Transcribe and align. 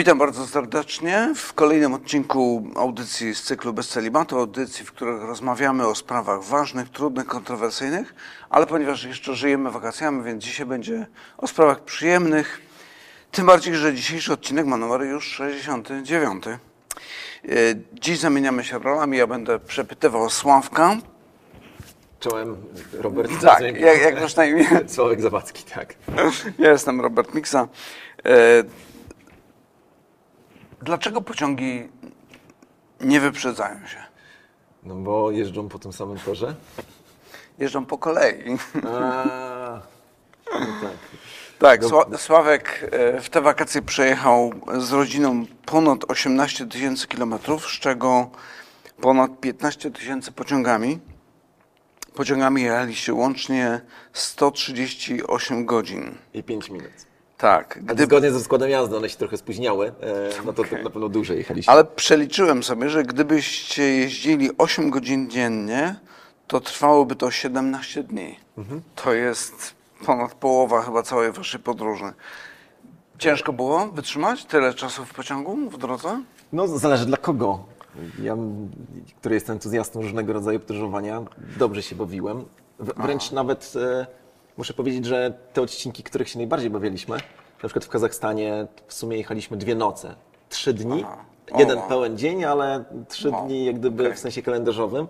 Witam 0.00 0.18
bardzo 0.18 0.46
serdecznie 0.46 1.32
w 1.36 1.52
kolejnym 1.52 1.94
odcinku 1.94 2.64
audycji 2.76 3.34
z 3.34 3.42
cyklu 3.42 3.72
Bez 3.72 3.88
Celibatu, 3.88 4.38
audycji, 4.38 4.84
w 4.84 4.92
której 4.92 5.20
rozmawiamy 5.20 5.86
o 5.86 5.94
sprawach 5.94 6.44
ważnych, 6.44 6.88
trudnych, 6.88 7.26
kontrowersyjnych, 7.26 8.14
ale 8.50 8.66
ponieważ 8.66 9.04
jeszcze 9.04 9.34
żyjemy 9.34 9.70
wakacjami, 9.70 10.24
więc 10.24 10.44
dzisiaj 10.44 10.66
będzie 10.66 11.06
o 11.38 11.46
sprawach 11.46 11.80
przyjemnych, 11.80 12.60
tym 13.30 13.46
bardziej, 13.46 13.74
że 13.74 13.94
dzisiejszy 13.94 14.32
odcinek 14.32 14.66
ma 14.66 14.76
numer 14.76 15.02
już 15.02 15.26
69. 15.26 16.44
E, 16.46 16.58
Dziś 17.92 18.18
zamieniamy 18.18 18.64
się 18.64 18.78
rolami, 18.78 19.18
ja 19.18 19.26
będę 19.26 19.58
przepytywał 19.58 20.30
Sławka. 20.30 20.96
Czołem 22.20 22.56
Robert 22.92 23.30
Tak, 23.42 23.60
jak, 23.60 24.00
jak 24.00 24.20
masz 24.20 24.36
na 24.36 24.44
imię? 24.44 24.66
Sławek 24.86 25.20
Zawadzki, 25.20 25.64
tak. 25.74 25.94
Ja 26.58 26.70
jestem 26.70 27.00
Robert 27.00 27.34
Miksa. 27.34 27.68
Dlaczego 30.82 31.20
pociągi 31.20 31.88
nie 33.00 33.20
wyprzedzają 33.20 33.86
się? 33.86 34.02
No 34.82 34.94
bo 34.94 35.30
jeżdżą 35.30 35.68
po 35.68 35.78
tym 35.78 35.92
samym 35.92 36.18
torze. 36.18 36.54
Jeżdżą 37.58 37.86
po 37.86 37.98
kolei. 37.98 38.56
A, 38.86 39.80
no 40.52 40.66
tak. 40.82 40.92
Tak, 41.58 41.82
Sła- 41.82 42.18
Sławek 42.18 42.88
e, 42.92 43.20
w 43.20 43.30
te 43.30 43.40
wakacje 43.40 43.82
przejechał 43.82 44.52
z 44.78 44.92
rodziną 44.92 45.46
ponad 45.66 46.10
18 46.10 46.66
tysięcy 46.66 47.06
kilometrów, 47.08 47.66
z 47.66 47.80
czego 47.80 48.30
ponad 49.00 49.40
15 49.40 49.90
tysięcy 49.90 50.32
pociągami. 50.32 50.98
Pociągami 52.14 52.62
jechaliście 52.62 53.14
łącznie 53.14 53.80
138 54.12 55.66
godzin. 55.66 56.14
I 56.34 56.42
5 56.42 56.70
minut. 56.70 56.90
Tak, 57.40 57.78
gdy, 57.82 58.04
zgodnie 58.04 58.30
ze 58.30 58.40
składem 58.40 58.70
jazdy 58.70 58.96
one 58.96 59.08
się 59.08 59.16
trochę 59.16 59.36
spóźniały, 59.36 59.86
e, 59.86 59.92
no 60.46 60.52
to, 60.52 60.62
to 60.62 60.68
Okej. 60.68 60.84
na 60.84 60.90
pewno 60.90 61.08
dłużej 61.08 61.38
jechaliśmy. 61.38 61.72
ale 61.72 61.84
przeliczyłem 61.84 62.62
sobie, 62.62 62.88
że 62.88 63.02
gdybyście 63.02 63.82
jeździli 63.82 64.50
8 64.58 64.90
godzin 64.90 65.30
dziennie, 65.30 65.96
to 66.46 66.60
trwałoby 66.60 67.16
to 67.16 67.30
17 67.30 68.02
dni. 68.02 68.36
To 68.94 69.12
jest 69.12 69.74
ponad 70.06 70.34
połowa 70.34 70.82
chyba 70.82 71.02
całej 71.02 71.32
waszej 71.32 71.60
podróży. 71.60 72.12
Ciężko 73.18 73.52
było 73.52 73.86
wytrzymać 73.86 74.44
tyle 74.44 74.74
czasu 74.74 75.04
w 75.04 75.14
pociągu 75.14 75.70
w 75.70 75.78
drodze? 75.78 76.22
No 76.52 76.68
zależy 76.68 77.06
dla 77.06 77.16
kogo. 77.16 77.64
Ja, 78.22 78.36
który 79.20 79.34
jestem 79.34 79.52
entuzjastą 79.52 80.02
różnego 80.02 80.32
rodzaju 80.32 80.60
podróżowania, 80.60 81.22
dobrze 81.58 81.82
się 81.82 81.96
bawiłem. 81.96 82.44
Wręcz 82.78 83.32
nawet 83.32 83.72
e, 83.76 84.06
muszę 84.60 84.74
powiedzieć, 84.74 85.04
że 85.04 85.32
te 85.52 85.62
odcinki, 85.62 86.02
których 86.02 86.28
się 86.28 86.38
najbardziej 86.38 86.70
bawiliśmy, 86.70 87.16
na 87.62 87.68
przykład 87.68 87.84
w 87.84 87.88
Kazachstanie 87.88 88.66
w 88.86 88.94
sumie 88.94 89.16
jechaliśmy 89.16 89.56
dwie 89.56 89.74
noce, 89.74 90.14
trzy 90.48 90.74
dni, 90.74 91.02
Aha. 91.04 91.24
O, 91.52 91.58
jeden 91.58 91.78
pełen 91.88 92.18
dzień, 92.18 92.44
ale 92.44 92.84
trzy 93.08 93.30
dni 93.30 93.64
jak 93.64 93.78
gdyby 93.78 94.02
Okej. 94.02 94.16
w 94.16 94.18
sensie 94.18 94.42
kalendarzowym. 94.42 95.06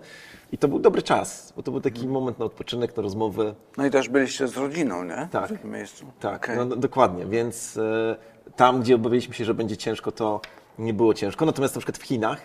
I 0.51 0.57
to 0.57 0.67
był 0.67 0.79
dobry 0.79 1.01
czas, 1.01 1.53
bo 1.55 1.63
to 1.63 1.71
był 1.71 1.81
taki 1.81 2.07
moment 2.07 2.39
na 2.39 2.45
odpoczynek, 2.45 2.97
na 2.97 3.03
rozmowy. 3.03 3.55
No 3.77 3.85
i 3.85 3.91
też 3.91 4.09
byliście 4.09 4.47
z 4.47 4.57
rodziną, 4.57 5.03
nie? 5.03 5.27
Tak. 5.31 5.53
W 5.53 5.61
tym 5.61 5.71
miejscu. 5.71 6.05
Tak, 6.19 6.43
Okej. 6.43 6.57
no, 6.57 6.65
no, 6.65 6.75
dokładnie. 6.75 7.25
Więc 7.25 7.77
e, 7.77 8.15
tam, 8.55 8.81
gdzie 8.81 8.95
obawialiśmy 8.95 9.33
się, 9.33 9.45
że 9.45 9.53
będzie 9.53 9.77
ciężko, 9.77 10.11
to 10.11 10.41
nie 10.79 10.93
było 10.93 11.13
ciężko. 11.13 11.45
Natomiast 11.45 11.75
na 11.75 11.79
przykład 11.79 11.97
w 11.97 12.03
Chinach 12.03 12.41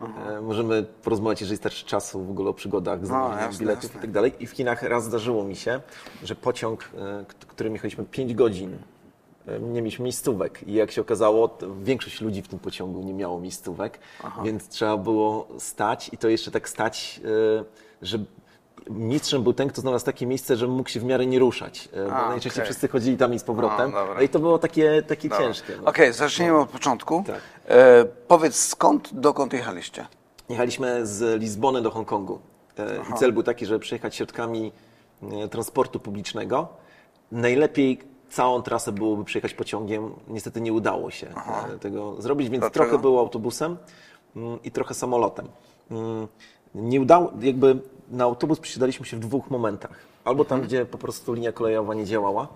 e, 0.00 0.40
możemy 0.40 0.82
porozmawiać, 1.02 1.40
jeżeli 1.40 1.56
starczy 1.56 1.86
czasu 1.86 2.24
w 2.24 2.30
ogóle 2.30 2.50
o 2.50 2.54
przygodach, 2.54 3.06
znalezieniu 3.06 3.46
jasne, 3.46 3.58
biletów 3.58 3.84
jasne. 3.84 3.98
i 3.98 4.00
tak 4.00 4.10
dalej. 4.10 4.32
I 4.40 4.46
w 4.46 4.50
Chinach 4.50 4.82
raz 4.82 5.04
zdarzyło 5.04 5.44
mi 5.44 5.56
się, 5.56 5.80
że 6.22 6.34
pociąg, 6.34 6.90
e, 6.98 7.24
którym 7.46 7.72
jechaliśmy 7.72 8.04
5 8.04 8.34
godzin, 8.34 8.78
e, 9.46 9.60
nie 9.60 9.82
mieliśmy 9.82 10.02
miejscówek. 10.02 10.68
I 10.68 10.72
jak 10.72 10.90
się 10.90 11.00
okazało, 11.00 11.58
większość 11.82 12.20
ludzi 12.20 12.42
w 12.42 12.48
tym 12.48 12.58
pociągu 12.58 13.02
nie 13.02 13.14
miało 13.14 13.40
miejscówek, 13.40 13.98
więc 14.44 14.68
trzeba 14.68 14.96
było 14.96 15.48
stać 15.58 16.10
i 16.12 16.18
to 16.18 16.28
jeszcze 16.28 16.50
tak 16.50 16.68
stać, 16.68 17.20
że 18.02 18.18
mistrzem 18.90 19.42
był 19.42 19.52
ten, 19.52 19.68
kto 19.68 19.80
znalazł 19.80 20.04
takie 20.04 20.26
miejsce, 20.26 20.56
że 20.56 20.66
mógł 20.68 20.88
się 20.88 21.00
w 21.00 21.04
miarę 21.04 21.26
nie 21.26 21.38
ruszać. 21.38 21.88
e, 21.92 22.04
Bo 22.08 22.12
A, 22.16 22.28
najczęściej 22.28 22.50
okej. 22.62 22.64
wszyscy 22.64 22.88
chodzili 22.88 23.16
tam 23.16 23.34
i 23.34 23.38
z 23.38 23.44
powrotem. 23.44 23.90
A, 23.94 23.98
dobra. 24.00 24.14
No 24.14 24.20
i 24.20 24.28
to 24.28 24.38
było 24.38 24.58
takie, 24.58 25.02
takie 25.02 25.28
Dobra. 25.28 25.44
ciężkie. 25.44 25.72
Okej, 25.84 26.08
No. 26.08 26.14
zacznijmy 26.14 26.58
od 26.58 26.68
początku. 26.68 27.24
Tak. 27.26 27.40
E, 27.68 28.04
powiedz 28.28 28.56
skąd, 28.56 29.08
dokąd 29.14 29.52
jechaliście? 29.52 30.06
Jechaliśmy 30.48 31.06
z 31.06 31.40
Lizbony 31.40 31.82
do 31.82 31.90
Hongkongu. 31.90 32.38
E, 32.78 32.96
I 33.10 33.18
cel 33.18 33.32
był 33.32 33.42
taki, 33.42 33.66
żeby 33.66 33.78
przejechać 33.80 34.14
środkami 34.16 34.72
e, 35.22 35.48
transportu 35.48 36.00
publicznego. 36.00 36.68
Najlepiej 37.32 37.98
całą 38.30 38.62
trasę 38.62 38.92
byłoby 38.92 39.24
przejechać 39.24 39.54
pociągiem. 39.54 40.12
Niestety 40.28 40.60
nie 40.60 40.72
udało 40.72 41.10
się 41.10 41.26
e, 41.74 41.78
tego 41.78 42.22
zrobić, 42.22 42.48
więc 42.48 42.60
Dlaczego? 42.60 42.84
trochę 42.84 43.02
było 43.02 43.20
autobusem 43.20 43.76
mm, 44.36 44.58
i 44.64 44.70
trochę 44.70 44.94
samolotem. 44.94 45.48
Mm, 45.90 46.26
Nie 46.74 47.00
udało, 47.00 47.32
jakby 47.40 47.78
na 48.10 48.24
autobus 48.24 48.60
przysiadaliśmy 48.60 49.06
się 49.06 49.16
w 49.16 49.20
dwóch 49.20 49.50
momentach. 49.50 49.98
Albo 50.24 50.44
tam, 50.44 50.56
Mhm. 50.56 50.68
gdzie 50.68 50.86
po 50.86 50.98
prostu 50.98 51.32
linia 51.34 51.52
kolejowa 51.52 51.94
nie 51.94 52.04
działała. 52.04 52.48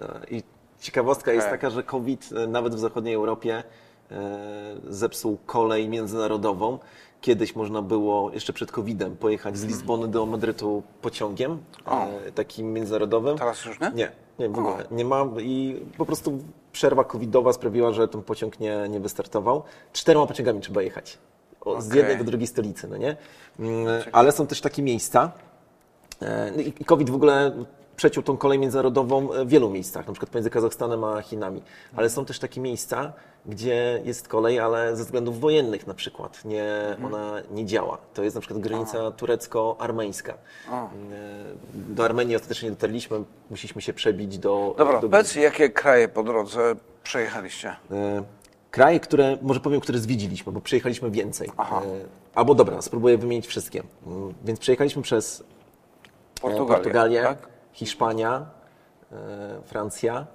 E, 0.00 0.20
I 0.30 0.42
ciekawostka 0.80 1.32
jest 1.32 1.46
Okej. 1.46 1.58
taka, 1.58 1.70
że 1.70 1.82
COVID 1.82 2.30
e, 2.36 2.46
nawet 2.46 2.74
w 2.74 2.78
zachodniej 2.78 3.14
Europie 3.14 3.62
e, 4.10 4.14
zepsuł 4.88 5.38
kolej 5.46 5.88
międzynarodową. 5.88 6.78
Kiedyś 7.20 7.56
można 7.56 7.82
było, 7.82 8.30
jeszcze 8.32 8.52
przed 8.52 8.72
COVID-em, 8.72 9.16
pojechać 9.16 9.56
z 9.58 9.64
Lizbony 9.64 10.08
do 10.08 10.26
Madrytu 10.26 10.82
pociągiem 11.02 11.58
O. 11.86 12.06
takim 12.34 12.72
międzynarodowym. 12.72 13.38
Teraz 13.38 13.64
już 13.64 13.80
nie? 13.80 13.90
Nie, 13.94 14.12
nie, 14.38 14.48
w 14.48 14.58
ogóle. 14.58 14.84
Nie 14.90 15.04
ma 15.04 15.26
i 15.40 15.80
po 15.98 16.06
prostu 16.06 16.38
przerwa 16.72 17.04
covidowa 17.04 17.52
sprawiła, 17.52 17.92
że 17.92 18.08
ten 18.08 18.22
pociąg 18.22 18.60
nie, 18.60 18.86
nie 18.90 19.00
wystartował. 19.00 19.62
Czterema 19.92 20.26
pociągami 20.26 20.60
trzeba 20.60 20.82
jechać. 20.82 21.18
O, 21.64 21.82
Z 21.82 21.94
jednej 21.94 22.16
do 22.18 22.24
drugiej 22.24 22.46
stolicy, 22.46 22.88
no 22.88 22.96
nie? 22.96 23.16
Mm, 23.60 23.86
Ale 24.12 24.32
są 24.32 24.46
też 24.46 24.60
takie 24.60 24.82
miejsca, 24.82 25.30
e, 26.22 26.62
i 26.62 26.84
COVID 26.84 27.10
w 27.10 27.14
ogóle 27.14 27.52
przeciął 27.96 28.22
tą 28.22 28.36
kolej 28.36 28.58
międzynarodową 28.58 29.28
w 29.28 29.48
wielu 29.48 29.70
miejscach, 29.70 30.06
na 30.06 30.12
przykład 30.12 30.30
pomiędzy 30.30 30.50
Kazachstanem 30.50 31.04
a 31.04 31.22
Chinami. 31.22 31.62
Ale 31.96 32.10
są 32.10 32.24
też 32.24 32.38
takie 32.38 32.60
miejsca, 32.60 33.12
gdzie 33.46 34.00
jest 34.04 34.28
kolej, 34.28 34.58
ale 34.60 34.96
ze 34.96 35.04
względów 35.04 35.40
wojennych 35.40 35.86
na 35.86 35.94
przykład 35.94 36.44
nie, 36.44 36.96
ona 37.06 37.32
nie 37.50 37.66
działa. 37.66 37.98
To 38.14 38.22
jest 38.22 38.34
na 38.34 38.40
przykład 38.40 38.60
granica 38.60 39.10
turecko-armeńska. 39.10 40.34
O. 40.70 40.74
E, 40.74 40.88
Do 41.74 42.04
Armenii 42.04 42.36
ostatecznie 42.36 42.68
nie 42.68 42.74
dotarliśmy, 42.74 43.22
musieliśmy 43.50 43.82
się 43.82 43.92
przebić 43.92 44.38
do... 44.38 44.74
Dobra, 44.78 45.00
do 45.00 45.08
powiedz 45.08 45.34
jakie 45.34 45.70
kraje 45.70 46.08
po 46.08 46.22
drodze 46.22 46.74
przejechaliście? 47.02 47.76
E, 47.90 48.22
Kraje, 48.72 49.00
które, 49.00 49.38
może 49.42 49.60
powiem, 49.60 49.80
które 49.80 49.98
zwiedziliśmy, 49.98 50.52
bo 50.52 50.60
przejechaliśmy 50.60 51.10
więcej. 51.10 51.50
Aha. 51.56 51.82
E, 51.84 52.04
Albo 52.34 52.54
dobra, 52.54 52.82
spróbuję 52.82 53.18
wymienić 53.18 53.46
wszystkie. 53.46 53.82
Mm, 54.06 54.34
Więc 54.44 54.58
przejechaliśmy 54.60 55.02
przez 55.02 55.40
e, 55.40 56.40
Portugalię, 56.40 56.74
Portugalię 56.74 57.22
tak? 57.22 57.48
Hiszpania, 57.72 58.46
e, 59.12 59.16
Francja, 59.64 60.26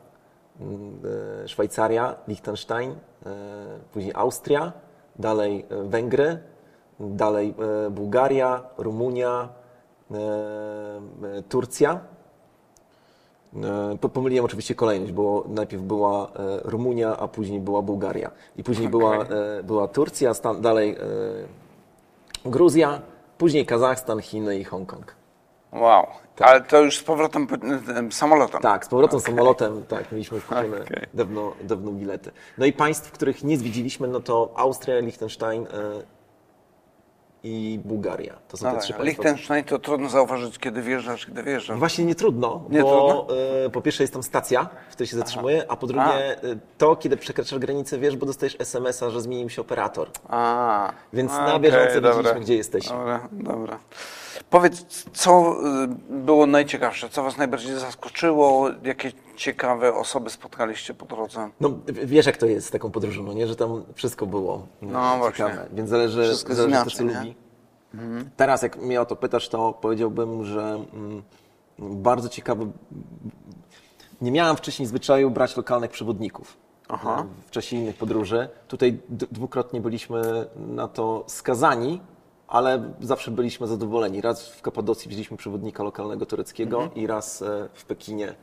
mm, 0.60 1.00
Szwajcaria, 1.48 2.16
Liechtenstein, 2.28 2.96
później 3.94 4.14
Austria, 4.16 4.74
dalej 5.16 5.66
Węgry, 5.70 6.40
dalej 7.00 7.54
Bułgaria, 7.92 8.64
Rumunia, 8.78 9.50
Turcja. 11.50 12.00
E, 13.56 13.98
po- 14.02 14.10
Pomyliłem 14.10 14.46
oczywiście 14.46 14.76
kolejność, 14.76 15.12
bo 15.12 15.44
najpierw 15.48 15.84
była 15.84 16.28
e, 16.28 16.30
Rumunia, 16.64 17.18
a 17.18 17.28
później 17.28 17.60
była 17.60 17.82
Bułgaria. 17.82 18.32
I 18.58 18.64
później 18.64 18.90
była, 18.90 19.18
e, 19.18 19.64
była 19.64 19.88
Turcja, 19.88 20.34
stan, 20.34 20.62
dalej 20.62 20.96
Gruzja, 22.46 23.02
później 23.38 23.66
Kazachstan, 23.66 24.22
Chiny 24.22 24.60
i 24.60 24.64
Hongkong. 24.64 25.16
Wow, 25.74 26.08
ale 26.40 26.62
to 26.62 26.82
już 26.82 26.98
z 27.00 27.04
powrotem 27.04 27.48
po- 27.48 27.56
em, 27.96 28.12
samolotem. 28.12 28.62
Tak, 28.62 28.86
z 28.86 28.90
powrotem 28.90 29.20
samolotem, 29.20 29.84
tak, 29.88 30.12
mieliśmy 30.12 30.42
kupione 30.42 30.82
Okej. 30.82 31.04
dawno, 31.14 31.54
dawno 31.64 31.92
bilety. 31.92 32.32
No 32.58 32.66
i 32.66 32.74
państw, 32.74 33.12
których 33.12 33.44
nie 33.44 33.58
zwiedziliśmy, 33.58 34.08
no 34.08 34.20
to 34.20 34.54
Austria, 34.56 35.00
Liechtenstein 35.00 35.68
i 37.44 37.80
Bułgaria. 37.86 38.34
To 38.48 38.58
są 38.58 38.66
No 38.66 38.72
te 38.72 38.76
tak, 38.76 38.84
trzy 38.84 38.94
państwa. 38.94 39.04
Liechtenstein 39.24 39.64
to 39.64 39.80
trudno 39.80 40.10
zauważyć, 40.10 40.60
kiedy 40.60 40.82
wjeżdżasz, 40.82 41.26
kiedy 41.26 41.44
wjeżdżasz. 41.44 41.80
Właśnie 41.80 42.06
nie 42.06 42.16
trudno, 42.16 42.64
Nie 42.70 42.82
bo 42.82 43.26
trudno? 43.26 43.36
e, 43.66 43.70
po 43.70 43.82
pierwsze 43.82 44.04
jest 44.04 44.14
tam 44.14 44.24
stacja, 44.24 44.70
w 44.90 44.92
której 44.92 45.08
się 45.08 45.18
zatrzymuje, 45.18 45.66
a 45.72 45.76
po 45.76 45.88
drugie 45.88 46.04
e, 46.14 46.38
to, 46.78 46.96
kiedy 46.96 47.18
przekraczasz 47.18 47.60
granicę, 47.60 48.00
wiesz, 48.00 48.18
bo 48.18 48.26
dostajesz 48.26 48.56
SMS-a, 48.60 49.10
że 49.10 49.22
zmienił 49.22 49.50
się 49.50 49.62
operator. 49.62 50.10
A, 50.30 50.92
Więc 51.14 51.32
a, 51.32 51.46
na 51.48 51.60
bieżąco 51.60 51.84
okej, 51.84 51.96
wiedzieliśmy, 51.96 52.24
dobra. 52.24 52.40
gdzie 52.40 52.56
jesteśmy. 52.56 52.98
Dobra, 52.98 53.28
dobra. 53.32 53.80
Powiedz, 54.50 55.06
co 55.14 55.56
y, 55.84 55.88
było 56.10 56.46
najciekawsze, 56.46 57.10
co 57.10 57.24
Was 57.24 57.38
najbardziej 57.38 57.80
zaskoczyło, 57.80 58.70
jakie 58.84 59.12
ciekawe 59.36 59.94
osoby 59.94 60.30
spotkaliście 60.30 60.94
po 60.94 61.06
drodze? 61.06 61.50
No, 61.60 61.70
wiesz, 61.88 62.26
jak 62.26 62.38
to 62.38 62.46
jest 62.46 62.68
z 62.68 62.72
taką 62.72 62.92
podróżą, 62.92 63.24
no 63.24 63.34
nie? 63.34 63.48
że 63.48 63.56
tam 63.56 63.84
wszystko 63.94 64.26
było 64.26 64.68
No, 64.82 65.16
e, 65.16 65.18
właśnie. 65.18 65.46
ciekawe. 65.46 65.68
Więc 65.74 65.90
zależy, 65.90 66.24
Wszystko 66.24 66.56
zależy 66.56 66.76
kto 66.76 66.82
inaczej, 66.82 66.98
co 66.98 67.04
nie? 67.04 67.36
Mhm. 67.94 68.18
lubi. 68.20 68.30
Teraz, 68.38 68.62
jak 68.62 68.78
mnie 68.78 69.02
o 69.02 69.06
to 69.06 69.16
pytasz, 69.16 69.50
to 69.50 69.74
powiedziałbym, 69.74 70.44
że 70.46 70.80
mm, 70.94 71.24
bardzo 71.80 72.30
ciekawy. 72.30 72.68
Nie 74.22 74.32
miałem 74.32 74.56
wcześniej 74.58 74.86
zwyczaju 74.88 75.32
brać 75.32 75.58
lokalnych 75.58 75.92
przewodników. 75.92 76.58
Aha. 76.90 77.26
w 77.46 77.52
czasie 77.52 77.76
innych 77.76 77.96
podróży. 77.96 78.50
Tutaj 78.68 79.00
dwukrotnie 79.10 79.82
byliśmy 79.82 80.48
na 80.56 80.88
to 80.88 81.24
skazani, 81.28 82.02
ale 82.48 82.94
zawsze 83.02 83.32
byliśmy 83.32 83.68
zadowoleni. 83.68 84.22
Raz 84.22 84.50
w 84.50 84.62
Kapadocji 84.62 85.10
widzieliśmy 85.10 85.38
przewodnika 85.38 85.84
lokalnego 85.84 86.26
tureckiego 86.26 86.78
Mhm. 86.84 87.02
i 87.04 87.08
raz 87.08 87.42
e, 87.42 87.70
w 87.74 87.86
Pekinie 87.86 88.36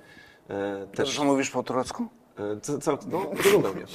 e, 0.50 0.86
Też 0.94 1.16
co 1.16 1.24
mówisz 1.24 1.50
po 1.50 1.62
turecku? 1.62 2.06
E, 2.38 2.60
Co, 2.60 2.78
co, 2.78 2.98
no, 3.10 3.26
rozumiem 3.44 3.78
je. 3.78 3.86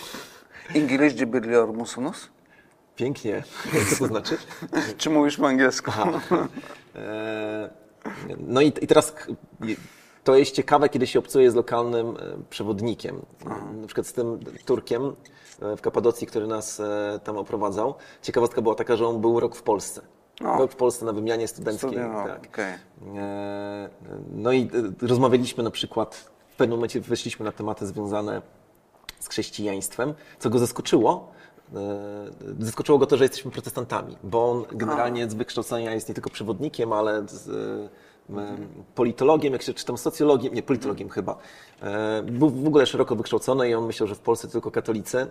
İngilizce 0.81 1.25
biliyor 1.25 1.73
musunuz? 1.73 2.29
Pięknie. 2.95 3.43
Co 3.89 3.95
to 3.99 4.07
znaczy? 4.07 4.37
Czy 4.97 5.09
mówisz 5.09 5.37
po 5.37 5.47
angielsku? 5.47 5.91
E, 6.95 7.69
No 8.39 8.61
i, 8.61 8.67
i 8.67 8.87
teraz 8.87 9.13
to 10.29 10.35
jest 10.35 10.51
ciekawe, 10.51 10.89
kiedy 10.89 11.07
się 11.07 11.19
obcuje 11.19 11.51
z 11.51 11.55
lokalnym 11.55 12.07
e, 12.07 12.13
przewodnikiem. 12.49 13.21
Na 13.81 13.87
przykład 13.87 14.07
z 14.07 14.13
tym 14.13 14.39
Turkiem 14.65 15.15
e, 15.61 15.77
w 15.77 15.81
Kapadocji, 15.81 16.27
który 16.27 16.47
nas 16.47 16.79
e, 16.79 17.19
tam 17.23 17.37
oprowadzał. 17.37 17.93
Ciekawostka 18.21 18.61
była 18.61 18.75
taka, 18.75 18.95
że 18.95 19.07
on 19.07 19.21
był 19.21 19.39
rok 19.39 19.55
w 19.55 19.63
Polsce. 19.63 20.01
O. 20.45 20.57
Rok 20.57 20.71
w 20.71 20.75
Polsce 20.75 21.05
na 21.05 21.13
wymianie 21.13 21.47
studenckiej. 21.47 21.89
Studia, 21.89 22.07
no, 22.07 22.23
tak. 22.25 22.59
E, 23.15 23.89
No 24.31 24.51
i 24.51 24.69
rozmawialiśmy 25.01 25.63
na 25.63 25.71
przykład, 25.71 26.15
w 26.49 26.55
pewnym 26.55 26.77
momencie 26.77 27.01
wyszliśmy 27.01 27.45
na 27.45 27.51
tematy 27.51 27.87
związane 27.87 28.41
z 29.19 29.27
chrześcijaństwem, 29.29 30.13
co 30.39 30.49
go 30.49 30.59
zaskoczyło. 30.59 31.31
Zaskoczyło 32.59 32.97
go 32.97 33.05
to, 33.05 33.17
że 33.17 33.23
jesteśmy 33.23 33.51
protestantami, 33.51 34.17
bo 34.23 34.51
on 34.51 34.65
generalnie 34.71 35.29
z 35.29 35.33
wykształcenia 35.33 35.93
jest 35.93 36.09
nie 36.09 36.15
tylko 36.15 36.29
przewodnikiem, 36.29 36.93
ale 36.93 37.27
z, 37.27 37.49
politologiem, 38.95 39.53
jak 39.53 39.61
się 39.61 39.73
czytam, 39.73 39.97
socjologiem, 39.97 40.53
nie, 40.53 40.63
politologiem 40.63 41.09
chyba. 41.09 41.37
E, 41.81 42.23
Był 42.23 42.49
w 42.49 42.67
ogóle 42.67 42.85
szeroko 42.85 43.15
wykształcony 43.15 43.69
i 43.69 43.73
on 43.73 43.85
myślał, 43.85 44.07
że 44.07 44.15
w 44.15 44.19
Polsce 44.19 44.47
tylko 44.47 44.71
katolicy, 44.71 45.27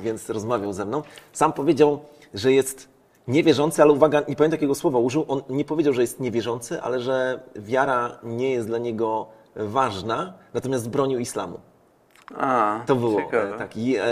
więc 0.00 0.30
rozmawiał 0.30 0.72
ze 0.72 0.84
mną. 0.84 1.02
Sam 1.32 1.52
powiedział, 1.52 2.00
że 2.34 2.52
jest 2.52 2.88
niewierzący, 3.28 3.82
ale 3.82 3.92
uwaga, 3.92 4.18
nie 4.18 4.24
pamiętam 4.36 4.50
jakiego 4.52 4.74
słowa 4.74 4.98
użył. 4.98 5.24
On 5.28 5.42
nie 5.48 5.64
powiedział, 5.64 5.92
że 5.94 6.00
jest 6.00 6.20
niewierzący, 6.20 6.82
ale 6.82 7.00
że 7.00 7.40
wiara 7.56 8.18
nie 8.22 8.50
jest 8.50 8.66
dla 8.66 8.78
niego 8.78 9.26
ważna, 9.56 10.32
natomiast 10.54 10.88
bronił 10.90 11.18
islamu. 11.18 11.60
A, 12.36 12.80
To 12.86 12.96
było 12.96 13.20
ciekawe. 13.22 13.54
e, 13.54 13.58
taki 13.58 13.96
e, 13.96 14.02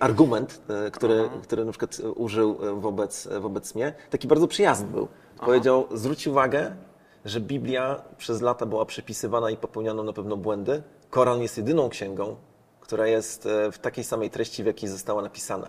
argument, 0.00 0.60
e, 0.86 0.90
który, 0.90 1.28
który 1.42 1.64
na 1.64 1.70
przykład 1.72 2.00
użył 2.16 2.58
e, 2.62 2.80
wobec, 2.80 3.28
wobec 3.40 3.74
mnie. 3.74 3.94
Taki 4.10 4.28
bardzo 4.28 4.48
przyjazny 4.48 4.86
był. 4.86 5.08
Powiedział, 5.40 5.86
zwróć 5.92 6.26
uwagę, 6.26 6.76
że 7.24 7.40
Biblia 7.40 8.02
przez 8.18 8.40
lata 8.40 8.66
była 8.66 8.84
przepisywana 8.86 9.50
i 9.50 9.56
popełniano 9.56 10.02
na 10.02 10.12
pewno 10.12 10.36
błędy. 10.36 10.82
Koran 11.10 11.42
jest 11.42 11.56
jedyną 11.56 11.88
księgą, 11.88 12.36
która 12.80 13.06
jest 13.06 13.46
e, 13.46 13.72
w 13.72 13.78
takiej 13.78 14.04
samej 14.04 14.30
treści, 14.30 14.62
w 14.62 14.66
jakiej 14.66 14.88
została 14.88 15.22
napisana. 15.22 15.68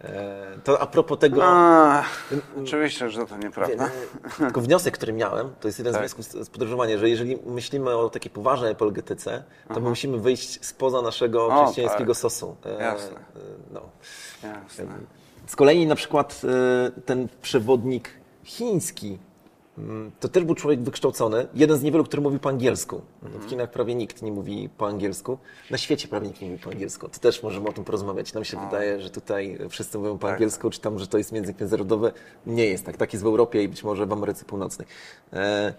E, 0.00 0.58
To 0.64 0.80
a 0.80 0.86
propos 0.86 1.18
tego... 1.18 1.40
A, 1.44 2.04
oczywiście, 2.62 3.10
że 3.10 3.26
to 3.26 3.36
nieprawda. 3.38 3.90
Tylko 4.38 4.60
wniosek, 4.60 4.94
który 4.94 5.12
miałem, 5.12 5.50
to 5.60 5.68
jest 5.68 5.78
jeden 5.78 5.92
Tak. 5.94 6.08
z 6.08 6.14
wniosków 6.14 6.44
z- 6.46 6.50
podróżowania, 6.50 6.98
że 6.98 7.08
jeżeli 7.08 7.38
myślimy 7.46 7.96
o 7.96 8.10
takiej 8.10 8.30
poważnej 8.30 8.72
apologetyce, 8.72 9.42
to 9.74 9.80
my 9.80 9.88
musimy 9.88 10.18
wyjść 10.18 10.66
spoza 10.66 11.02
naszego 11.02 11.46
O, 11.46 11.64
chrześcijańskiego 11.64 12.12
tak. 12.14 12.20
sosu. 12.20 12.56
E, 12.66 12.82
Jasne. 12.82 13.20
No. 13.72 13.80
Jasne. 14.42 14.84
Z 15.46 15.56
kolei 15.56 15.86
na 15.86 15.94
przykład 15.94 16.40
ten 17.06 17.28
przewodnik 17.42 18.08
chiński, 18.44 19.18
to 20.20 20.28
też 20.28 20.44
był 20.44 20.54
człowiek 20.54 20.80
wykształcony, 20.80 21.46
jeden 21.54 21.78
z 21.78 21.82
niewielu, 21.82 22.04
który 22.04 22.22
mówił 22.22 22.40
po 22.40 22.48
angielsku. 22.48 23.02
W 23.22 23.48
Chinach 23.48 23.70
prawie 23.70 23.94
nikt 23.94 24.22
nie 24.22 24.32
mówi 24.32 24.68
po 24.78 24.86
angielsku. 24.86 25.38
Na 25.70 25.78
świecie 25.78 26.08
prawie 26.08 26.28
nikt 26.28 26.40
nie 26.40 26.50
mówi 26.50 26.62
po 26.62 26.70
angielsku. 26.70 27.08
To 27.08 27.18
też 27.18 27.42
możemy 27.42 27.68
o 27.68 27.72
tym 27.72 27.84
porozmawiać. 27.84 28.34
Nam 28.34 28.44
się 28.44 28.60
wydaje, 28.64 29.00
że 29.00 29.10
tutaj 29.10 29.58
wszyscy 29.68 29.98
mówią 29.98 30.18
po 30.18 30.30
angielsku, 30.32 30.70
czy 30.70 30.80
tam, 30.80 30.98
że 30.98 31.06
to 31.06 31.18
jest 31.18 31.32
język 31.32 31.60
międzynarodowy. 31.60 32.12
Nie 32.46 32.66
jest 32.66 32.86
tak. 32.86 32.96
Tak 32.96 33.12
jest 33.12 33.24
w 33.24 33.26
Europie 33.26 33.62
i 33.62 33.68
być 33.68 33.84
może 33.84 34.06
w 34.06 34.12
Ameryce 34.12 34.44
Północnej. 34.44 34.88
E, 35.32 35.74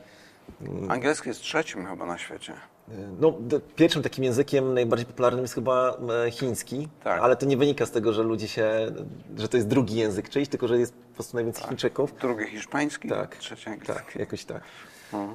Angielski 0.90 1.30
jest 1.30 1.42
trzecim 1.42 1.86
chyba 1.86 2.06
na 2.06 2.18
świecie. 2.18 2.54
No, 3.20 3.34
pierwszym 3.76 4.02
takim 4.04 4.24
językiem 4.24 4.74
najbardziej 4.74 5.06
popularnym 5.06 5.42
jest 5.42 5.54
chyba 5.54 5.98
e, 6.28 6.32
chiński, 6.32 6.88
Tak. 7.04 7.22
ale 7.22 7.36
to 7.36 7.46
nie 7.46 7.58
wynika 7.58 7.86
z 7.86 7.92
tego, 7.92 8.14
że 8.14 8.24
ludzie 8.24 8.48
się, 8.48 8.92
że 9.38 9.48
to 9.48 9.58
jest 9.58 9.68
drugi 9.70 9.96
język 9.96 10.30
czyjś, 10.30 10.48
tylko 10.48 10.68
że 10.68 10.78
jest 10.80 10.94
po 10.94 11.14
prostu 11.14 11.38
najwięcej 11.38 11.64
Chińczyków. 11.68 12.14
Drugi 12.22 12.46
hiszpański, 12.46 13.10
Tak, 13.10 13.36
trzeci 13.38 13.70
angielski. 13.70 13.94
tak, 13.94 14.16
jakoś 14.16 14.46
tak. 14.46 14.62
No. 15.14 15.34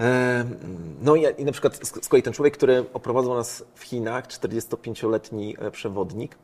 E, 0.00 0.44
No 1.02 1.16
i, 1.16 1.24
i 1.38 1.44
na 1.44 1.52
przykład 1.52 1.76
z 2.02 2.08
kolei 2.08 2.22
ten 2.22 2.32
człowiek, 2.32 2.56
który 2.56 2.84
oprowadzał 2.94 3.34
nas 3.34 3.64
w 3.74 3.82
Chinach, 3.82 4.26
45-letni 4.28 5.56
e, 5.58 5.70
przewodnik, 5.70 6.36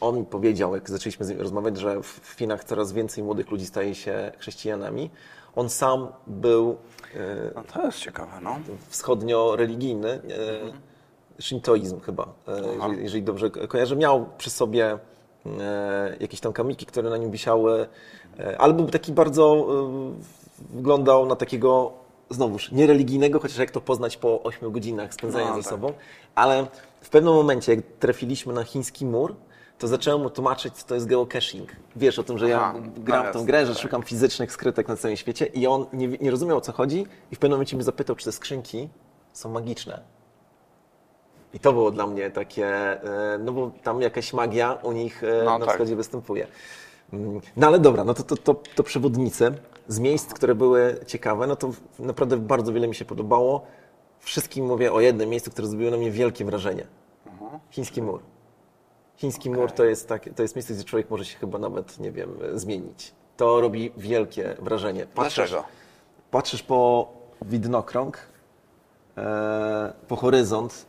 on 0.00 0.18
mi 0.18 0.24
powiedział, 0.24 0.74
jak 0.74 0.90
zaczęliśmy 0.90 1.26
z 1.26 1.28
nim 1.28 1.40
rozmawiać, 1.40 1.76
że 1.78 2.02
w 2.02 2.34
Chinach 2.38 2.64
coraz 2.64 2.92
więcej 2.92 3.24
młodych 3.24 3.50
ludzi 3.50 3.66
staje 3.66 3.94
się 3.94 4.32
chrześcijanami. 4.38 5.10
On 5.56 5.68
sam 5.70 6.08
był 6.26 6.76
e, 7.14 7.50
no 7.54 7.62
to 7.72 7.86
jest 7.86 7.98
ciekawe, 7.98 8.32
no. 8.42 8.56
wschodnio-religijny, 8.88 10.08
e, 10.10 10.20
shintoizm 11.42 12.00
chyba, 12.00 12.32
e, 12.48 12.62
jeżeli, 12.74 13.02
jeżeli 13.02 13.22
dobrze 13.22 13.50
ko- 13.50 13.68
kojarzę. 13.68 13.96
Miał 13.96 14.26
przy 14.38 14.50
sobie 14.50 14.98
e, 15.60 16.16
jakieś 16.20 16.40
tam 16.40 16.52
kamiki, 16.52 16.86
które 16.86 17.10
na 17.10 17.16
nim 17.16 17.30
wisiały, 17.30 17.86
e, 18.38 18.58
ale 18.60 18.74
był 18.74 18.86
taki 18.86 19.12
bardzo, 19.12 19.66
e, 20.70 20.76
wyglądał 20.76 21.26
na 21.26 21.36
takiego, 21.36 21.92
znowuż, 22.30 22.72
niereligijnego, 22.72 23.40
chociaż 23.40 23.58
jak 23.58 23.70
to 23.70 23.80
poznać 23.80 24.16
po 24.16 24.42
8 24.42 24.72
godzinach 24.72 25.14
spędzania 25.14 25.48
No, 25.48 25.56
ze 25.56 25.62
tak. 25.62 25.70
sobą, 25.70 25.92
ale 26.34 26.66
w 27.04 27.08
pewnym 27.10 27.34
momencie, 27.34 27.74
jak 27.74 27.84
trafiliśmy 28.00 28.52
na 28.52 28.64
chiński 28.64 29.06
mur, 29.06 29.36
to 29.78 29.88
zacząłem 29.88 30.22
mu 30.22 30.30
tłumaczyć, 30.30 30.74
co 30.74 30.86
to 30.86 30.94
jest 30.94 31.06
geocaching. 31.06 31.68
Wiesz 31.96 32.18
o 32.18 32.22
tym, 32.22 32.38
że 32.38 32.46
Aha, 32.56 32.72
ja 32.76 32.80
no 32.80 33.02
gram 33.02 33.26
w 33.26 33.32
tą 33.32 33.44
grę, 33.44 33.66
że 33.66 33.72
tak. 33.72 33.82
szukam 33.82 34.02
fizycznych 34.02 34.52
skrytek 34.52 34.88
na 34.88 34.96
całym 34.96 35.16
świecie 35.16 35.46
i 35.46 35.66
on 35.66 35.86
nie, 35.92 36.08
nie 36.08 36.30
rozumiał 36.30 36.56
o 36.56 36.60
co 36.60 36.72
chodzi 36.72 37.06
i 37.32 37.36
w 37.36 37.38
pewnym 37.38 37.56
momencie 37.56 37.76
mnie 37.76 37.84
zapytał, 37.84 38.16
czy 38.16 38.24
te 38.24 38.32
skrzynki 38.32 38.88
są 39.32 39.50
magiczne. 39.50 40.00
I 41.54 41.60
to 41.60 41.72
było 41.72 41.90
dla 41.90 42.06
mnie 42.06 42.30
takie, 42.30 42.66
e, 42.66 43.38
no 43.38 43.52
bo 43.52 43.70
tam 43.82 44.02
jakaś 44.02 44.32
magia 44.32 44.72
u 44.82 44.92
nich 44.92 45.24
e, 45.24 45.44
No 45.44 45.58
na 45.58 45.66
tak. 45.66 45.74
wschodzie 45.74 45.96
występuje. 45.96 46.46
Mm, 47.12 47.40
No 47.56 47.66
ale 47.66 47.78
dobra, 47.78 48.04
no 48.04 48.14
to, 48.14 48.22
to, 48.22 48.36
to, 48.36 48.54
to 48.74 48.82
przewodnicy 48.82 49.52
z 49.88 49.98
miejsc, 49.98 50.34
które 50.34 50.54
były 50.54 50.96
ciekawe, 51.06 51.46
no 51.46 51.56
to 51.56 51.70
naprawdę 51.98 52.36
bardzo 52.36 52.72
wiele 52.72 52.88
mi 52.88 52.94
się 52.94 53.04
podobało. 53.04 53.66
Wszystkim 54.24 54.66
mówię 54.66 54.92
o 54.92 55.00
jednym 55.00 55.28
miejscu, 55.28 55.50
które 55.50 55.68
zrobiło 55.68 55.90
na 55.90 55.96
mnie 55.96 56.10
wielkie 56.10 56.44
wrażenie. 56.44 56.86
Chiński 57.70 58.02
mur. 58.02 58.20
Chiński 59.16 59.50
mur 59.50 59.72
to 59.72 59.84
jest, 59.84 60.08
tak, 60.08 60.28
to 60.36 60.42
jest 60.42 60.56
miejsce, 60.56 60.74
gdzie 60.74 60.84
człowiek 60.84 61.10
może 61.10 61.24
się 61.24 61.38
chyba 61.38 61.58
nawet, 61.58 62.00
nie 62.00 62.12
wiem, 62.12 62.30
zmienić. 62.54 63.14
To 63.36 63.60
robi 63.60 63.92
wielkie 63.96 64.56
wrażenie. 64.58 65.06
Dlaczego? 65.14 65.64
Patrzysz 66.30 66.62
po 66.62 67.08
widnokrąg, 67.42 68.18
e, 69.16 69.92
po 70.08 70.16
horyzont, 70.16 70.86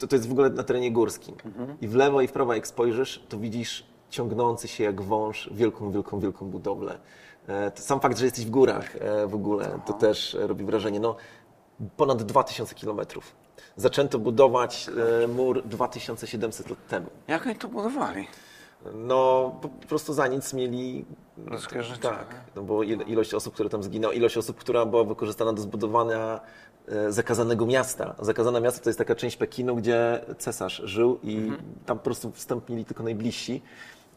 to, 0.00 0.06
to 0.06 0.16
jest 0.16 0.28
w 0.28 0.32
ogóle 0.32 0.50
na 0.50 0.62
terenie 0.62 0.92
górskim. 0.92 1.34
I 1.80 1.88
w 1.88 1.94
lewo 1.94 2.20
i 2.20 2.26
w 2.28 2.32
prawo 2.32 2.54
jak 2.54 2.66
spojrzysz, 2.66 3.24
to 3.28 3.38
widzisz 3.38 3.86
ciągnący 4.10 4.68
się 4.68 4.84
jak 4.84 5.02
wąż 5.02 5.50
wielką, 5.52 5.90
wielką, 5.90 6.20
wielką 6.20 6.46
budowlę. 6.46 6.98
E, 7.48 7.72
sam 7.74 8.00
fakt, 8.00 8.18
że 8.18 8.24
jesteś 8.24 8.44
w 8.44 8.50
górach 8.50 8.96
e, 8.96 9.26
w 9.26 9.34
ogóle, 9.34 9.78
to 9.86 9.92
też 9.92 10.36
robi 10.40 10.64
wrażenie. 10.64 11.00
No, 11.00 11.16
ponad 11.96 12.22
2000 12.22 12.74
kilometrów. 12.74 13.32
Zaczęto 13.76 14.18
budować 14.18 14.90
e, 15.24 15.26
mur 15.28 15.62
2700 15.64 16.70
lat 16.70 16.86
temu. 16.88 17.06
Jak 17.28 17.46
oni 17.46 17.56
to 17.56 17.68
budowali? 17.68 18.26
No, 18.94 19.52
po 19.62 19.68
prostu 19.68 20.12
za 20.12 20.26
nic 20.26 20.52
mieli. 20.54 21.04
Ludzkie 21.46 21.82
Tak, 22.00 22.26
no 22.56 22.62
bo 22.62 22.82
il- 22.82 23.02
ilość 23.06 23.34
osób, 23.34 23.54
które 23.54 23.68
tam 23.68 23.82
zginęło, 23.82 24.12
ilość 24.12 24.36
osób, 24.36 24.56
która 24.56 24.86
była 24.86 25.04
wykorzystana 25.04 25.52
do 25.52 25.62
zbudowania 25.62 26.40
e, 26.88 27.12
zakazanego 27.12 27.66
miasta. 27.66 28.14
Zakazane 28.20 28.60
miasto 28.60 28.84
to 28.84 28.88
jest 28.90 28.98
taka 28.98 29.14
część 29.14 29.36
Pekinu, 29.36 29.76
gdzie 29.76 30.24
cesarz 30.38 30.82
żył 30.84 31.18
i 31.22 31.36
Mhm. 31.36 31.62
tam 31.86 31.98
po 31.98 32.04
prostu 32.04 32.32
wstęp 32.32 32.68
mieli 32.68 32.84
tylko 32.84 33.02
najbliżsi. 33.02 33.62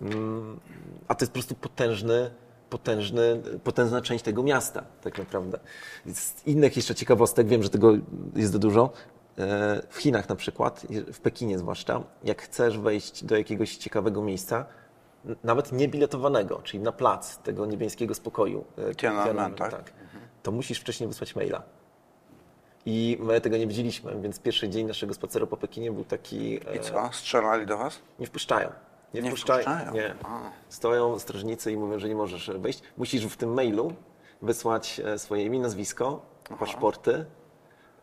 Mm, 0.02 0.60
A 1.08 1.16
to 1.16 1.24
jest 1.24 1.32
po 1.32 1.34
prostu 1.34 1.56
potężny, 1.56 2.32
potężny, 2.80 3.42
potężna 3.64 4.02
część 4.02 4.24
tego 4.24 4.44
miasta, 4.44 4.84
tak 5.02 5.18
naprawdę. 5.18 5.60
Z 6.14 6.48
innych 6.48 6.76
jeszcze 6.76 6.96
ciekawostek, 6.96 7.48
wiem, 7.48 7.64
że 7.64 7.70
tego 7.70 7.94
jest 8.36 8.58
dużo. 8.58 8.92
E, 9.38 9.82
W 9.90 9.98
Chinach 9.98 10.30
na 10.30 10.36
przykład, 10.36 10.86
w 11.14 11.20
Pekinie 11.20 11.60
zwłaszcza, 11.60 12.04
jak 12.24 12.42
chcesz 12.42 12.78
wejść 12.80 13.24
do 13.24 13.38
jakiegoś 13.38 13.76
ciekawego 13.78 14.22
miejsca, 14.22 14.66
nawet 15.44 15.72
niebiletowanego, 15.72 16.62
czyli 16.64 16.84
na 16.84 16.92
plac 16.92 17.38
tego 17.38 17.66
niebiańskiego 17.66 18.14
spokoju, 18.14 18.66
e, 18.78 18.96
Tiananmen, 18.96 19.54
tak? 19.54 19.94
to 20.44 20.52
musisz 20.52 20.80
wcześniej 20.80 21.08
wysłać 21.08 21.36
maila. 21.36 21.64
I 22.86 23.18
my 23.22 23.42
tego 23.42 23.58
nie 23.58 23.68
widzieliśmy, 23.68 24.22
więc 24.22 24.40
pierwszy 24.40 24.70
dzień 24.70 24.88
naszego 24.88 25.14
spaceru 25.14 25.48
po 25.48 25.58
Pekinie 25.58 25.92
był 25.92 26.04
taki... 26.06 26.60
e, 26.68 26.76
I 26.76 26.80
co? 26.80 27.10
Strzelali 27.14 27.66
do 27.66 27.78
was? 27.78 28.00
Nie 28.20 28.28
wpuszczają. 28.28 28.70
Nie, 29.16 29.22
Nie 29.22 29.30
wpuszczają. 29.30 29.94
Nie. 29.94 30.16
Stoją 30.70 31.20
strażnicy 31.20 31.72
i 31.72 31.78
mówią, 31.78 32.00
że 32.00 32.10
nie 32.10 32.16
możesz 32.16 32.52
wejść. 32.52 32.82
Musisz 32.98 33.26
w 33.26 33.38
tym 33.38 33.54
mailu 33.54 33.94
wysłać 34.42 35.02
e, 35.06 35.20
swoje 35.20 35.44
imię, 35.44 35.60
nazwisko, 35.60 36.22
paszporty 36.60 37.26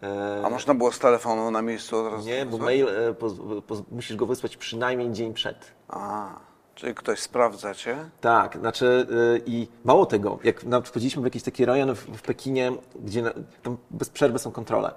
E, 0.03 0.43
A 0.45 0.51
można 0.51 0.75
było 0.75 0.93
z 0.93 0.99
telefonu 0.99 1.51
na 1.51 1.63
miejscu 1.63 1.97
od 1.97 2.13
razu? 2.13 2.29
Nie, 2.29 2.47
bo 2.47 2.59
mail 2.59 2.89
e, 2.89 3.15
poz, 3.15 3.33
poz, 3.67 3.83
musisz 3.91 4.17
go 4.17 4.27
wysłać 4.27 4.57
przynajmniej 4.57 5.13
dzień 5.13 5.35
przed. 5.35 5.73
A, 5.89 6.29
czyli 6.75 6.95
ktoś 6.95 7.21
sprawdza 7.21 7.75
cię? 7.75 7.97
Tak, 8.21 8.57
znaczy 8.57 9.07
e, 9.35 9.39
i 9.47 9.69
mało 9.85 10.07
tego, 10.07 10.39
jak 10.45 10.65
wchodziliśmy 10.85 11.23
w 11.23 11.25
jakiś 11.25 11.43
taki 11.43 11.65
rejon 11.65 11.95
w, 11.95 11.99
w 11.99 12.23
Pekinie, 12.23 12.73
gdzie 12.95 13.23
na, 13.23 13.31
tam 13.63 13.77
bez 13.91 14.11
przerwy 14.11 14.39
są 14.39 14.53
kontrole. 14.53 14.95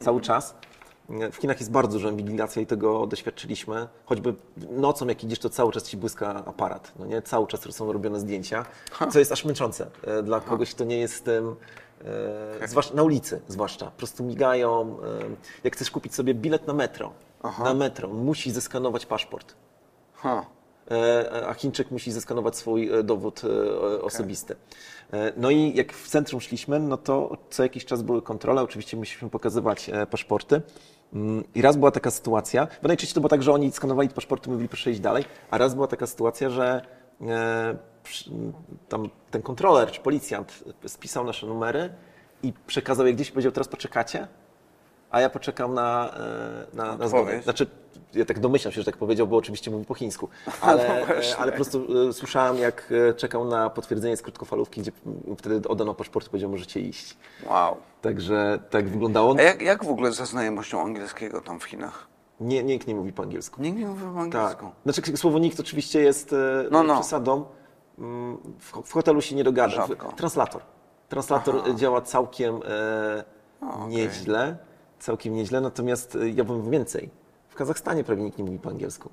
Cały 0.00 0.20
czas. 0.20 0.54
W 1.08 1.36
Chinach 1.36 1.60
jest 1.60 1.70
bardzo 1.72 1.92
duża 1.98 2.08
inwigilacja 2.10 2.62
i 2.62 2.66
tego 2.66 3.06
doświadczyliśmy. 3.06 3.88
Choćby 4.06 4.34
nocą, 4.70 5.06
jak 5.06 5.24
idziesz, 5.24 5.38
to 5.38 5.50
cały 5.50 5.72
czas 5.72 5.88
ci 5.88 5.96
błyska 5.96 6.44
aparat. 6.46 6.92
No 6.98 7.06
nie? 7.06 7.22
Cały 7.22 7.46
czas 7.46 7.60
są 7.74 7.92
robione 7.92 8.20
zdjęcia, 8.20 8.64
co 9.10 9.18
jest 9.18 9.32
aż 9.32 9.44
męczące 9.44 9.86
e, 10.06 10.22
dla 10.22 10.40
kogoś, 10.40 10.74
kto 10.74 10.84
nie 10.84 10.98
jest 10.98 11.24
tym. 11.24 11.56
E, 12.62 12.68
zwłaszcza 12.68 12.94
na 12.94 13.02
ulicy, 13.02 13.40
zwłaszcza. 13.48 13.86
Po 13.86 13.90
prostu 13.98 14.24
migają. 14.24 14.96
Jak 15.64 15.76
chcesz 15.76 15.90
kupić 15.90 16.14
sobie 16.14 16.34
bilet 16.34 16.66
na 16.66 16.72
metro, 16.72 17.12
na 17.64 17.74
metro, 17.74 18.08
musisz 18.08 18.52
zeskanować 18.52 19.06
paszport. 19.06 19.54
Ha. 20.14 20.46
E, 20.90 21.46
a 21.48 21.54
Chińczyk 21.54 21.90
musi 21.90 22.12
zeskanować 22.12 22.56
swój 22.56 22.90
dowód 23.04 23.42
osobisty. 24.02 24.56
E, 25.12 25.32
No 25.36 25.50
i 25.50 25.74
jak 25.76 25.92
w 25.92 26.08
centrum 26.08 26.40
szliśmy, 26.40 26.78
no 26.80 26.96
to 26.96 27.36
co 27.50 27.62
jakiś 27.62 27.84
czas 27.84 28.02
były 28.02 28.22
kontrole, 28.22 28.62
oczywiście 28.62 28.96
musieliśmy 28.96 29.30
pokazywać 29.30 29.90
paszporty. 30.10 30.62
Mm, 31.14 31.44
I 31.54 31.62
raz 31.62 31.76
była 31.76 31.90
taka 31.90 32.10
sytuacja, 32.10 32.66
bo 32.82 32.88
najczęściej 32.88 33.14
to 33.14 33.20
było 33.20 33.28
tak, 33.28 33.42
że 33.42 33.52
oni 33.52 33.72
skanowali 33.72 34.08
paszporty, 34.08 34.50
mówili 34.50 34.68
proszę 34.68 34.90
iść 34.90 35.00
dalej, 35.00 35.24
a 35.50 35.58
raz 35.58 35.74
była 35.74 35.86
taka 35.86 36.06
sytuacja, 36.06 36.50
że 36.50 36.82
e, 37.20 37.76
tam 38.88 39.08
ten 39.30 39.42
kontroler 39.42 39.90
czy 39.90 40.00
policjant 40.00 40.64
spisał 40.86 41.24
nasze 41.24 41.46
numery 41.46 41.94
i 42.42 42.52
przekazał 42.66 43.06
je 43.06 43.14
gdzieś 43.14 43.28
i 43.28 43.32
powiedział, 43.32 43.52
teraz 43.52 43.68
poczekacie, 43.68 44.28
a 45.14 45.20
ja 45.20 45.30
poczekam 45.30 45.74
na, 45.74 46.10
e, 46.72 46.76
na, 46.76 46.96
na 46.96 47.08
zgodę. 47.08 47.42
Znaczy, 47.42 47.66
ja 48.14 48.24
tak 48.24 48.38
domyślam 48.40 48.72
się, 48.72 48.80
że 48.80 48.84
tak 48.84 48.96
powiedział, 48.96 49.26
bo 49.26 49.36
oczywiście 49.36 49.70
mówi 49.70 49.84
po 49.84 49.94
chińsku, 49.94 50.28
ale, 50.60 51.00
No 51.00 51.06
właśnie. 51.06 51.32
e, 51.34 51.38
ale 51.38 51.52
po 51.52 51.56
prostu 51.56 51.86
e, 52.08 52.12
słyszałem, 52.12 52.58
jak 52.58 52.92
e, 53.10 53.14
czekał 53.14 53.44
na 53.44 53.70
potwierdzenie 53.70 54.16
z 54.16 54.22
krótkofalówki, 54.22 54.80
gdzie 54.80 54.92
wtedy 55.38 55.68
oddano 55.68 55.94
paszport 55.94 56.26
i 56.26 56.30
powiedział, 56.30 56.50
możecie 56.50 56.80
iść. 56.80 57.16
Wow. 57.46 57.76
Także 58.02 58.58
tak 58.70 58.88
wyglądało. 58.88 59.34
A 59.38 59.42
jak, 59.42 59.62
jak 59.62 59.84
w 59.84 59.88
ogóle 59.88 60.12
ze 60.12 60.26
znajomością 60.26 60.80
angielskiego 60.82 61.40
tam 61.40 61.60
w 61.60 61.64
Chinach? 61.64 62.06
Nie, 62.40 62.62
nikt 62.64 62.86
nie 62.86 62.94
mówi 62.94 63.12
po 63.12 63.22
angielsku. 63.22 63.62
Nikt 63.62 63.78
nie 63.78 63.86
mówi 63.86 64.00
po 64.02 64.08
Tak. 64.14 64.18
angielsku. 64.22 64.70
Znaczy, 64.84 65.16
słowo 65.16 65.38
nikt 65.38 65.60
oczywiście 65.60 66.00
jest 66.00 66.34
No, 66.70 66.82
no. 66.82 66.94
przesadą. 67.00 67.44
Mm, 67.98 68.36
W, 68.58 68.72
w 68.84 68.92
hotelu 68.92 69.20
się 69.22 69.34
nie 69.36 69.44
dogada. 69.44 69.74
Rzadko. 69.74 70.12
Translator. 70.16 70.62
Translator 71.08 71.68
e, 71.68 71.74
działa 71.74 72.00
całkiem 72.00 72.60
e, 72.64 73.24
nieźle. 73.88 74.56
Całkiem 74.98 75.34
nieźle, 75.34 75.60
natomiast 75.60 76.16
e, 76.16 76.28
ja 76.30 76.44
bym 76.44 76.70
więcej. 76.70 77.10
W 77.48 77.54
Kazachstanie 77.54 78.04
prawie 78.04 78.22
nikt 78.22 78.38
nie 78.38 78.44
mówi 78.44 78.58
po 78.58 78.70
angielsku. 78.70 79.10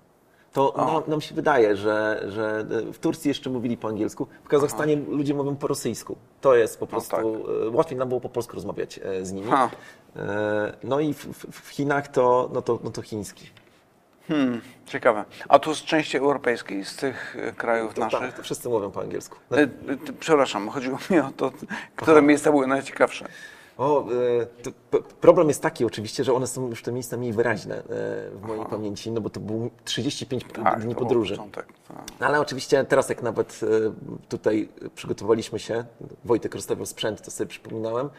To 0.54 0.74
nam, 0.78 1.04
nam 1.08 1.22
się 1.22 1.36
wydaje, 1.36 1.76
że, 1.76 2.26
że 2.28 2.66
e, 2.90 2.94
w 2.94 3.00
Turcji 3.00 3.28
jeszcze 3.28 3.50
mówili 3.50 3.78
po 3.78 3.88
angielsku, 3.88 4.28
w 4.44 4.48
Kazachstanie 4.48 4.96
ludzie 4.96 5.34
mówią 5.34 5.56
po 5.56 5.68
rosyjsku. 5.68 6.18
To 6.42 6.56
jest 6.56 6.80
po 6.80 6.88
prostu, 6.88 7.16
tak. 7.16 7.26
e, 7.66 7.70
łatwiej 7.70 7.98
nam 7.98 8.08
było 8.10 8.22
po 8.22 8.30
polsku 8.30 8.56
rozmawiać 8.56 9.00
z 9.22 9.32
nimi. 9.32 9.52
Ha. 9.52 9.70
No 10.84 11.00
i 11.00 11.14
w, 11.14 11.26
w, 11.52 11.70
Chinach 11.70 12.08
to, 12.08 12.50
no 12.54 12.62
to, 12.62 12.80
no 12.84 12.92
to 12.92 13.02
chiński. 13.02 13.50
Hmm, 14.28 14.62
ciekawe. 14.86 15.26
A 15.50 15.60
tu 15.60 15.76
z 15.76 15.82
części 15.84 16.18
europejskiej, 16.18 16.86
z 16.86 16.96
tych 16.96 17.38
krajów 17.58 17.94
To, 17.94 18.02
naszych? 18.02 18.20
tak, 18.20 18.34
to 18.34 18.44
wszyscy 18.44 18.70
mówią 18.70 18.92
po 18.92 19.02
angielsku. 19.02 19.38
Przepraszam, 20.20 20.70
chodziło 20.70 20.98
mi 21.10 21.20
o 21.20 21.32
to, 21.38 21.52
które 21.96 22.22
miejsca 22.22 22.52
były 22.52 22.68
najciekawsze. 22.68 23.26
O, 23.78 24.06
e, 24.12 25.02
problem 25.22 25.48
jest 25.48 25.62
taki 25.62 25.86
oczywiście, 25.86 26.24
że 26.24 26.34
one 26.34 26.48
są 26.48 26.70
już 26.70 26.84
te 26.84 26.92
miejsca 26.92 27.18
mniej 27.18 27.34
wyraźne 27.34 27.76
e, 27.78 27.82
w 28.34 28.42
mojej 28.48 28.66
pamięci, 28.66 29.12
no 29.12 29.22
bo 29.22 29.30
to 29.30 29.40
było 29.40 29.70
35 29.86 30.46
Tak, 30.64 30.80
dni 30.82 30.94
był 30.96 31.04
podróży. 31.04 31.34
początek. 31.36 31.66
tak. 31.88 31.98
No 32.20 32.28
ale 32.28 32.40
oczywiście 32.42 32.84
teraz 32.84 33.10
jak 33.10 33.24
nawet 33.24 33.60
e, 33.64 33.68
tutaj 34.30 34.70
przygotowaliśmy 34.96 35.60
się, 35.60 35.86
Wojtek 36.26 36.56
rozstawiał 36.56 36.86
sprzęt, 36.86 37.22
to 37.22 37.32
sobie 37.32 37.48
przypominałem, 37.48 38.10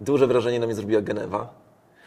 duże 0.00 0.26
wrażenie 0.26 0.60
na 0.60 0.66
mnie 0.66 0.74
zrobiła 0.74 1.00
Genewa. 1.02 1.54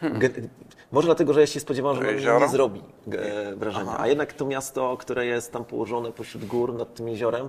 Ge- 0.02 0.48
może 0.92 1.06
dlatego, 1.06 1.32
że 1.32 1.40
ja 1.40 1.46
się 1.46 1.60
spodziewałem, 1.60 2.02
że 2.02 2.12
jezioro? 2.12 2.40
nie 2.40 2.48
zrobi 2.48 2.82
e, 3.12 3.54
wrażenia. 3.56 3.98
A 3.98 4.06
jednak 4.08 4.32
to 4.32 4.46
miasto, 4.46 4.96
które 4.96 5.26
jest 5.26 5.52
tam 5.52 5.64
położone 5.64 6.12
pośród 6.12 6.44
gór 6.44 6.74
nad 6.74 6.94
tym 6.94 7.08
jeziorem, 7.08 7.48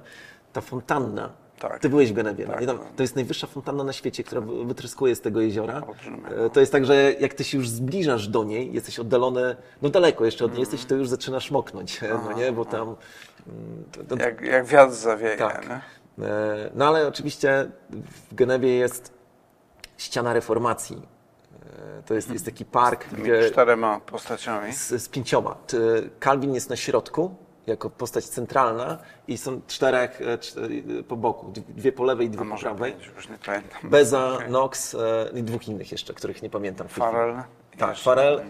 ta 0.54 0.62
fontanna. 0.62 1.30
Tak. 1.70 1.79
Ty 1.79 1.89
byłeś 1.89 2.12
w 2.12 2.13
Genewie. 2.15 2.46
Tak? 2.48 2.65
Tam, 2.65 2.77
byłem. 2.77 2.93
to 2.96 3.03
jest 3.03 3.15
najwyższa 3.15 3.48
fontanna 3.48 3.84
na 3.84 3.93
świecie, 3.93 4.24
która 4.24 4.41
wy- 4.41 4.65
wytryskuje 4.65 5.15
z 5.15 5.22
tego 5.22 5.41
jeziora. 5.41 5.82
Olbrzymia. 5.88 6.29
E, 6.29 6.50
To 6.50 6.60
jest 6.60 6.72
tak, 6.72 6.86
że 6.86 7.13
jak 7.20 7.34
ty 7.34 7.43
się 7.43 7.58
już 7.58 7.70
zbliżasz 7.70 8.27
do 8.27 8.43
niej, 8.43 8.74
jesteś 8.74 9.00
oddalony, 9.00 9.55
no 9.82 9.89
daleko 9.89 10.25
jeszcze 10.25 10.46
od 10.46 10.51
niej 10.51 10.60
jesteś, 10.60 10.86
to 10.86 10.96
już 10.96 11.10
zaczynasz 11.10 11.51
moknąć, 11.51 12.01
no 12.25 12.34
nie, 12.34 12.51
bo 12.51 12.65
tam... 12.65 12.82
mm, 13.48 13.84
to- 13.91 14.03
to- 14.15 14.24
Jak, 14.24 14.41
jak 14.41 14.65
wiatr 14.65 14.93
zawieje, 14.93 15.38
tak. 15.38 15.70
nie? 15.70 16.25
E, 16.27 16.70
No 16.75 16.88
ale 16.88 17.08
oczywiście 17.08 17.72
w 18.32 18.36
Genewie 18.36 18.70
jest 18.75 19.13
ściana 19.98 20.34
reformacji. 20.34 21.01
E, 22.00 22.03
To 22.03 22.13
jest, 22.13 22.29
jest 22.32 22.46
taki 22.46 22.65
park, 22.65 23.03
Tymi 23.03 23.22
gdzie 23.24 23.50
czterema 23.50 24.00
postaciami. 24.00 24.74
z, 24.74 24.89
z 25.03 25.10
pięcioma. 25.10 25.55
Calvin 26.24 26.53
jest 26.53 26.70
na 26.70 26.75
środku, 26.75 27.36
jako 27.67 27.89
postać 27.89 28.25
centralna 28.25 28.98
i 29.27 29.38
są 29.38 29.62
czterech 29.67 30.22
e, 30.22 30.38
cz- 30.38 31.03
po 31.03 31.15
boku, 31.17 31.51
dwie 31.70 31.91
po 31.91 32.03
lewej 32.03 32.27
i 32.27 32.29
dwie 32.29 32.46
po 32.46 32.58
prawej. 32.58 32.91
pięć, 32.93 33.12
już 33.15 33.29
nie 33.29 33.38
pamiętam. 33.46 33.79
Beza, 33.89 34.34
Okej. 34.34 34.48
Knox 34.48 34.96
e, 34.96 35.29
i 35.36 35.43
dwóch 35.43 35.67
innych 35.67 35.91
jeszcze, 35.91 36.13
których 36.13 36.41
nie 36.43 36.50
pamiętam. 36.50 36.88
Farel. 36.88 37.36
Tak. 37.77 37.98
Farel 37.98 38.41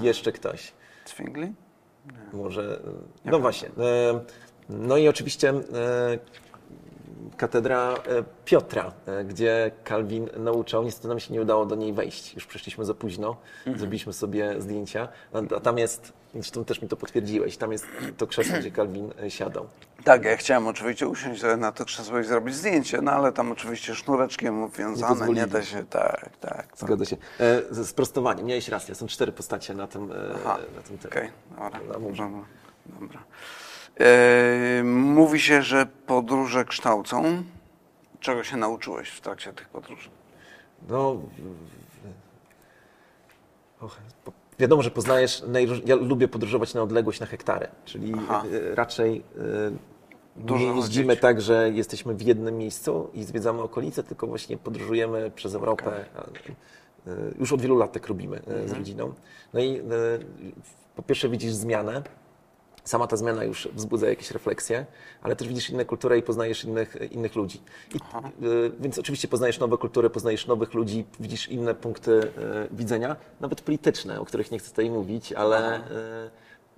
i 0.00 0.04
jeszcze 0.04 0.32
ktoś. 0.32 0.72
Zwingli? 1.06 1.52
Może. 2.32 2.80
e, 3.24 3.30
No 3.30 3.38
właśnie. 3.38 3.68
E, 3.68 4.20
No 4.68 4.96
i 4.96 5.08
oczywiście 5.08 5.48
e, 5.50 5.62
katedra 7.36 7.94
e, 7.94 8.24
Piotra, 8.44 8.92
e, 9.06 9.24
gdzie 9.24 9.70
Kalwin 9.84 10.28
nauczał. 10.36 10.84
Niestety 10.84 11.08
nam 11.08 11.20
się 11.20 11.34
nie 11.34 11.42
udało 11.42 11.66
do 11.66 11.74
niej 11.74 11.92
wejść. 11.92 12.34
Już 12.34 12.46
przyszliśmy 12.46 12.84
za 12.84 12.94
późno. 12.94 13.36
Zrobiliśmy 13.76 14.12
sobie 14.12 14.62
zdjęcia. 14.62 15.08
A- 15.56 15.60
tam 15.60 15.78
jest, 15.78 16.12
zresztą 16.34 16.64
też 16.64 16.82
mi 16.82 16.88
to 16.88 16.96
potwierdziłeś, 16.96 17.56
tam 17.56 17.72
jest 17.72 17.86
to 18.16 18.26
krzesło, 18.26 18.58
gdzie 18.58 18.70
Kalwin 18.70 19.12
e, 19.22 19.30
siadał. 19.30 19.66
Tak, 20.04 20.24
ja 20.24 20.36
chciałem 20.36 20.66
oczywiście 20.66 21.08
usiąść 21.08 21.42
na 21.58 21.72
to 21.72 21.84
krzesło 21.84 22.18
i 22.18 22.24
zrobić 22.24 22.54
zdjęcie, 22.54 23.02
no 23.02 23.12
ale 23.12 23.32
tam 23.32 23.52
oczywiście 23.52 23.94
sznureczkiem 23.94 24.70
wiązane, 24.70 25.12
nie, 25.14 25.18
pozwolili. 25.18 25.46
da 25.50 25.62
się, 25.62 25.84
tak, 25.86 26.30
tak. 26.40 26.66
tak. 26.66 26.66
Zgadza 26.76 27.04
się. 27.04 27.16
E, 27.40 27.84
Sprostowanie, 27.84 28.42
miałeś 28.42 28.68
rację, 28.68 28.94
są 28.94 29.06
cztery 29.06 29.32
postacie 29.32 29.74
na 29.74 29.86
tym, 29.86 30.12
Aha, 30.34 30.58
na 30.76 30.82
tym. 30.82 30.98
Okej, 31.10 31.30
dobra, 31.50 31.70
Na 31.88 32.98
dobra. 33.00 33.20
E, 34.00 34.82
mówi 34.84 35.40
się, 35.40 35.62
że 35.62 35.86
podróże 36.06 36.64
kształcą. 36.64 37.42
Czego 38.20 38.44
się 38.44 38.56
nauczyłeś 38.56 39.08
w 39.08 39.20
trakcie 39.20 39.52
tych 39.52 39.68
podróży? 39.68 40.10
No. 40.88 41.16
Och, 43.80 43.98
wiadomo, 44.58 44.82
że 44.82 44.90
poznajesz. 44.90 45.42
najróż- 45.46 45.82
Ja 45.86 45.94
lubię 45.96 46.28
podróżować 46.28 46.74
na 46.74 46.82
odległość 46.82 47.20
na 47.20 47.26
hektary, 47.26 47.68
czyli 47.84 48.12
Aha. 48.18 48.42
e, 48.70 48.74
raczej 48.74 49.22
e, 49.38 49.76
Dużo 50.36 50.64
nie 50.72 50.76
jeździmy 50.80 51.06
chodzić. 51.08 51.22
tak, 51.22 51.40
że 51.40 51.70
jesteśmy 51.70 52.14
w 52.14 52.22
jednym 52.22 52.58
miejscu 52.58 53.10
i 53.14 53.24
zwiedzamy 53.24 53.62
okolice, 53.62 54.02
tylko 54.02 54.26
właśnie 54.26 54.56
podróżujemy 54.56 55.30
przez 55.30 55.54
Europę. 55.54 56.04
E, 57.06 57.10
Już 57.38 57.52
od 57.52 57.60
wielu 57.60 57.76
lat 57.76 57.92
tak 57.92 58.06
robimy 58.06 58.36
Mhm. 58.36 58.68
z 58.68 58.72
rodziną. 58.72 59.12
No 59.54 59.60
i 59.60 59.82
po 60.96 61.02
pierwsze 61.02 61.28
widzisz 61.28 61.52
zmianę. 61.52 62.02
Sama 62.88 63.06
ta 63.06 63.16
zmiana 63.16 63.44
już 63.44 63.68
wzbudza 63.72 64.08
jakieś 64.08 64.30
refleksje, 64.30 64.86
ale 65.22 65.36
też 65.36 65.48
widzisz 65.48 65.70
inne 65.70 65.84
kultury 65.84 66.18
i 66.18 66.22
poznajesz 66.22 66.64
innych, 66.64 66.96
innych 67.10 67.34
ludzi. 67.34 67.62
I, 67.94 67.96
y, 68.44 68.72
więc 68.80 68.98
oczywiście 68.98 69.28
poznajesz 69.28 69.58
nowe 69.58 69.78
kultury, 69.78 70.10
poznajesz 70.10 70.46
nowych 70.46 70.74
ludzi, 70.74 71.04
widzisz 71.20 71.48
inne 71.48 71.74
punkty 71.74 72.10
y, 72.10 72.30
widzenia, 72.70 73.16
nawet 73.40 73.60
polityczne, 73.60 74.20
o 74.20 74.24
których 74.24 74.50
nie 74.50 74.58
chcę 74.58 74.70
tutaj 74.70 74.90
mówić, 74.90 75.32
ale 75.32 75.78
y, 75.78 75.80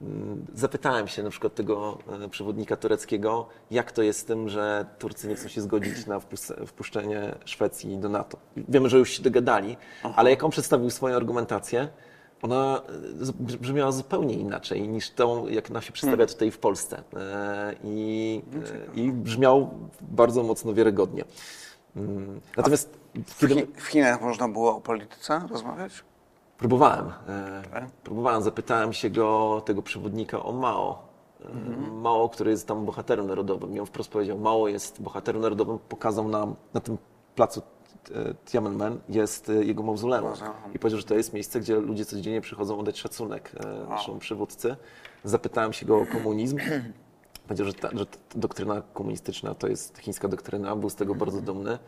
mm, 0.02 0.46
zapytałem 0.54 1.08
się 1.08 1.22
na 1.22 1.30
przykład 1.30 1.54
tego 1.54 1.98
przewodnika 2.30 2.76
tureckiego, 2.76 3.48
jak 3.70 3.92
to 3.92 4.02
jest 4.02 4.20
z 4.20 4.24
tym, 4.24 4.48
że 4.48 4.86
Turcy 4.98 5.28
nie 5.28 5.34
chcą 5.34 5.48
się 5.48 5.60
zgodzić 5.60 6.06
na 6.06 6.18
wpus- 6.18 6.66
wpuszczenie 6.66 7.34
Szwecji 7.44 7.98
do 7.98 8.08
NATO. 8.08 8.38
Wiemy, 8.56 8.88
że 8.88 8.98
już 8.98 9.10
się 9.10 9.22
dogadali, 9.22 9.76
ale 10.16 10.30
jak 10.30 10.44
on 10.44 10.50
przedstawił 10.50 10.90
swoją 10.90 11.16
argumentację, 11.16 11.88
ona 12.42 12.82
e, 13.50 13.56
brzmiała 13.60 13.92
zupełnie 13.92 14.34
inaczej 14.34 14.88
niż 14.88 15.10
tą, 15.10 15.48
jak 15.48 15.70
ona 15.70 15.80
się 15.80 15.92
przedstawia 15.92 16.26
tutaj 16.26 16.50
w 16.50 16.58
Polsce. 16.58 17.02
E, 17.16 17.74
I, 17.84 18.42
e, 18.94 19.00
i 19.00 19.12
brzmiał 19.12 19.70
bardzo 20.00 20.42
mocno 20.42 20.74
wiarygodnie. 20.74 21.24
Mm, 21.96 22.40
Natomiast 22.56 22.98
W, 23.26 23.48
kiedy 23.48 23.66
w 23.76 23.86
Chinach 23.86 24.22
można 24.22 24.48
było 24.48 24.76
o 24.76 24.80
polityce 24.80 25.42
rozmawiać? 25.50 26.04
próbowałem, 26.58 27.12
Tak? 27.72 27.90
próbowałem, 27.90 28.42
zapytałem 28.42 28.92
się 28.92 29.10
go, 29.10 29.62
tego 29.64 29.82
przewodnika 29.82 30.42
o 30.42 30.52
Mao. 30.52 30.98
E, 31.44 31.48
Mao, 31.92 32.28
który 32.28 32.50
jest 32.50 32.66
tam 32.68 32.84
bohaterem 32.84 33.26
narodowym. 33.26 33.76
I 33.76 33.80
on 33.80 33.86
wprost 33.86 34.10
powiedział, 34.10 34.38
Mao 34.38 34.68
jest 34.68 35.02
bohaterem 35.02 35.42
narodowym, 35.42 35.78
pokazał 35.88 36.28
nam 36.28 36.54
na 36.74 36.80
tym 36.80 36.98
placu 37.34 37.62
Tiananmen 38.44 38.98
jest 39.08 39.48
e, 39.50 39.64
jego 39.64 39.82
mauzoleum. 39.82 40.32
I 40.74 40.78
powiedział, 40.78 41.00
że 41.00 41.06
to 41.06 41.14
jest 41.14 41.32
miejsce, 41.32 41.60
gdzie 41.60 41.76
ludzie 41.76 42.04
codziennie 42.04 42.40
przychodzą 42.40 42.78
oddać 42.78 42.98
szacunek 43.00 43.52
e, 43.64 43.88
naszemu 43.88 44.18
przywódcy. 44.18 44.76
Zapytałem 45.24 45.72
się 45.72 45.86
go 45.86 45.98
o 45.98 46.06
komunizm. 46.06 46.58
Powiedział, 47.48 47.66
że 47.66 47.74
ta, 47.74 47.90
że 47.92 48.06
ta 48.06 48.18
doktryna 48.34 48.82
komunistyczna 48.92 49.54
to 49.54 49.68
jest 49.68 49.98
chińska 49.98 50.28
doktryna, 50.28 50.76
był 50.76 50.90
z 50.90 50.94
tego 50.94 51.14
bardzo 51.14 51.40
dumny. 51.40 51.78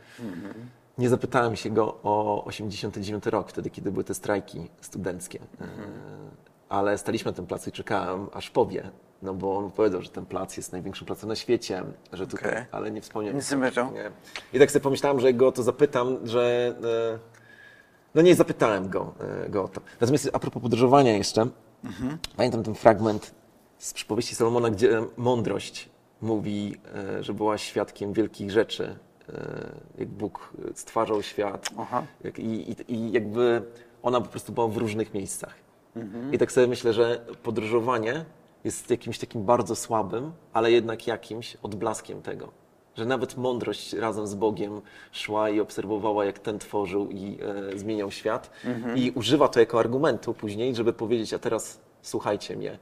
Nie 0.99 1.09
zapytałem 1.09 1.57
się 1.57 1.71
go 1.71 1.99
o 2.03 2.45
89 2.45 3.27
rok, 3.27 3.49
wtedy, 3.49 3.71
kiedy 3.71 3.93
były 3.93 4.05
te 4.05 4.15
strajki 4.15 4.69
studenckie. 4.81 5.39
E, 5.61 5.67
Ale 6.69 6.99
staliśmy 6.99 7.31
na 7.31 7.37
tym 7.37 7.47
placu 7.47 7.71
i 7.71 7.73
czekałem, 7.73 8.27
aż 8.33 8.51
powie. 8.51 8.91
No 9.23 9.35
bo 9.35 9.57
on 9.57 9.71
powiedział, 9.71 10.03
że 10.03 10.09
ten 10.11 10.27
plac 10.27 10.57
jest 10.57 10.73
największym 10.73 11.07
placem 11.07 11.29
na 11.29 11.37
świecie, 11.37 11.83
że 12.13 12.27
tutaj, 12.27 12.51
Okej. 12.53 12.65
ale 12.73 12.91
nie 12.91 13.01
wspomniał. 13.01 13.35
Nic? 13.35 13.51
Nie. 13.95 14.11
I 14.53 14.59
tak 14.59 14.71
sobie 14.71 14.83
pomyślałem, 14.83 15.21
że 15.21 15.33
go 15.33 15.49
o 15.49 15.53
to 15.53 15.63
zapytam, 15.63 16.19
że... 16.25 16.75
e, 17.15 17.19
No 18.15 18.23
nie 18.23 18.35
zapytałem 18.35 18.89
go, 18.89 19.15
e, 19.45 19.49
go 19.49 19.65
o 19.65 19.69
to. 19.69 19.81
Natomiast 20.01 20.31
a 20.33 20.39
propos 20.39 20.63
podróżowania 20.63 21.17
jeszcze, 21.17 21.47
pamiętam 22.37 22.63
ten 22.63 22.75
fragment 22.75 23.35
z 23.79 23.93
przypowieści 23.93 24.35
Salomona, 24.35 24.71
gdzie 24.71 25.03
mądrość 25.17 25.89
mówi, 26.21 26.77
e, 26.95 27.23
że 27.23 27.35
była 27.35 27.59
świadkiem 27.59 28.13
wielkich 28.13 28.51
rzeczy, 28.51 28.97
jak 29.99 30.09
Bóg 30.09 30.53
stwarzał 30.75 31.23
świat 31.23 31.71
i, 32.39 32.43
i, 32.43 32.95
i 32.95 33.13
jakby 33.13 33.63
ona 34.03 34.21
po 34.21 34.29
prostu 34.29 34.53
była 34.53 34.69
w 34.69 34.77
różnych 34.77 35.15
miejscach. 35.15 35.55
I 36.33 36.39
tak 36.39 36.53
sobie 36.53 36.67
myślę, 36.67 36.93
że 36.93 37.25
podróżowanie 37.43 38.25
jest 38.65 38.91
jakimś 38.91 39.19
takim 39.19 39.45
bardzo 39.45 39.77
słabym, 39.77 40.33
ale 40.53 40.73
jednak 40.73 41.07
jakimś 41.07 41.57
odblaskiem 41.63 42.23
tego. 42.23 42.49
Że 42.95 43.05
nawet 43.05 43.37
mądrość 43.37 43.93
razem 43.93 44.27
z 44.27 44.35
Bogiem 44.35 44.81
szła 45.13 45.51
i 45.51 45.61
obserwowała, 45.61 46.25
jak 46.25 46.39
ten 46.39 46.59
tworzył 46.59 47.11
i 47.11 47.39
e, 47.75 47.79
zmieniał 47.79 48.11
świat. 48.11 48.51
I 48.97 49.11
używa 49.11 49.49
to 49.49 49.61
jako 49.61 49.81
argumentu 49.81 50.35
później, 50.35 50.75
żeby 50.75 50.93
powiedzieć, 50.93 51.35
a 51.35 51.39
teraz 51.39 51.81
słuchajcie 52.03 52.57
mnie, 52.57 52.79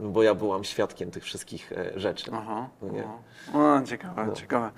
bo 0.00 0.22
ja 0.22 0.34
byłam 0.34 0.64
świadkiem 0.64 1.10
tych 1.10 1.24
wszystkich 1.24 1.72
e, 1.72 2.00
rzeczy. 2.00 2.30
Aha. 2.34 2.68
No 2.82 2.88
nie? 2.92 3.04
O, 3.54 3.82
ciekawe, 3.86 4.32
ciekawe. 4.34 4.70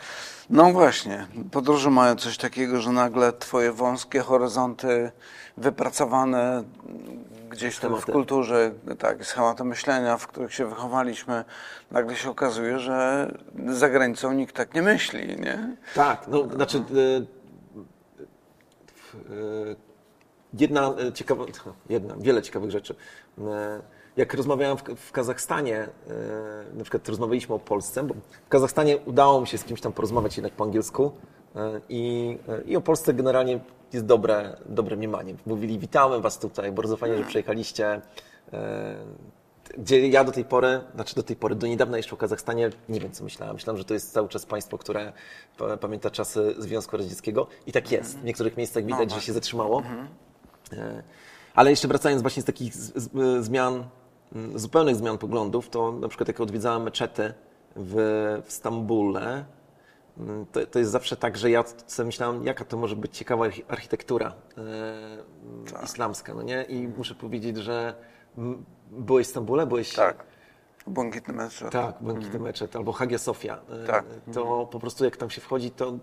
No 0.50 0.73
właśnie, 0.73 1.26
podróże 1.50 1.91
mają 1.91 2.17
coś 2.17 2.37
takiego, 2.37 2.81
że 2.81 2.93
nagle 2.93 3.33
twoje 3.33 3.73
wąskie 3.73 4.21
horyzonty 4.21 5.12
wypracowane 5.57 6.64
gdzieś 7.50 7.79
tam 7.79 8.00
w 8.00 8.07
kulturze, 8.07 8.71
tak, 8.99 9.26
schematy 9.26 9.64
myślenia, 9.64 10.17
w 10.17 10.26
których 10.26 10.55
się 10.55 10.67
wychowaliśmy, 10.67 11.45
nagle 11.91 12.17
się 12.17 12.31
okazuje, 12.31 12.79
że 12.79 13.29
za 13.67 13.88
granicą 13.88 14.33
nikt 14.33 14.57
tak 14.57 14.75
nie 14.75 14.83
myśli, 14.83 15.26
nie? 15.41 15.76
Tak, 15.95 16.29
no 16.29 16.49
znaczy 16.49 16.79
e, 16.79 16.83
jedna 20.55 20.95
ciekawa, 21.14 21.45
jedna, 21.88 22.14
wiele 22.19 22.43
ciekawych 22.43 22.71
rzeczy. 22.71 22.95
Jak 24.16 24.35
rozmawiałem 24.35 24.76
w, 24.76 24.83
w 24.83 25.12
Kazachstanie, 25.12 25.78
e, 25.78 25.88
na 26.75 26.83
przykład 26.83 27.09
rozmawialiśmy 27.09 27.54
o 27.54 27.59
Polsce, 27.59 28.02
bo 28.04 28.14
w 28.47 28.49
Kazachstanie 28.49 28.99
udało 28.99 29.40
mi 29.40 29.47
się 29.47 29.59
z 29.59 29.64
kimś 29.64 29.81
tam 29.81 29.92
porozmawiać 29.92 30.37
jednak 30.37 30.52
po 30.52 30.64
angielsku 30.64 31.12
e, 31.57 31.81
i, 31.88 32.38
e, 32.49 32.62
i 32.62 32.76
o 32.76 32.81
Polsce 32.81 33.14
generalnie 33.14 33.61
jest 33.92 34.07
dobre, 34.07 34.57
dobre 34.66 34.97
mniemanie. 34.97 35.35
Mówili, 35.47 35.78
witamy 35.78 36.21
Was 36.21 36.38
tutaj, 36.38 36.73
bardzo 36.73 36.97
fajnie, 36.97 37.16
że 37.19 37.25
przyjechaliście. 37.25 38.00
E, 38.52 38.95
gdzie 39.78 40.09
ja 40.09 40.25
do 40.25 40.33
tej 40.33 40.45
pory, 40.45 40.81
znaczy 40.95 41.14
do 41.14 41.23
tej 41.23 41.37
pory, 41.37 41.54
do 41.54 41.66
niedawna 41.66 41.97
jeszcze 41.97 42.14
o 42.14 42.16
Kazachstanie 42.19 42.71
nie 42.88 43.00
wiem 43.00 43.12
co 43.12 43.25
myślałem. 43.25 43.54
Myślałem, 43.54 43.78
że 43.78 43.85
to 43.85 43.95
jest 43.95 44.12
cały 44.12 44.28
czas 44.28 44.47
państwo, 44.47 44.78
które 44.78 45.12
pa- 45.59 45.76
pamięta 45.76 46.11
czasy 46.11 46.54
Związku 46.59 46.97
Radzieckiego 46.97 47.47
i 47.66 47.73
tak 47.73 47.92
jest. 47.92 48.19
W 48.19 48.25
niektórych 48.25 48.57
miejscach 48.57 48.85
widać, 48.85 49.11
że 49.14 49.21
się 49.21 49.33
zatrzymało. 49.33 49.83
E, 50.73 51.02
Ale 51.54 51.71
jeszcze 51.71 51.88
wracając 51.88 52.23
właśnie 52.23 52.42
z 52.42 52.45
takich 52.45 52.75
zmian, 53.40 53.75
mm, 53.75 53.85
zupełnych 54.55 54.97
zmian 54.97 55.18
poglądów, 55.18 55.68
to 55.68 55.92
na 55.92 56.09
przykład 56.09 56.29
jak 56.29 56.40
odwiedzałem 56.40 56.83
meczety 56.83 57.35
w, 57.77 57.95
w 58.45 58.53
Stambule, 58.53 59.45
mm, 60.18 60.47
to, 60.53 60.66
to 60.66 60.79
jest 60.79 60.90
zawsze 60.90 61.16
tak, 61.16 61.37
że 61.37 61.51
ja 61.51 61.64
sobie 61.87 62.07
myślałem, 62.07 62.45
jaka 62.47 62.64
to 62.64 62.77
może 62.77 62.97
być 62.97 63.16
ciekawa 63.16 63.45
archi- 63.49 63.62
architektura 63.68 64.33
e, 64.59 65.85
islamska, 65.85 66.35
no 66.35 66.42
nie? 66.42 66.62
I 66.62 66.88
muszę 66.88 67.14
powiedzieć, 67.14 67.57
że 67.57 67.95
mm, 68.38 68.64
byłeś 68.90 69.27
w 69.27 69.31
Stambule, 69.31 69.66
byłeś... 69.66 69.95
Tak. 69.95 70.25
Błękitny 70.87 71.35
mecz. 71.35 71.61
Tak, 71.71 71.95
Błękitny 72.01 72.38
Meczet 72.40 72.77
albo 72.77 72.92
Hagia 72.92 73.18
Sofia. 73.18 73.59
E, 73.85 73.87
Tak. 73.87 74.05
To 74.35 74.66
po 74.66 74.81
prostu 74.81 75.05
jak 75.05 75.16
tam 75.16 75.31
się 75.31 75.40
wchodzi, 75.40 75.71
to 75.71 75.88
e, 75.88 75.95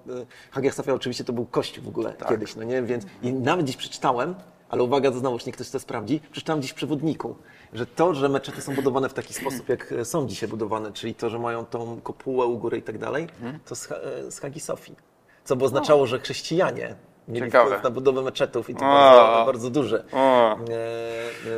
Hagia 0.52 0.72
Sofia 0.72 0.94
oczywiście 0.94 1.24
to 1.24 1.34
był 1.34 1.46
kościół 1.46 1.84
w 1.84 1.88
ogóle 1.88 2.14
kiedyś, 2.30 2.56
no 2.56 2.64
nie? 2.64 2.82
Więc 2.82 3.06
i 3.22 3.34
nawet 3.34 3.66
dziś 3.66 3.78
przeczytałem, 3.78 4.36
ale 4.70 4.84
uwaga, 4.84 5.12
to 5.12 5.20
znowu, 5.20 5.38
nie 5.48 5.52
ktoś 5.54 5.70
to 5.70 5.80
sprawdzi, 5.80 6.22
przeczytałem 6.32 6.62
dziś 6.62 6.72
w 6.72 6.76
przewodniku, 6.76 7.36
że 7.74 7.86
to, 7.86 8.14
że 8.14 8.30
meczety 8.30 8.62
są 8.62 8.76
budowane 8.76 9.10
w 9.10 9.14
taki 9.14 9.34
sposób, 9.34 9.70
jak 9.70 9.92
e, 9.92 10.06
są 10.06 10.28
dzisiaj 10.28 10.50
budowane, 10.50 10.92
czyli 10.92 11.16
to, 11.16 11.30
że 11.30 11.40
mają 11.40 11.66
tą 11.66 12.02
kopułę 12.02 12.46
u 12.46 12.58
góry 12.58 12.78
i 12.78 12.82
tak 12.82 12.98
dalej, 12.98 13.28
to 13.66 13.76
z, 13.76 13.92
e, 13.92 14.32
z 14.32 14.40
Hagi 14.40 14.60
Sofii. 14.60 14.96
Co 15.44 15.56
by 15.56 15.66
oznaczało, 15.66 16.06
że 16.08 16.20
chrześcijanie 16.20 16.96
mieli 17.28 17.46
Ciekawe. 17.48 17.70
wpływ 17.70 17.84
na 17.84 17.90
budowę 17.90 18.22
meczetów 18.22 18.70
i 18.70 18.76
to 18.76 18.80
O. 18.86 18.90
bardzo, 18.90 19.46
bardzo 19.46 19.70
duży. 19.70 20.04
O. 20.14 20.54
E, 20.54 20.58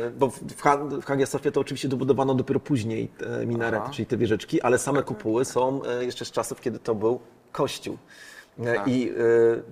e, 0.06 0.10
Bo 0.10 0.28
w, 0.30 0.38
w 0.40 0.62
Ha- 0.62 0.76
w 0.76 1.04
Hagia 1.04 1.26
Sofia 1.26 1.50
to 1.50 1.60
oczywiście 1.60 1.88
dobudowano 1.88 2.34
dopiero 2.34 2.60
później 2.60 3.08
te 3.08 3.46
minarety, 3.46 3.90
czyli 3.92 4.06
te 4.06 4.16
wieżyczki, 4.16 4.62
ale 4.62 4.78
same 4.78 5.02
kopuły 5.02 5.44
są 5.44 5.82
e, 5.84 6.04
jeszcze 6.04 6.24
z 6.24 6.30
czasów, 6.30 6.60
kiedy 6.60 6.78
to 6.78 6.94
był 6.94 7.20
kościół. 7.52 7.98
E, 8.66 8.82
I 8.86 9.10
e, 9.10 9.12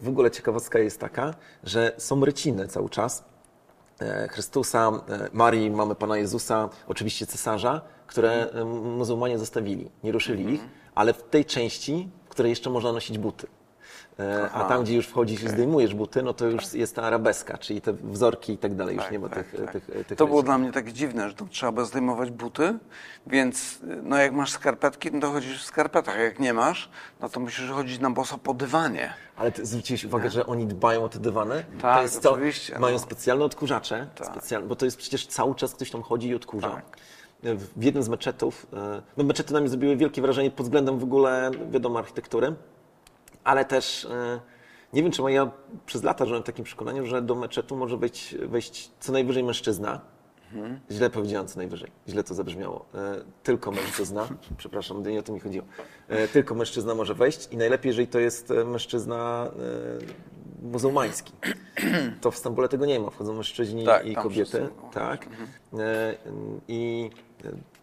w 0.02 0.08
ogóle 0.08 0.30
ciekawostka 0.30 0.78
jest 0.78 1.00
taka, 1.00 1.34
że 1.64 1.92
są 1.98 2.24
ryciny 2.24 2.68
cały 2.68 2.88
czas. 2.90 3.24
E, 4.00 4.28
Chrystusa, 4.28 4.90
e, 5.08 5.28
Marii, 5.32 5.70
mamy 5.70 5.94
Pana 5.94 6.16
Jezusa, 6.16 6.68
oczywiście 6.88 7.26
cesarza, 7.26 7.80
które 8.06 8.50
muzułmanie 8.96 9.38
zostawili, 9.38 9.90
nie 10.04 10.12
ruszyli 10.12 10.54
ich, 10.54 10.60
ale 10.94 11.12
w 11.12 11.22
tej 11.22 11.44
części, 11.44 12.08
w 12.26 12.28
której 12.28 12.50
jeszcze 12.50 12.70
można 12.70 12.92
nosić 12.92 13.18
buty. 13.18 13.46
E, 14.20 14.42
A 14.42 14.54
Aha. 14.54 14.64
tam, 14.68 14.82
gdzie 14.84 14.94
już 14.94 15.06
wchodzisz 15.06 15.42
i 15.42 15.48
zdejmujesz 15.48 15.94
buty, 15.94 16.22
no 16.22 16.34
to 16.34 16.46
już 16.46 16.72
jest 16.74 16.96
ta 16.96 17.02
arabeska, 17.02 17.58
czyli 17.58 17.80
te 17.80 17.92
wzorki 17.92 18.52
i 18.52 18.58
tak 18.58 18.74
dalej, 18.74 18.96
już 18.96 19.10
nie 19.10 19.18
ma 19.18 19.28
tych, 19.28 19.54
tak. 19.64 19.72
tych, 19.72 20.06
tych 20.06 20.18
To 20.18 20.26
było 20.26 20.42
dla 20.42 20.58
mnie 20.58 20.72
takie 20.72 20.92
dziwne, 20.92 21.28
że 21.28 21.34
to 21.34 21.46
trzeba 21.50 21.84
zdejmować 21.84 22.30
buty, 22.30 22.78
więc 23.26 23.78
no 24.02 24.16
jak 24.16 24.32
masz 24.32 24.50
skarpetki, 24.50 25.10
no 25.12 25.20
to 25.20 25.30
chodzisz 25.30 25.62
w 25.62 25.66
skarpetach, 25.66 26.16
a 26.16 26.18
jak 26.18 26.38
nie 26.38 26.54
masz, 26.54 26.90
no 27.20 27.28
to 27.28 27.40
musisz 27.40 27.70
chodzić 27.70 28.00
na 28.00 28.10
boso 28.10 28.38
po 28.38 28.54
dywanie. 28.54 29.14
Ale 29.36 29.52
ty 29.52 29.66
zwróciłeś 29.66 30.04
uwagę, 30.04 30.30
że 30.30 30.46
oni 30.46 30.66
dbają 30.66 31.04
o 31.04 31.08
te 31.08 31.18
dywany? 31.18 31.64
Tak, 31.82 31.96
to 31.96 32.02
jest 32.02 32.22
to, 32.22 32.32
oczywiście, 32.32 32.78
Mają 32.78 32.92
no. 32.92 32.98
specjalne 32.98 33.44
odkurzacze, 33.44 34.06
Tak. 34.14 34.26
specjalne, 34.26 34.68
bo 34.68 34.76
to 34.76 34.84
jest 34.84 34.96
przecież 34.96 35.26
cały 35.26 35.54
czas 35.54 35.74
ktoś 35.74 35.90
tam 35.90 36.02
chodzi 36.02 36.28
i 36.28 36.34
odkurza. 36.34 36.70
Tak. 36.70 36.96
W 37.42 37.78
w 37.80 37.82
jednym 37.82 38.02
z 38.02 38.08
meczetów, 38.08 38.66
e, 38.72 39.02
no 39.16 39.24
meczety 39.24 39.52
na 39.54 39.60
mnie 39.60 39.68
zrobiły 39.68 39.96
wielkie 39.96 40.22
wrażenie 40.22 40.50
pod 40.50 40.66
względem 40.66 40.98
w 40.98 41.04
ogóle, 41.04 41.50
wiadomo, 41.70 41.98
architektury, 41.98 42.54
ale 43.44 43.64
też 43.64 44.04
e, 44.04 44.40
nie 44.92 45.02
wiem, 45.02 45.12
czemu 45.12 45.28
ja 45.28 45.50
przez 45.86 46.02
lata 46.02 46.26
żyłem 46.26 46.42
w 46.42 46.46
takim 46.46 46.64
przekonaniu, 46.64 47.06
że 47.06 47.22
do 47.22 47.34
meczetu 47.34 47.76
może 47.76 47.96
wejść, 47.96 48.34
wejść 48.34 48.90
co 49.00 49.12
najwyżej 49.12 49.44
mężczyzna. 49.44 50.00
Mhm. 50.52 50.80
Źle 50.90 51.10
powiedziałem 51.10 51.46
co 51.48 51.58
najwyżej, 51.58 51.90
źle 52.08 52.24
to 52.24 52.34
zabrzmiało. 52.34 52.86
E, 52.94 53.16
tylko 53.42 53.70
mężczyzna, 53.70 54.28
przepraszam, 54.56 55.02
nie 55.02 55.18
o 55.18 55.22
to 55.22 55.32
mi 55.32 55.40
chodziło. 55.40 55.66
E, 56.08 56.28
tylko 56.28 56.54
mężczyzna 56.54 56.94
może 56.94 57.14
wejść 57.14 57.48
i 57.50 57.56
najlepiej, 57.56 57.90
jeżeli 57.90 58.08
to 58.08 58.18
jest 58.18 58.52
mężczyzna 58.66 59.50
muzułmański. 60.62 61.32
To 62.20 62.30
w 62.30 62.36
Stambule 62.36 62.68
tego 62.68 62.86
nie 62.86 63.00
ma, 63.00 63.10
wchodzą 63.10 63.34
mężczyźni 63.34 63.84
Tak, 63.84 64.06
i 64.06 64.14
kobiety. 64.14 64.44
wszyscy 64.44 64.68
Tak. 64.92 65.26
E, 65.78 66.14
I 66.68 67.10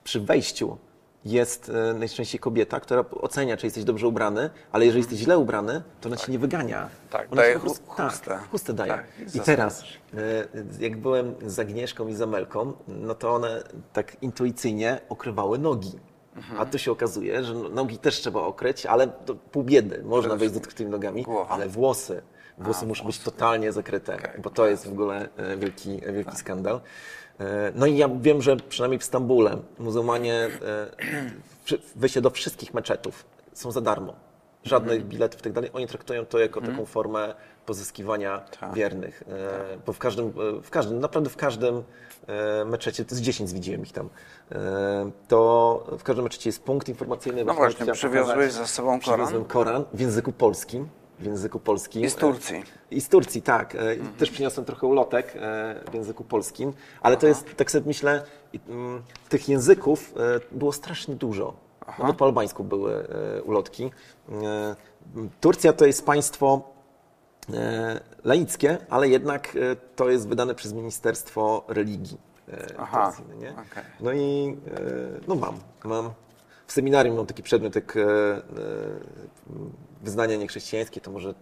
przy 0.03 0.19
wejściu 0.19 0.77
jest 1.25 1.69
e, 1.69 1.93
najczęściej 1.93 2.39
kobieta, 2.39 2.79
która 2.79 3.05
ocenia, 3.21 3.57
czy 3.57 3.65
jesteś 3.67 3.83
dobrze 3.83 4.07
ubrany, 4.07 4.49
ale 4.71 4.85
jeżeli 4.85 4.99
jesteś 5.01 5.19
źle 5.19 5.37
ubrany, 5.37 5.81
to 6.01 6.09
ona 6.09 6.17
cię 6.17 6.31
nie 6.31 6.39
wygania. 6.39 6.89
Tak, 7.09 7.27
ona 7.31 7.41
daje 7.41 7.53
ci 7.53 7.59
chustę. 7.59 7.83
Tak, 8.25 8.49
chustę 8.51 8.73
daje. 8.73 8.91
Tak, 8.91 9.05
i 9.35 9.39
teraz, 9.39 9.83
e, 10.13 10.47
jak 10.79 10.97
byłem 10.97 11.35
z 11.45 11.59
Agnieszką 11.59 12.07
i 12.07 12.15
z 12.15 12.21
Amelką, 12.21 12.73
no 12.87 13.15
to 13.15 13.35
one 13.35 13.63
tak 13.93 14.23
intuicyjnie 14.23 14.99
okrywały 15.09 15.57
nogi. 15.59 15.99
Mhm. 16.35 16.61
A 16.61 16.65
tu 16.65 16.77
się 16.77 16.91
okazuje, 16.91 17.43
że 17.43 17.53
no- 17.53 17.69
nogi 17.69 17.97
też 17.97 18.15
trzeba 18.21 18.41
okryć, 18.41 18.85
ale 18.85 19.07
to 19.07 19.35
pół 19.35 19.63
biedy. 19.63 20.03
Można 20.03 20.35
wejść 20.35 20.53
z 20.53 20.57
odkrytymi 20.57 20.91
nogami, 20.91 21.23
Głowa. 21.23 21.49
ale 21.49 21.67
włosy. 21.69 22.21
Włosy 22.57 22.85
muszą 22.85 23.05
być 23.05 23.19
totalnie 23.19 23.71
zakryte, 23.71 24.15
Okej. 24.15 24.41
bo 24.41 24.49
to 24.49 24.67
jest 24.67 24.87
w 24.87 24.91
ogóle 24.91 25.29
e, 25.37 25.57
wielki, 25.57 26.01
wielki 26.13 26.35
skandal. 26.37 26.81
E, 27.39 27.71
No 27.75 27.85
i 27.85 27.97
ja 27.97 28.09
wiem, 28.21 28.41
że 28.41 28.57
przynajmniej 28.57 28.99
w 28.99 29.03
Stambule 29.03 29.57
muzułmanie, 29.79 30.33
e, 30.65 31.77
wejście 31.95 32.21
do 32.21 32.29
wszystkich 32.29 32.73
meczetów 32.73 33.25
są 33.53 33.71
za 33.71 33.81
darmo. 33.81 34.13
Żadnych 34.63 35.05
biletów 35.05 35.39
i 35.39 35.43
tak 35.43 35.53
dalej. 35.53 35.69
Oni 35.73 35.87
traktują 35.87 36.25
to 36.25 36.39
jako 36.39 36.61
taką 36.61 36.85
formę 36.85 37.33
pozyskiwania 37.65 38.39
Tak. 38.59 38.73
wiernych. 38.73 39.23
E, 39.27 39.77
Bo 39.85 39.93
w 39.93 39.97
każdym, 39.97 40.33
w 40.63 40.69
każdym, 40.69 40.99
naprawdę 40.99 41.29
w 41.29 41.35
każdym 41.37 41.83
meczecie, 42.65 43.05
to 43.05 43.15
jest 43.15 43.23
10 43.23 43.53
widziałem 43.53 43.81
ich 43.83 43.91
tam, 43.91 44.09
to 45.27 45.87
w 45.99 46.03
każdym 46.03 46.23
meczecie 46.23 46.49
jest 46.49 46.63
punkt 46.63 46.89
informacyjny. 46.89 47.45
No 47.45 47.53
właśnie, 47.53 47.91
przywiozłeś 47.93 48.51
ze 48.51 48.67
sobą 48.67 48.87
Koran? 48.87 49.01
Przywiozłem 49.01 49.45
Koran 49.45 49.83
w 49.93 49.99
języku 49.99 50.31
polskim. 50.31 50.87
W 51.19 51.25
języku 51.25 51.59
polskim. 51.59 52.03
I 52.03 52.09
z 52.09 52.15
Turcji. 52.15 52.63
I 52.91 53.01
z 53.01 53.09
Turcji, 53.09 53.41
tak. 53.41 53.75
E, 53.75 53.95
Też 54.17 54.31
przyniosłem 54.31 54.65
trochę 54.65 54.87
ulotek 54.87 55.33
e, 55.35 55.39
w 55.91 55.93
języku 55.93 56.23
polskim, 56.23 56.73
ale 57.01 57.17
to 57.17 57.27
jest, 57.27 57.55
tak 57.55 57.71
sobie 57.71 57.87
myślę, 57.87 58.23
mm, 58.69 59.01
tych 59.29 59.49
języków 59.49 60.13
e, 60.17 60.57
było 60.57 60.71
strasznie 60.73 61.15
dużo. 61.15 61.53
Nawet 61.99 62.15
po 62.15 62.25
albańsku 62.25 62.63
były 62.63 63.07
e, 63.37 63.43
ulotki. 63.43 63.91
E, 64.31 64.75
Turcja 65.41 65.73
to 65.73 65.85
jest 65.85 66.05
państwo 66.05 66.61
e, 67.53 67.99
laickie, 68.23 68.77
ale 68.89 69.09
jednak 69.09 69.55
e, 69.55 69.75
to 69.95 70.09
jest 70.09 70.27
wydane 70.27 70.55
przez 70.55 70.73
Ministerstwo 70.73 71.63
Religii 71.67 72.17
e, 72.49 72.67
Aha, 72.77 73.05
Turcji, 73.17 73.25
no 73.41 73.49
okej. 73.51 73.83
No 73.99 74.11
i 74.13 74.57
e, 74.67 74.81
no 75.27 75.35
mam, 75.35 75.59
mam. 75.83 76.09
W 76.67 76.71
seminarium 76.71 77.15
mam 77.15 77.25
taki 77.25 77.43
przedmiot 77.43 77.75
jak 77.75 77.97
e, 77.97 78.01
e, 78.01 78.41
wyznania 80.01 80.35
niechrześcijańskie, 80.35 81.01
to 81.01 81.11
może 81.11 81.33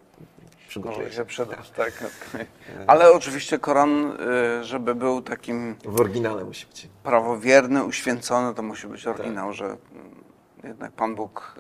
przygotuję 0.68 1.04
Może 1.06 1.16
się. 1.18 1.26
przydać, 1.26 1.70
tak. 1.70 1.94
okej. 2.32 2.46
Ale 2.88 3.12
oczywiście 3.12 3.60
Koran, 3.60 4.18
żeby 4.62 4.96
był 4.96 5.22
takim 5.22 5.76
W 5.86 6.02
oryginale 6.02 6.44
musi 6.44 6.66
być. 6.68 6.88
prawowierny, 7.04 7.84
uświęcony, 7.84 8.56
to 8.56 8.62
musi 8.64 8.88
być 8.88 9.08
oryginał, 9.08 9.54
że 9.54 9.66
mm, 9.66 9.80
jednak 10.64 10.92
Pan 10.92 11.16
Bóg 11.16 11.56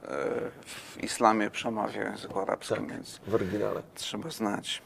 w 0.65 1.03
islamie 1.03 1.49
przemawia 1.51 2.01
w 2.03 2.05
języku 2.11 2.39
arabskim, 2.39 2.77
Tak, 2.77 2.87
więc 2.95 3.19
w 3.27 3.33
oryginale. 3.35 3.81
trzeba 3.95 4.29
znać. 4.29 4.81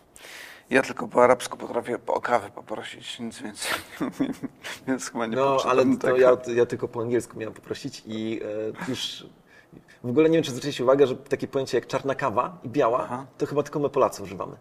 Ja 0.70 0.82
tylko 0.82 1.08
po 1.08 1.24
arabsku 1.24 1.58
potrafię 1.58 1.98
o 2.08 2.22
kawę 2.22 2.50
poprosić, 2.56 3.20
nic 3.20 3.42
więcej 3.42 3.72
więc 4.88 5.12
chyba 5.12 5.26
nie 5.26 5.36
No, 5.36 5.58
ale 5.68 5.86
to 5.86 5.98
tego. 5.98 6.18
ja, 6.18 6.38
ja 6.56 6.66
tylko 6.66 6.88
po 6.88 7.02
angielsku 7.02 7.40
miałem 7.40 7.54
poprosić 7.54 8.04
i 8.06 8.42
e, 8.88 8.90
już 8.90 9.26
w 10.04 10.10
ogóle 10.10 10.30
nie 10.30 10.38
wiem, 10.38 10.44
czy 10.44 10.52
zwróciliście 10.52 10.84
uwagę, 10.84 11.08
że 11.08 11.16
takie 11.16 11.48
pojęcie 11.48 11.78
jak 11.78 11.88
czarna 11.88 12.16
kawa 12.16 12.58
i 12.64 12.70
biała, 12.70 13.00
Aha. 13.04 13.26
to 13.38 13.46
chyba 13.46 13.64
tylko 13.64 13.80
my 13.80 13.90
Polacy 13.90 14.24
używamy. 14.24 14.56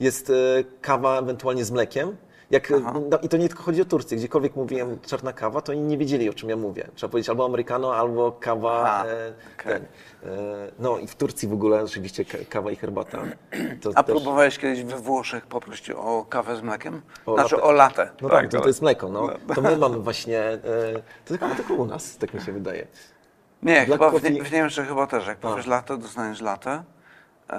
Jest 0.00 0.30
e, 0.30 0.34
kawa 0.80 1.18
ewentualnie 1.18 1.64
z 1.64 1.70
mlekiem. 1.70 2.16
Jak, 2.50 2.72
Aha. 2.76 2.92
no, 3.10 3.18
I 3.18 3.28
to 3.28 3.36
nie 3.36 3.48
tylko 3.48 3.62
chodzi 3.62 3.82
o 3.82 3.84
Turcję. 3.84 4.16
Gdziekolwiek 4.18 4.56
mówiłem 4.56 4.98
czarna 5.06 5.32
kawa, 5.32 5.60
to 5.60 5.72
oni 5.72 5.80
nie 5.80 5.98
wiedzieli, 5.98 6.30
o 6.30 6.32
czym 6.34 6.48
ja 6.50 6.56
mówię. 6.56 6.88
Trzeba 6.94 7.10
powiedzieć 7.10 7.28
albo 7.28 7.44
americano, 7.44 7.94
albo 7.94 8.32
kawa. 8.32 8.82
Aha, 8.84 9.04
E, 9.06 9.32
okej. 9.60 9.72
ten. 9.72 9.82
E, 9.82 10.36
no 10.78 10.98
i 10.98 11.06
w 11.06 11.14
Turcji 11.14 11.48
w 11.48 11.52
ogóle 11.52 11.82
oczywiście 11.82 12.24
ka- 12.24 12.38
kawa 12.50 12.70
i 12.70 12.76
herbata. 12.76 13.18
To 13.82 13.90
A 13.94 14.02
też- 14.02 14.14
próbowałeś 14.16 14.58
kiedyś 14.58 14.84
we 14.84 14.96
Włoszech 14.96 15.46
poprosić 15.46 15.90
o 15.90 16.26
kawę 16.28 16.56
z 16.56 16.62
mlekiem? 16.62 17.02
O 17.26 17.34
znaczy 17.34 17.54
latte. 17.54 17.66
o 17.68 17.72
latę. 17.72 18.10
No 18.22 18.28
tak, 18.28 18.48
to, 18.48 18.56
ale- 18.56 18.62
to 18.62 18.68
jest 18.68 18.82
mleko. 18.82 19.08
No. 19.08 19.28
To 19.54 19.60
my 19.62 19.76
mamy 19.86 19.98
właśnie. 19.98 20.38
E, 20.40 20.58
to 21.24 21.28
tylko, 21.28 21.48
tylko 21.56 21.74
u 21.74 21.86
nas, 21.86 22.16
tak 22.18 22.34
mi 22.34 22.40
się 22.40 22.52
wydaje. 22.52 22.86
Nie, 23.62 23.74
Black 23.86 24.02
chyba 24.02 24.10
w, 24.18 24.22
nie, 24.30 24.42
w 24.44 24.52
Niemczech 24.52 24.88
chyba 24.88 25.06
też. 25.06 25.26
Jak 25.26 25.38
powiesz 25.38 25.66
latę, 25.66 25.98
dostaniesz 25.98 26.40
latę. 26.40 26.82
E, 27.50 27.54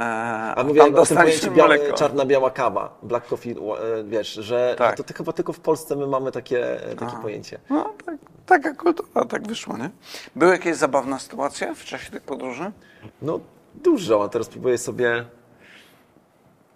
A 0.56 0.64
mówię 0.64 0.80
tam 0.80 0.86
o 0.88 0.92
tym 0.92 0.96
dostaniesz 0.96 1.40
pojęciu 1.40 1.52
białe, 1.58 1.78
mleko. 1.78 1.98
czarna, 1.98 2.26
biała 2.26 2.52
kawa, 2.52 2.98
black 3.04 3.28
coffee, 3.28 3.52
e, 3.52 4.04
wiesz, 4.04 4.34
że 4.34 4.76
Tak. 4.78 4.98
to, 4.98 5.04
to 5.04 5.14
chyba 5.14 5.34
tylko 5.34 5.54
w 5.54 5.60
Polsce 5.60 5.96
my 5.96 6.08
mamy 6.08 6.32
takie, 6.32 6.80
takie 7.00 7.18
pojęcie. 7.22 7.60
No, 7.70 7.94
tak, 8.06 8.16
taka 8.46 8.74
kultura, 8.74 9.26
tak 9.26 9.48
wyszło, 9.48 9.78
nie? 9.78 9.90
Były 10.36 10.52
jakieś 10.52 10.76
zabawne 10.76 11.20
sytuacje 11.20 11.76
w 11.76 11.86
czasie 11.86 12.12
tych 12.12 12.22
podróży? 12.24 12.72
No 13.22 13.40
dużo, 13.76 14.24
a 14.24 14.30
teraz 14.30 14.50
próbuję 14.50 14.78
sobie, 14.78 15.26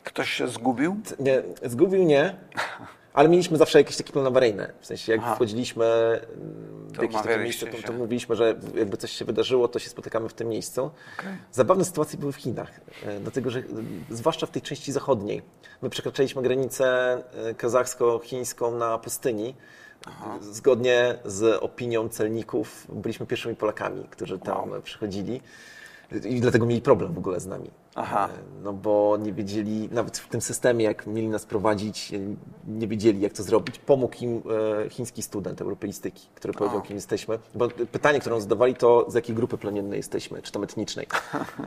Ktoś 0.04 0.30
się 0.30 0.48
zgubił? 0.48 0.96
nie, 1.20 1.44
zgubił 1.64 2.04
nie, 2.04 2.36
ale 3.14 3.30
mieliśmy 3.30 3.58
zawsze 3.58 3.78
jakieś 3.78 3.98
takie 3.98 4.14
plany 4.14 4.28
awaryjne, 4.28 4.74
w 4.80 4.86
sensie 4.86 5.12
jak 5.12 5.22
Aha. 5.24 5.36
wchodziliśmy 5.36 5.86
w 6.88 7.02
jakieś 7.02 7.22
takie 7.22 7.38
miejsce, 7.38 7.68
to, 7.68 7.88
to 7.88 7.94
mówiliśmy, 7.94 8.36
że 8.36 8.56
jakby 8.76 8.98
coś 8.98 9.12
się 9.12 9.26
wydarzyło, 9.26 9.68
to 9.68 9.80
się 9.80 9.90
spotykamy 9.90 10.30
w 10.30 10.34
tym 10.34 10.50
miejscu. 10.50 10.92
Okej. 11.20 11.34
Zabawne 11.52 11.86
sytuacje 11.86 12.20
były 12.20 12.32
w 12.32 12.36
Chinach, 12.36 12.82
e, 13.04 13.20
dlatego 13.20 13.50
że 13.50 13.60
e, 13.60 13.64
zwłaszcza 14.10 14.46
w 14.46 14.50
tej 14.50 14.62
części 14.62 14.92
zachodniej. 14.92 15.42
My 15.82 15.90
przekraczaliśmy 15.90 16.42
granicę 16.42 17.18
e, 17.34 17.54
kazachsko-chińską 17.54 18.78
na 18.78 18.98
pustyni. 18.98 19.56
Zgodnie 20.42 21.20
z 21.26 21.64
opinią 21.64 22.10
celników 22.10 22.88
byliśmy 22.90 23.26
pierwszymi 23.26 23.56
Polakami, 23.56 24.04
którzy 24.10 24.40
tam 24.40 24.74
e, 24.74 24.82
przychodzili 24.82 25.42
i 26.24 26.42
dlatego 26.42 26.66
mieli 26.66 26.82
problem 26.82 27.14
w 27.14 27.18
ogóle 27.18 27.40
z 27.40 27.46
nami. 27.46 27.72
Aha. 27.96 28.30
E, 28.34 28.62
No 28.64 28.74
bo 28.74 29.18
nie 29.22 29.34
wiedzieli, 29.34 29.90
nawet 29.92 30.18
w 30.18 30.28
tym 30.28 30.42
systemie, 30.42 30.86
jak 30.86 31.08
mieli 31.08 31.28
nas 31.28 31.46
prowadzić, 31.46 32.14
e, 32.14 32.18
nie 32.68 32.88
wiedzieli, 32.88 33.22
jak 33.22 33.34
to 33.34 33.44
zrobić. 33.44 33.80
Pomógł 33.80 34.16
im 34.22 34.44
e, 34.86 34.90
chiński 34.90 35.22
student 35.22 35.62
europeistyki, 35.62 36.28
który 36.36 36.54
powiedział, 36.54 36.82
kim 36.82 36.96
jesteśmy. 36.96 37.40
Bo 37.56 37.68
pytanie, 37.92 38.20
które 38.20 38.42
zadawali, 38.42 38.76
to 38.76 39.06
z 39.12 39.14
jakiej 39.14 39.36
grupy 39.36 39.58
plemiennej 39.58 39.98
jesteśmy, 39.98 40.42
czy 40.42 40.52
tam 40.52 40.64
etnicznej. 40.64 41.08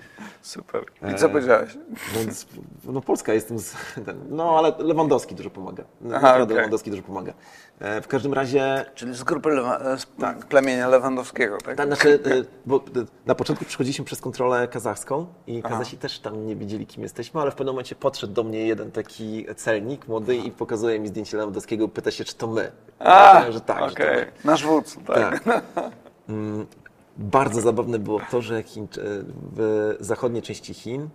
Super. 0.43 0.85
I 1.13 1.15
co 1.15 1.29
powiedziałeś? 1.29 1.77
Więc, 2.15 2.47
no 2.85 3.01
Polska 3.01 3.35
jestem 3.35 3.59
z... 3.59 3.75
No 4.29 4.59
ale 4.59 4.73
Lewandowski 4.79 5.35
dużo 5.35 5.51
pomaga. 5.51 5.85
Aha, 6.07 6.11
Naprawdę 6.11 6.45
okej. 6.45 6.57
Lewandowski 6.57 6.91
dużo 6.91 7.03
pomaga. 7.03 7.35
E, 7.81 8.01
W 8.01 8.09
każdym 8.09 8.33
razie... 8.33 8.85
Czyli 8.95 9.15
z 9.15 9.23
grupy 9.25 9.49
Lewa, 9.49 9.79
e, 9.79 9.99
z 9.99 10.07
plemienia 10.49 10.89
Lewandowskiego, 10.89 11.59
tak? 11.59 11.77
Tak, 11.77 11.87
znaczy, 11.87 12.15
e, 12.25 12.45
bo 12.67 12.85
na 13.27 13.35
początku 13.35 13.65
przychodziliśmy 13.65 14.05
przez 14.05 14.21
kontrolę 14.21 14.69
kazachską 14.69 15.27
i 15.47 15.63
Kazasi 15.63 15.99
też 15.99 16.19
tam 16.19 16.47
nie 16.47 16.57
wiedzieli, 16.57 16.87
kim 16.87 17.03
jesteśmy, 17.03 17.41
ale 17.41 17.51
w 17.51 17.55
pewnym 17.55 17.75
momencie 17.75 17.95
podszedł 17.95 18.33
do 18.33 18.45
mnie 18.45 18.67
jeden 18.67 18.91
taki 18.93 19.47
celnik 19.57 20.09
młody 20.09 20.37
i 20.37 20.51
pokazuje 20.51 21.01
mi 21.01 21.09
zdjęcie 21.09 21.37
Lewandowskiego, 21.37 21.89
pyta 21.89 22.11
się, 22.11 22.25
czy 22.25 22.35
to 22.35 22.47
my. 22.47 22.73
Ja 23.01 23.07
A, 23.07 23.29
powiedziałem, 23.29 23.53
że 23.53 23.61
tak, 23.61 23.91
że 23.91 23.97
to 23.97 24.03
my. 24.03 24.27
Nasz 24.45 24.65
wódz, 24.65 24.97
tak. 25.07 25.45
Tak. 25.45 25.65
Mm, 26.29 26.67
Bardzo 27.17 27.61
zabawne 27.61 27.99
było 27.99 28.21
to, 28.31 28.43
że 28.43 28.63
Chiń, 28.63 28.89
w 29.57 29.97
zachodniej 30.01 30.43
części 30.43 30.75
Chin 30.75 31.09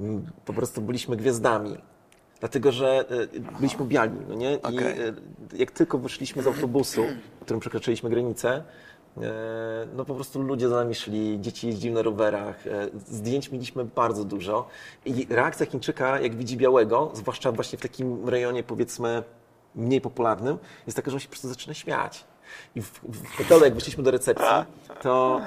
mm, 0.00 0.26
po 0.44 0.52
prostu 0.52 0.80
byliśmy 0.80 1.16
gwiazdami. 1.16 1.76
Dlatego, 2.42 2.72
że 2.72 3.04
e, 3.10 3.40
byliśmy 3.58 3.84
biali, 3.84 4.12
no 4.28 4.34
nie? 4.34 4.54
I 4.54 4.78
e, 4.78 4.94
jak 5.58 5.70
tylko 5.70 5.98
wyszliśmy 5.98 6.42
z 6.42 6.46
autobusu, 6.46 7.04
którym 7.40 7.60
przekroczyliśmy 7.60 8.10
granicę, 8.10 8.62
e, 9.16 9.22
no 9.96 10.04
po 10.04 10.14
prostu 10.14 10.42
ludzie 10.42 10.68
za 10.68 10.76
nami 10.76 10.94
szli, 10.94 11.40
dzieci 11.40 11.66
jeździły 11.66 11.94
na 11.94 12.02
rowerach, 12.02 12.64
zdjęć 13.06 13.50
mieliśmy 13.50 13.84
bardzo 13.84 14.24
dużo. 14.24 14.68
I 15.04 15.26
reakcja 15.30 15.66
Chińczyka, 15.66 16.20
jak 16.20 16.34
widzi 16.36 16.56
białego, 16.56 17.10
zwłaszcza 17.14 17.52
właśnie 17.52 17.78
w 17.78 17.82
takim 17.82 18.28
rejonie 18.28 18.62
powiedzmy 18.62 19.22
mniej 19.74 20.00
popularnym, 20.00 20.58
jest 20.86 20.96
taka, 20.96 21.10
że 21.10 21.16
on 21.16 21.20
się 21.20 21.26
po 21.26 21.30
prostu 21.30 21.48
zaczyna 21.48 21.74
śmiać. 21.74 22.24
I 22.74 22.82
w, 22.82 23.00
w 23.02 23.36
hotelu, 23.36 23.64
jak 23.64 23.74
wyszliśmy 23.74 24.04
do 24.04 24.10
recepcji, 24.10 24.46
to 25.02 25.40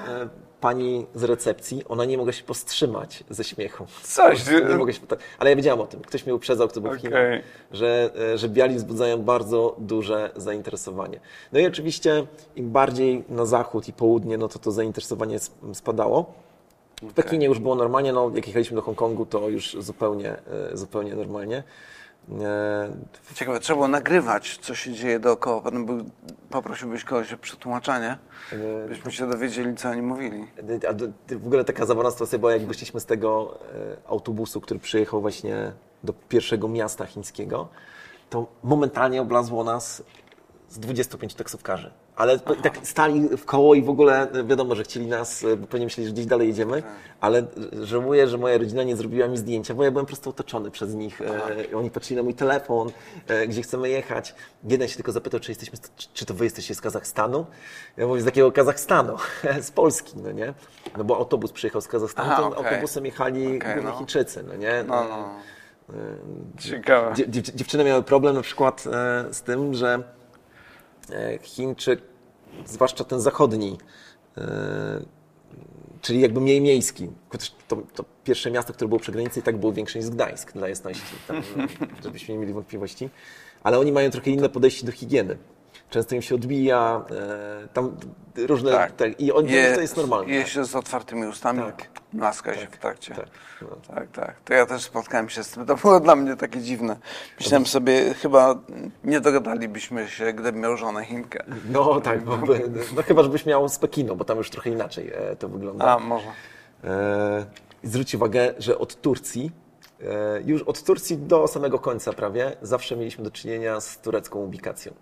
pani 0.66 1.06
z 1.14 1.24
recepcji, 1.24 1.82
ona 1.88 2.04
nie 2.04 2.16
mogła 2.18 2.32
się 2.32 2.44
powstrzymać 2.44 3.24
ze 3.30 3.44
śmiechu. 3.44 3.86
Coś, 4.02 4.46
Nie 4.68 4.74
mogła 4.76 4.92
się, 4.92 5.00
ale 5.38 5.50
ja 5.50 5.56
wiedziałam 5.56 5.80
o 5.80 5.86
tym. 5.86 6.00
Ktoś 6.00 6.26
mnie 6.26 6.34
uprzedzał, 6.34 6.68
kto 6.68 6.80
był 6.80 6.90
w 6.90 6.94
Okej. 6.94 7.02
Chinach, 7.02 7.22
że, 7.72 8.10
e, 8.34 8.38
że 8.38 8.48
biali 8.48 8.74
wzbudzają 8.74 9.22
bardzo 9.22 9.76
duże 9.78 10.30
zainteresowanie. 10.36 11.20
No 11.52 11.58
i 11.60 11.66
oczywiście 11.66 12.26
im 12.56 12.70
bardziej 12.70 13.24
na 13.28 13.46
zachód 13.46 13.88
i 13.88 13.92
południe, 13.92 14.38
no 14.38 14.48
to 14.48 14.58
to 14.58 14.70
zainteresowanie 14.72 15.36
sp- 15.46 15.74
spadało. 15.74 16.32
W 17.02 17.12
Pekinie 17.12 17.46
już 17.46 17.58
było 17.58 17.74
normalnie, 17.74 18.12
no 18.12 18.30
jak 18.34 18.46
jechaliśmy 18.46 18.76
do 18.76 18.82
Hongkongu, 18.82 19.26
to 19.26 19.48
już 19.48 19.76
zupełnie, 19.80 20.30
e, 20.72 20.76
zupełnie 20.76 21.14
normalnie. 21.14 21.62
Ciekawe, 23.34 23.60
trzeba 23.60 23.76
było 23.76 23.88
nagrywać, 23.88 24.58
co 24.62 24.74
się 24.74 24.92
dzieje 24.92 25.20
dookoła. 25.20 25.60
Potem 25.60 25.86
był, 25.86 26.04
poprosiłbyś 26.50 27.04
kogoś 27.04 27.32
o 27.32 27.38
przetłumaczenie, 27.38 28.18
e, 28.52 28.88
byśmy 28.88 29.12
się 29.12 29.28
dowiedzieli, 29.28 29.76
co 29.76 29.88
oni 29.88 30.02
mówili. 30.02 30.46
A 30.88 30.92
w 31.34 31.46
ogóle 31.46 31.64
taka 31.64 31.86
zabawna 31.86 32.10
sytuacja 32.10 32.38
była, 32.38 32.52
jak 32.52 32.66
wyszliśmy 32.66 33.00
z 33.00 33.06
tego 33.06 33.58
e, 34.04 34.08
autobusu, 34.08 34.60
który 34.60 34.80
przyjechał 34.80 35.20
właśnie 35.20 35.72
do 36.04 36.12
pierwszego 36.12 36.68
miasta 36.68 37.06
chińskiego, 37.06 37.68
to 38.30 38.46
momentalnie 38.62 39.22
oblazło 39.22 39.64
nas 39.64 40.02
z 40.68 40.78
25 40.78 41.34
taksówkarzy. 41.34 41.90
Ale 42.16 42.38
tak 42.38 42.78
stali 42.82 43.28
w 43.36 43.44
koło 43.44 43.74
i 43.74 43.82
w 43.82 43.90
ogóle 43.90 44.30
e, 44.32 44.44
wiadomo, 44.44 44.74
że 44.74 44.82
chcieli 44.84 45.06
nas, 45.06 45.44
e, 45.44 45.56
bo 45.56 45.66
pewnie 45.66 45.86
myśleli, 45.86 46.06
że 46.08 46.12
gdzieś 46.12 46.26
dalej 46.26 46.48
jedziemy, 46.48 46.82
ale 47.20 47.38
e, 47.38 47.44
żałuję, 47.86 48.28
że 48.28 48.38
moja 48.38 48.58
rodzina 48.58 48.82
nie 48.82 48.96
zrobiła 48.96 49.28
mi 49.28 49.36
zdjęcia, 49.38 49.74
bo 49.74 49.84
ja 49.84 49.90
byłem 49.90 50.06
po 50.06 50.10
prostu 50.10 50.30
otoczony 50.30 50.70
przez 50.70 50.94
nich. 50.94 51.20
E, 51.20 51.76
Oni 51.76 51.90
patrzyli 51.90 52.16
na 52.16 52.22
mój 52.22 52.34
telefon, 52.34 52.90
e, 53.26 53.46
gdzie 53.46 53.62
chcemy 53.62 53.88
jechać. 53.88 54.34
Jeden 54.64 54.88
się 54.88 54.94
tylko 54.96 55.12
zapytał, 55.12 55.40
czy, 55.40 55.50
jesteśmy, 55.50 55.78
czy- 56.14 56.26
to 56.26 56.34
wy 56.34 56.44
jesteście 56.44 56.74
z 56.74 56.80
Kazachstanu? 56.80 57.46
Ja 57.96 58.06
mówię, 58.06 58.20
z 58.22 58.24
jakiego 58.24 58.52
Kazachstanu? 58.52 59.16
z 59.60 59.70
Polski, 59.70 60.12
no 60.22 60.32
nie? 60.32 60.54
No 60.98 61.04
bo 61.04 61.16
autobus 61.16 61.52
przyjechał 61.52 61.80
z 61.80 61.88
Kazachstanu, 61.88 62.28
Aha, 62.32 62.42
to 62.42 62.48
okej. 62.56 62.66
autobusem 62.66 63.04
jechali 63.06 63.58
głównie 63.58 63.82
no. 63.82 63.98
Chińczycy, 63.98 64.42
no 64.48 64.56
nie? 64.56 64.84
No, 64.88 65.04
no. 65.08 65.28
Ciekawe. 66.58 67.14
Dzie- 67.14 67.28
dziew- 67.28 67.54
dziewczyny 67.54 67.84
miały 67.84 68.02
problem 68.02 68.34
na 68.34 68.42
przykład 68.42 68.84
e, 68.86 69.34
z 69.34 69.42
tym, 69.42 69.74
że 69.74 69.94
e, 69.94 70.02
Chińczyk, 71.42 72.02
zwłaszcza 72.66 73.04
ten 73.04 73.20
zachodni, 73.20 73.78
e, 74.38 75.00
czyli 76.00 76.20
jakby 76.20 76.40
mniej 76.40 76.60
miejski, 76.60 77.08
to, 77.68 77.76
to 77.94 78.04
pierwsze 78.24 78.50
miasto, 78.50 78.72
które 78.72 78.88
było 78.88 79.00
przy 79.00 79.12
granicy 79.12 79.40
i 79.40 79.42
tak 79.42 79.56
było 79.56 79.72
większe 79.72 79.98
niż 79.98 80.10
Gdańsk, 80.10 80.52
dla 80.52 80.68
jasności, 80.68 81.16
tam, 81.28 81.42
żebyśmy 82.02 82.34
nie 82.34 82.40
mieli 82.40 82.52
wątpliwości, 82.52 83.10
ale 83.62 83.78
oni 83.78 83.92
mają 83.92 84.10
trochę 84.10 84.30
inne 84.30 84.48
podejście 84.48 84.86
do 84.86 84.92
higieny. 84.92 85.36
Często 85.90 86.14
im 86.14 86.22
się 86.22 86.34
odbija, 86.34 87.04
e, 87.64 87.68
tam 87.68 87.96
różne, 88.36 88.72
Tak. 88.72 88.92
tak. 88.92 89.20
i 89.20 89.32
oni, 89.32 89.48
to 89.74 89.80
jest 89.80 89.96
normalne. 89.96 90.34
Je 90.34 90.46
się 90.46 90.64
z 90.64 90.76
otwartymi 90.76 91.26
ustami, 91.26 91.62
Tak. 91.62 91.88
naska 92.12 92.54
się 92.54 92.66
w 92.66 92.76
trakcie. 92.76 93.14
tak, 93.14 93.26
no. 93.62 93.68
tak, 93.94 94.10
tak. 94.10 94.34
To 94.44 94.54
ja 94.54 94.66
też 94.66 94.82
spotkałem 94.82 95.28
się 95.28 95.44
z 95.44 95.50
tym. 95.50 95.66
To 95.66 95.76
było 95.76 96.00
dla 96.00 96.16
mnie 96.16 96.36
takie 96.36 96.60
dziwne. 96.60 96.96
Myślałem 97.40 97.66
sobie, 97.66 98.14
chyba 98.14 98.54
nie 99.04 99.20
dogadalibyśmy 99.20 100.08
się, 100.08 100.32
gdybym 100.32 100.60
miał 100.60 100.76
żonę 100.76 101.04
Chinkę. 101.04 101.44
No 101.68 102.00
tak, 102.00 102.24
bo, 102.24 102.38
no 102.96 103.02
chyba 103.02 103.22
żebyś 103.22 103.46
miał 103.46 103.68
z 103.68 103.78
Pekinu, 103.78 104.16
bo 104.16 104.24
tam 104.24 104.38
już 104.38 104.50
trochę 104.50 104.70
inaczej 104.70 105.12
e, 105.14 105.36
to 105.36 105.48
wygląda. 105.48 105.84
A, 105.84 105.98
może. 105.98 106.26
E, 106.84 107.46
zwróć 107.82 108.14
uwagę, 108.14 108.54
że 108.58 108.78
od 108.78 109.00
Turcji, 109.00 109.50
e, 110.02 110.42
już 110.44 110.62
od 110.62 110.82
Turcji 110.82 111.18
do 111.18 111.48
samego 111.48 111.78
końca 111.78 112.12
prawie, 112.12 112.56
zawsze 112.62 112.96
mieliśmy 112.96 113.24
do 113.24 113.30
czynienia 113.30 113.80
z 113.80 113.98
turecką 113.98 114.38
ubikacją. 114.38 114.92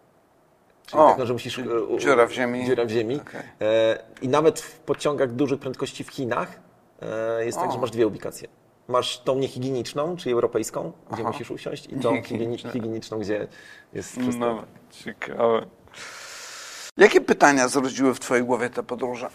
Czyli 0.87 1.03
O, 1.03 1.09
taką, 1.09 1.27
że 1.27 1.33
musisz... 1.33 1.59
e, 1.59 1.65
dziura 1.99 2.27
w 2.27 2.33
ziemi. 2.33 2.67
Dziura 2.67 2.85
w 2.85 2.89
ziemi. 2.91 3.21
Okej. 3.21 3.41
E, 3.61 3.99
I 4.23 4.29
nawet 4.29 4.61
w 4.61 4.79
pociągach 4.81 5.33
dużych 5.33 5.61
prędkości 5.61 6.05
w 6.05 6.09
Chinach 6.11 6.61
e, 7.03 7.45
jest 7.45 7.59
tak, 7.59 7.69
O. 7.69 7.73
że 7.73 7.79
masz 7.79 7.91
dwie 7.91 8.07
ubikacje. 8.07 8.49
Masz 8.89 9.19
tą 9.19 9.35
niehigieniczną, 9.39 10.17
czyli 10.17 10.33
europejską, 10.33 10.93
gdzie 11.13 11.23
Aha. 11.23 11.31
musisz 11.33 11.51
usiąść, 11.51 11.87
i 11.87 11.97
tą 12.01 12.23
higieniczną, 12.73 13.19
gdzie 13.19 13.47
jest 13.93 14.11
wszystko. 14.13 14.39
No, 14.47 14.65
ciekawe. 14.91 15.67
Jakie 16.97 17.21
pytania 17.21 17.69
zrodziły 17.69 18.15
w 18.15 18.21
twojej 18.21 18.45
głowie 18.45 18.71
te 18.71 18.83
podróże? 18.83 19.29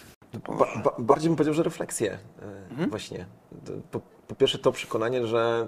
Ba, 0.48 0.66
ba, 0.84 0.96
bardziej 1.00 1.30
bym 1.30 1.36
powiedział, 1.36 1.54
że 1.54 1.64
refleksje 1.64 2.18
Mhm. 2.70 2.90
właśnie. 2.90 3.26
Po, 3.92 4.00
po 4.28 4.36
pierwsze 4.36 4.58
to 4.60 4.72
przekonanie, 4.72 5.28
że 5.28 5.68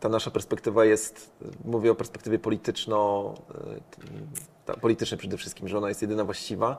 ta 0.00 0.08
nasza 0.08 0.30
perspektywa 0.30 0.84
jest, 0.84 1.30
mówię 1.64 1.90
o 1.90 1.94
perspektywie 1.94 2.38
polityczno, 2.38 3.34
y, 3.50 3.80
ta, 4.66 4.74
politycznej 4.74 5.18
przede 5.18 5.36
wszystkim, 5.36 5.68
że 5.68 5.78
ona 5.78 5.88
jest 5.88 6.02
jedyna 6.02 6.24
właściwa. 6.24 6.78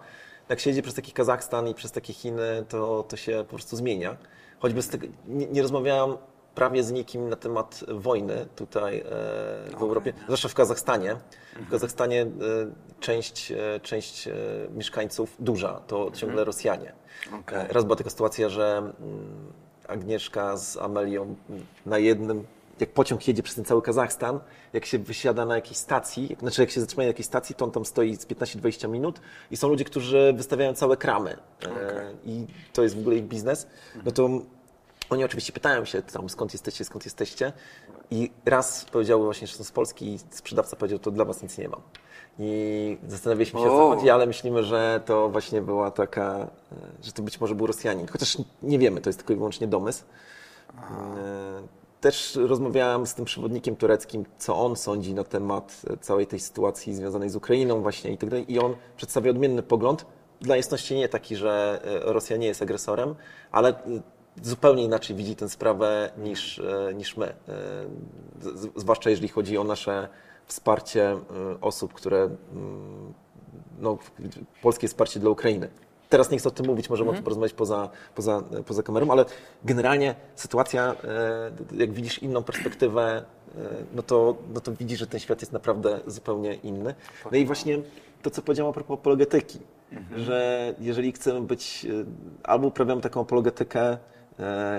Jak 0.50 0.60
się 0.60 0.70
jedzie 0.70 0.82
przez 0.82 0.96
taki 0.96 1.12
Kazachstan 1.12 1.68
i 1.68 1.74
przez 1.74 1.92
takie 1.92 2.14
Chiny, 2.14 2.66
to, 2.70 3.04
to 3.04 3.18
się 3.18 3.38
po 3.38 3.56
prostu 3.56 3.76
zmienia. 3.76 4.18
Choćby 4.60 4.82
z 4.82 4.88
tego, 4.88 5.08
nie, 5.28 5.48
nie 5.48 5.62
rozmawiałam 5.62 6.18
prawie 6.56 6.84
z 6.84 6.92
nikim 6.92 7.30
na 7.30 7.36
temat 7.36 7.84
wojny 7.88 8.46
tutaj 8.56 9.00
e, 9.00 9.04
w 9.78 9.82
Europie, 9.82 10.14
zwłaszcza 10.24 10.50
w 10.50 10.54
Kazachstanie. 10.54 11.16
W 11.68 11.72
Kazachstanie 11.72 12.22
e, 12.22 12.28
część, 13.00 13.52
e, 13.52 13.80
część 13.80 14.28
e, 14.28 14.34
mieszkańców, 14.76 15.36
duża, 15.40 15.82
to 15.88 16.12
ciągle 16.12 16.44
Rosjanie. 16.44 16.94
E, 17.52 17.68
Raz 17.68 17.84
była 17.84 17.96
taka 17.96 18.10
sytuacja, 18.10 18.50
że 18.50 18.78
mm, 18.78 18.94
Agnieszka 19.88 20.58
z 20.58 20.78
Amelią 20.78 21.36
na 21.86 21.98
jednym, 21.98 22.46
jak 22.82 22.90
pociąg 22.90 23.28
jedzie 23.28 23.44
przez 23.44 23.56
ten 23.56 23.66
cały 23.66 23.82
Kazachstan, 23.82 24.40
jak 24.74 24.86
się 24.86 25.00
wysiada 25.00 25.46
na 25.46 25.56
jakiejś 25.56 25.78
stacji, 25.78 26.28
jak, 26.30 26.40
znaczy 26.40 26.62
jak 26.62 26.72
się 26.72 26.82
zatrzyma 26.82 27.04
na 27.04 27.08
jakiejś 27.08 27.28
stacji, 27.28 27.56
to 27.56 27.66
on 27.66 27.72
tam 27.72 27.86
stoi 27.86 28.16
z 28.16 28.26
15-20 28.28 28.90
minut 28.90 29.22
i 29.52 29.58
są 29.58 29.68
ludzie, 29.68 29.86
którzy 29.86 30.34
wystawiają 30.38 30.74
całe 30.74 30.98
kramy 30.98 31.38
e, 31.66 32.14
i 32.26 32.48
to 32.74 32.84
jest 32.84 32.96
w 32.96 33.00
ogóle 33.00 33.16
ich 33.16 33.24
biznes, 33.24 33.68
no 34.06 34.12
to 34.12 34.30
oni 35.10 35.24
oczywiście 35.24 35.54
pytają 35.54 35.86
się 35.86 36.02
tam, 36.02 36.30
skąd 36.30 36.54
jesteście, 36.54 36.86
skąd 36.86 37.06
jesteście 37.06 37.54
i 38.12 38.32
raz 38.46 38.86
powiedziały 38.86 39.26
właśnie, 39.26 39.48
że 39.48 39.56
są 39.56 39.64
z 39.64 39.72
Polski 39.72 40.14
i 40.14 40.20
sprzedawca 40.30 40.76
powiedział, 40.76 41.00
to 41.00 41.12
dla 41.12 41.26
was 41.26 41.44
nic 41.44 41.58
nie 41.58 41.70
mam. 41.70 41.82
I 42.40 42.98
zastanawialiśmy 43.08 43.60
się, 43.60 43.72
o 43.72 43.78
co 43.78 43.96
chodzi, 43.96 44.10
ale 44.10 44.26
myślimy, 44.26 44.64
że 44.64 45.02
to 45.06 45.30
właśnie 45.30 45.62
była 45.62 45.92
taka, 45.92 46.48
e, 46.72 46.76
że 47.04 47.12
to 47.12 47.22
być 47.22 47.42
może 47.42 47.56
był 47.56 47.68
Rosjanin. 47.68 48.08
Chociaż 48.08 48.38
nie 48.64 48.80
wiemy, 48.80 49.02
to 49.02 49.10
jest 49.10 49.20
tylko 49.20 49.34
i 49.34 49.36
wyłącznie 49.36 49.68
domysł. 49.68 50.04
E, 50.74 51.81
Też 52.02 52.36
rozmawiałem 52.36 53.06
z 53.06 53.14
tym 53.14 53.26
przewodnikiem 53.26 53.76
tureckim, 53.76 54.26
co 54.38 54.56
on 54.56 54.76
sądzi 54.76 55.14
na 55.14 55.24
temat 55.24 55.82
całej 56.02 56.28
tej 56.28 56.40
sytuacji 56.40 56.96
związanej 56.96 57.30
z 57.30 57.36
Ukrainą 57.36 57.82
właśnie 57.82 58.12
i 58.12 58.18
tak 58.18 58.30
dalej. 58.30 58.54
I 58.54 58.60
on 58.60 58.76
przedstawia 58.98 59.32
odmienny 59.32 59.64
pogląd. 59.64 60.06
Dla 60.42 60.58
jasności 60.58 60.96
nie 60.96 61.10
taki, 61.10 61.36
że 61.36 61.82
e, 61.84 62.14
Rosja 62.14 62.38
nie 62.38 62.48
jest 62.48 62.62
agresorem, 62.62 63.16
ale 63.52 63.70
e, 63.70 63.76
zupełnie 64.42 64.84
inaczej 64.84 65.16
widzi 65.16 65.36
tę 65.36 65.50
sprawę 65.50 66.12
niż, 66.18 66.60
e, 66.60 66.94
niż 66.94 67.18
my. 67.18 67.34
Zwłaszcza 68.76 69.10
jeżeli 69.10 69.28
chodzi 69.28 69.58
o 69.58 69.64
nasze 69.64 70.08
wsparcie 70.46 71.18
osób, 71.62 71.94
które 71.94 72.18
mm, 72.54 73.14
no, 73.80 73.98
polskie 74.62 74.88
wsparcie 74.88 75.20
dla 75.20 75.30
Ukrainy. 75.30 75.70
Teraz 76.12 76.32
nie 76.32 76.38
chcę 76.38 76.50
o 76.50 76.52
tym 76.52 76.66
mówić, 76.66 76.90
możemy 76.90 77.10
o 77.10 77.14
tym 77.14 77.24
porozmawiać 77.24 77.54
poza, 77.54 77.90
poza, 78.16 78.44
poza 78.66 78.84
kamerą, 78.84 79.12
ale 79.12 79.26
generalnie 79.66 80.16
sytuacja, 80.36 80.96
e, 81.04 81.52
jak 81.78 81.92
widzisz 81.92 82.24
inną 82.24 82.44
perspektywę, 82.44 83.24
e, 83.58 83.62
no 83.96 84.04
to, 84.04 84.38
no 84.54 84.62
to 84.62 84.72
widzisz, 84.72 85.00
że 85.00 85.08
ten 85.08 85.20
świat 85.20 85.42
jest 85.42 85.54
naprawdę 85.54 86.00
zupełnie 86.08 86.54
inny. 86.54 86.96
No 87.32 87.38
i 87.38 87.46
właśnie 87.46 87.80
to, 88.22 88.30
co 88.30 88.42
powiedziałem 88.42 88.70
a 88.70 88.74
propos 88.74 89.00
apologetyki, 89.00 89.60
że 90.16 90.74
jeżeli 90.80 91.12
chcemy 91.12 91.42
być, 91.42 91.86
e, 91.86 91.90
albo 92.44 92.68
uprawiamy 92.68 93.02
taką 93.02 93.22
apologetykę, 93.22 93.98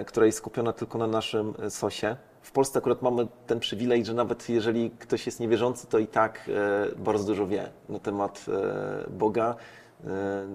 która 0.07 0.27
jest 0.27 0.39
skupiona 0.39 0.73
tylko 0.73 0.99
na 0.99 1.07
naszym 1.07 1.55
sosie. 1.69 2.17
W 2.43 2.53
Polsce 2.53 2.79
akurat 2.79 3.03
mamy 3.03 3.27
ten 3.47 3.61
przywilej, 3.61 4.05
że 4.05 4.15
nawet 4.15 4.49
jeżeli 4.49 4.91
ktoś 4.91 5.27
jest 5.27 5.41
niewierzący, 5.41 5.87
to 5.87 5.99
i 5.99 6.07
tak 6.07 6.51
bardzo 6.97 7.25
dużo 7.25 7.47
wie 7.47 7.71
na 7.89 7.99
temat 7.99 8.47
Boga 9.11 9.57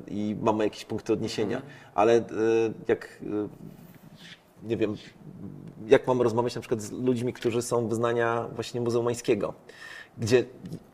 i 0.07 0.35
mamy 0.41 0.63
jakieś 0.63 0.85
punkty 0.85 1.13
odniesienia. 1.13 1.61
Ale 1.95 2.13
e, 2.13 2.23
jak 2.87 3.19
e, 3.23 3.47
nie 4.63 4.77
wiem, 4.77 4.95
jak 5.87 6.07
mamy 6.07 6.23
rozmawiać 6.23 6.55
na 6.55 6.61
przykład 6.61 6.81
z 6.81 6.91
ludźmi, 6.91 7.33
którzy 7.33 7.61
są 7.61 7.87
wyznania 7.87 8.47
właśnie 8.55 8.81
muzułmańskiego, 8.81 9.53
gdzie 10.17 10.45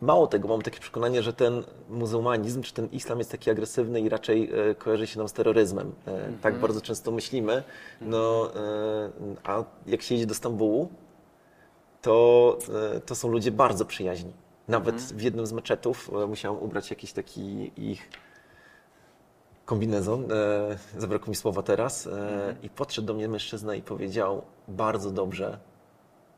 mało 0.01 0.27
tego, 0.27 0.47
mam 0.47 0.61
takie 0.61 0.79
przekonanie, 0.79 1.23
że 1.23 1.33
ten 1.33 1.63
muzułmanizm 1.89 2.61
czy 2.61 2.73
ten 2.73 2.87
islam 2.91 3.17
jest 3.19 3.31
taki 3.31 3.51
agresywny 3.51 4.01
i 4.01 4.09
raczej 4.09 4.51
e, 4.69 4.75
kojarzy 4.75 5.07
się 5.07 5.19
nam 5.19 5.27
z 5.27 5.33
terroryzmem. 5.33 5.91
E, 6.07 6.29
Tak 6.41 6.59
bardzo 6.59 6.81
często 6.81 7.11
myślimy. 7.11 7.63
No, 8.01 8.51
e, 8.55 9.09
a 9.43 9.63
jak 9.87 10.01
się 10.01 10.15
jedzie 10.15 10.27
do 10.27 10.33
Stambułu, 10.33 10.89
to, 12.01 12.57
e, 12.95 12.99
to 12.99 13.15
są 13.15 13.27
ludzie 13.29 13.51
bardzo 13.51 13.85
przyjaźni. 13.85 14.31
Nawet 14.67 14.95
w 14.95 15.21
jednym 15.21 15.45
z 15.45 15.53
meczetów 15.53 16.11
e, 16.23 16.27
musiałem 16.27 16.57
ubrać 16.59 16.89
jakiś 16.89 17.13
taki 17.13 17.71
ich 17.77 18.09
kombinezon, 19.65 20.31
e, 20.31 20.77
zabrakło 20.97 21.29
mi 21.29 21.35
słowa 21.35 21.61
teraz, 21.63 22.07
e, 22.07 22.55
i 22.63 22.69
podszedł 22.69 23.07
do 23.07 23.13
mnie 23.13 23.27
mężczyzna 23.27 23.75
i 23.75 23.81
powiedział 23.81 24.41
bardzo 24.67 25.11
dobrze, 25.11 25.59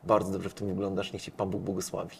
bardzo 0.04 0.32
dobrze 0.32 0.48
w 0.48 0.54
tym 0.54 0.68
wyglądasz, 0.68 1.12
niech 1.12 1.22
Ci 1.22 1.30
Pan 1.30 1.50
Bóg 1.50 1.62
błogosławi. 1.62 2.16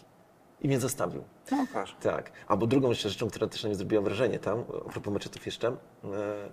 I 0.61 0.67
mnie 0.67 0.79
zostawił. 0.79 1.23
No 1.51 1.65
proszę. 1.73 1.95
Tak. 2.01 2.31
Albo 2.47 2.67
drugą 2.67 2.89
jeszcze 2.89 3.09
rzeczą, 3.09 3.29
która 3.29 3.47
też 3.47 3.63
na 3.63 3.69
mnie 3.69 3.75
zrobiła 3.75 4.01
wrażenie 4.01 4.39
tam, 4.39 4.63
a 4.87 4.89
propos 4.89 5.13
meczetów 5.13 5.45
jeszcze, 5.45 5.67
e, 5.67 5.75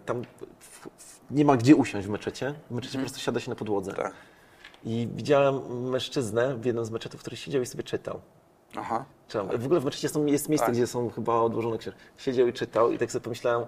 tam 0.07 0.23
w, 0.59 0.69
w, 0.99 1.21
nie 1.31 1.45
ma 1.45 1.57
gdzie 1.57 1.77
usiąść 1.77 2.07
w 2.07 2.11
meczecie, 2.11 2.55
w 2.71 2.75
meczecie 2.75 2.99
po 2.99 3.01
prostu 3.01 3.21
siada 3.21 3.41
się 3.41 3.51
na 3.51 3.57
podłodze. 3.57 3.93
Tak. 3.93 4.15
I 4.85 5.09
widziałem 5.15 5.89
mężczyznę 5.91 6.57
w 6.57 6.65
jednym 6.65 6.85
z 6.85 6.91
meczetów, 6.91 7.21
który 7.21 7.37
siedział 7.37 7.63
i 7.63 7.67
sobie 7.67 7.83
czytał. 7.83 8.21
Aha. 8.77 9.05
W 9.59 9.65
ogóle 9.65 9.81
w 9.81 9.85
meczecie 9.85 10.09
są, 10.09 10.27
jest 10.27 10.49
miejsce, 10.49 10.67
Tak. 10.67 10.75
gdzie 10.75 10.87
są 10.87 11.11
chyba 11.11 11.35
odłożone 11.35 11.79
książki. 11.79 12.01
Siedział 12.17 12.47
i 12.47 12.53
czytał 12.53 12.93
i 12.93 12.99
tak 12.99 13.13
sobie 13.13 13.23
pomyślałem, 13.23 13.67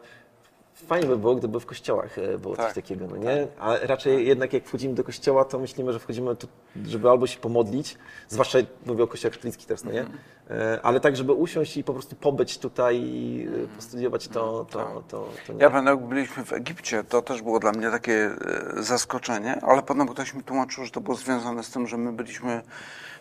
fajnie 0.77 1.07
by 1.09 1.17
było, 1.17 1.35
gdyby 1.35 1.61
w 1.61 1.67
kościołach 1.67 2.19
e, 2.19 2.39
było 2.39 2.57
Tak. 2.57 2.67
coś 2.67 2.75
takiego, 2.75 3.07
no 3.07 3.17
nie? 3.17 3.47
A 3.59 3.77
raczej 3.83 4.27
jednak 4.27 4.53
jak 4.53 4.65
wchodzimy 4.65 4.95
do 4.95 5.05
kościoła, 5.05 5.45
to 5.45 5.59
myślimy, 5.59 5.93
że 5.93 5.99
wchodzimy 5.99 6.37
tu, 6.37 6.49
żeby 6.87 7.11
albo 7.11 7.27
się 7.27 7.39
pomodlić, 7.41 7.99
zwłaszcza 8.29 8.59
mówię 8.87 9.05
o 9.05 9.07
kościołach 9.07 9.35
katolickich 9.35 9.67
teraz, 9.67 9.85
no 9.85 9.93
nie? 9.93 10.01
Mhm. 10.01 10.19
E, 10.51 10.81
Ale 10.83 11.01
tak, 11.01 11.17
żeby 11.17 11.33
usiąść 11.33 11.77
i 11.77 11.85
po 11.85 11.93
prostu 11.93 12.17
pobyć 12.17 12.59
tutaj 12.59 13.01
i 13.01 13.49
e, 13.65 13.77
postudiować 13.77 14.29
to, 14.29 14.67
to, 14.71 15.03
to, 15.09 15.29
to 15.47 15.53
nie. 15.53 15.55
Mhm. 15.55 15.61
Ja 15.61 15.71
pamiętam, 15.71 15.99
jak 15.99 16.09
byliśmy 16.09 16.45
w 16.45 16.53
Egipcie, 16.53 17.05
to 17.05 17.23
też 17.23 17.43
było 17.43 17.59
dla 17.61 17.73
mnie 17.73 17.91
takie 17.91 18.31
zaskoczenie, 18.77 19.61
ale 19.63 19.83
potem 19.83 20.09
ktoś 20.09 20.35
mi 20.35 20.43
tłumaczył, 20.43 20.85
że 20.85 20.91
to 20.91 21.01
było 21.01 21.17
związane 21.17 21.63
z 21.63 21.71
tym, 21.71 21.87
że 21.87 21.97
my 21.97 22.13
byliśmy 22.13 22.63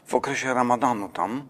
w 0.06 0.16
okresie 0.16 0.54
ramadanu 0.54 1.10
tam. 1.10 1.48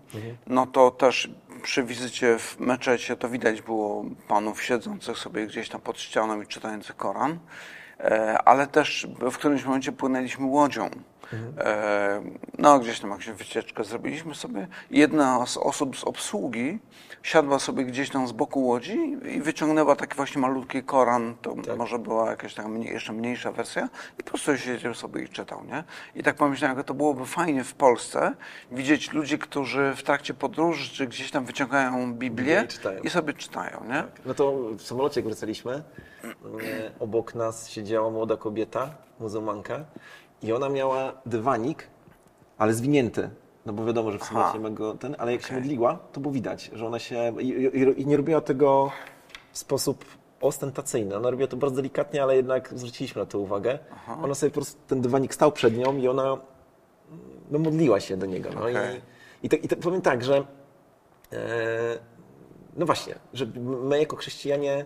No 0.47 0.67
to 0.67 0.91
też 0.91 1.29
przy 1.61 1.83
wizycie 1.83 2.39
w 2.39 2.59
meczecie 2.59 3.15
to 3.15 3.29
widać 3.29 3.61
było 3.61 4.05
panów 4.27 4.63
siedzących 4.63 5.17
sobie 5.17 5.47
gdzieś 5.47 5.69
tam 5.69 5.81
pod 5.81 5.99
ścianą 5.99 6.41
i 6.41 6.47
czytających 6.47 6.95
Koran, 6.95 7.39
e, 7.99 8.37
ale 8.45 8.67
też 8.67 9.07
w 9.31 9.37
którymś 9.37 9.65
momencie 9.65 9.91
płynęliśmy 9.91 10.45
łodzią. 10.45 10.89
E, 11.59 12.21
No, 12.57 12.79
gdzieś 12.79 12.99
tam 12.99 13.09
jakąś 13.09 13.29
wycieczkę 13.29 13.83
zrobiliśmy 13.83 14.35
sobie. 14.35 14.67
Jedna 14.91 15.45
z 15.45 15.57
osób 15.57 15.97
z 15.97 16.03
obsługi 16.03 16.79
siadła 17.23 17.59
sobie 17.59 17.85
gdzieś 17.85 18.09
tam 18.09 18.27
z 18.27 18.31
boku 18.31 18.65
łodzi 18.67 19.17
i 19.35 19.41
wyciągnęła 19.41 19.95
taki 19.95 20.15
właśnie 20.15 20.41
malutki 20.41 20.83
Koran, 20.83 21.35
to 21.41 21.55
może 21.77 21.99
była 21.99 22.29
jakaś 22.29 22.53
taka 22.53 22.69
mniej, 22.69 22.93
jeszcze 22.93 23.13
mniejsza 23.13 23.51
wersja. 23.51 23.89
I 24.19 24.23
po 24.23 24.29
prostu 24.29 24.57
siedział 24.57 24.93
sobie 24.93 25.23
i 25.23 25.29
czytał, 25.29 25.63
nie? 25.65 25.83
I 26.15 26.23
tak 26.23 26.35
pomyślałem, 26.35 26.77
jak 26.77 26.87
to 26.87 26.93
byłoby 26.93 27.25
fajnie 27.25 27.63
w 27.63 27.73
Polsce 27.73 28.31
widzieć 28.71 29.11
ludzi, 29.13 29.39
którzy 29.39 29.93
w 29.95 30.03
trakcie 30.03 30.33
podróży 30.33 30.89
czy 30.93 31.07
gdzieś 31.07 31.31
tam 31.31 31.45
wyciągają 31.45 32.13
Biblię 32.13 32.67
I 33.03 33.07
i 33.07 33.09
sobie 33.09 33.33
czytają, 33.33 33.83
nie? 33.89 34.03
No 34.25 34.33
to 34.33 34.53
w 34.77 34.81
samolocie, 34.81 35.19
jak 35.21 35.27
wracaliśmy, 35.27 35.83
e, 36.23 36.33
obok 36.99 37.35
nas 37.35 37.69
siedziała 37.69 38.09
młoda 38.11 38.37
kobieta, 38.37 38.89
muzułmanka, 39.19 39.85
i 40.43 40.53
ona 40.53 40.69
miała 40.69 41.13
dywanik, 41.25 41.87
ale 42.57 42.73
zwinięty. 42.73 43.29
no 43.65 43.73
bo 43.73 43.85
wiadomo, 43.85 44.11
że 44.11 44.19
w 44.19 44.23
sumie 44.23 44.39
Aha. 44.39 44.51
nie 44.53 44.59
ma 44.59 44.69
go 44.69 44.93
ten, 44.93 45.15
ale 45.19 45.31
jak 45.31 45.41
się 45.41 45.47
Okej. 45.47 45.59
modliła, 45.59 45.99
to 46.11 46.19
było 46.19 46.33
widać, 46.33 46.71
że 46.73 46.87
ona 46.87 46.99
się 46.99 47.33
i, 47.39 47.47
i, 47.47 48.01
i 48.01 48.05
nie 48.05 48.17
robiła 48.17 48.41
tego 48.41 48.91
w 49.51 49.57
sposób 49.57 50.05
ostentacyjny. 50.41 51.15
Ona 51.15 51.29
robiła 51.29 51.47
to 51.47 51.57
bardzo 51.57 51.75
delikatnie, 51.75 52.23
ale 52.23 52.35
jednak 52.35 52.73
zwróciliśmy 52.75 53.21
na 53.21 53.25
to 53.25 53.39
uwagę. 53.39 53.79
Ona 54.23 54.35
sobie 54.35 54.49
po 54.49 54.55
prostu, 54.55 54.81
ten 54.87 55.01
dywanik 55.01 55.33
stał 55.33 55.51
przed 55.51 55.77
nią 55.77 55.97
i 55.97 56.07
ona 56.07 56.37
no, 57.51 57.59
modliła 57.59 57.99
się 57.99 58.17
do 58.17 58.25
niego. 58.25 58.49
No, 58.55 58.61
Okej. 58.61 59.01
i, 59.43 59.45
i, 59.45 59.49
te, 59.49 59.55
I 59.55 59.67
te, 59.67 59.75
powiem 59.75 60.01
tak, 60.01 60.23
że 60.23 60.37
e, 61.33 61.37
no 62.77 62.85
właśnie, 62.85 63.15
że 63.33 63.45
my 63.63 63.99
jako 63.99 64.15
chrześcijanie 64.15 64.85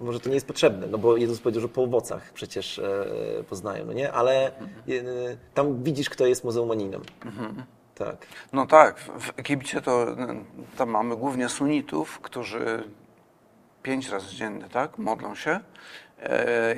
może 0.00 0.20
to 0.20 0.28
nie 0.28 0.34
jest 0.34 0.46
potrzebne, 0.46 0.86
no 0.86 0.98
bo 0.98 1.16
Jezus 1.16 1.40
powiedział, 1.40 1.60
że 1.62 1.68
po 1.68 1.82
owocach 1.82 2.32
przecież 2.32 2.78
e, 2.78 3.04
poznają, 3.48 3.84
no 3.86 3.92
nie? 3.92 4.12
Ale 4.12 4.46
e, 4.46 4.52
tam 5.54 5.82
widzisz, 5.82 6.10
kto 6.10 6.26
jest 6.26 6.44
muzułmaninem. 6.44 7.02
Tak. 7.94 8.26
No 8.52 8.66
tak, 8.66 8.98
w- 9.00 9.32
Egipcie 9.38 9.80
to 9.80 10.06
tam 10.76 10.90
mamy 10.90 11.16
głównie 11.16 11.48
sunitów, 11.48 12.20
którzy 12.20 12.84
pięć 13.82 14.08
razy 14.08 14.36
dziennie, 14.36 14.64
tak, 14.72 14.98
modlą 14.98 15.34
się 15.34 15.50
e, 15.50 15.60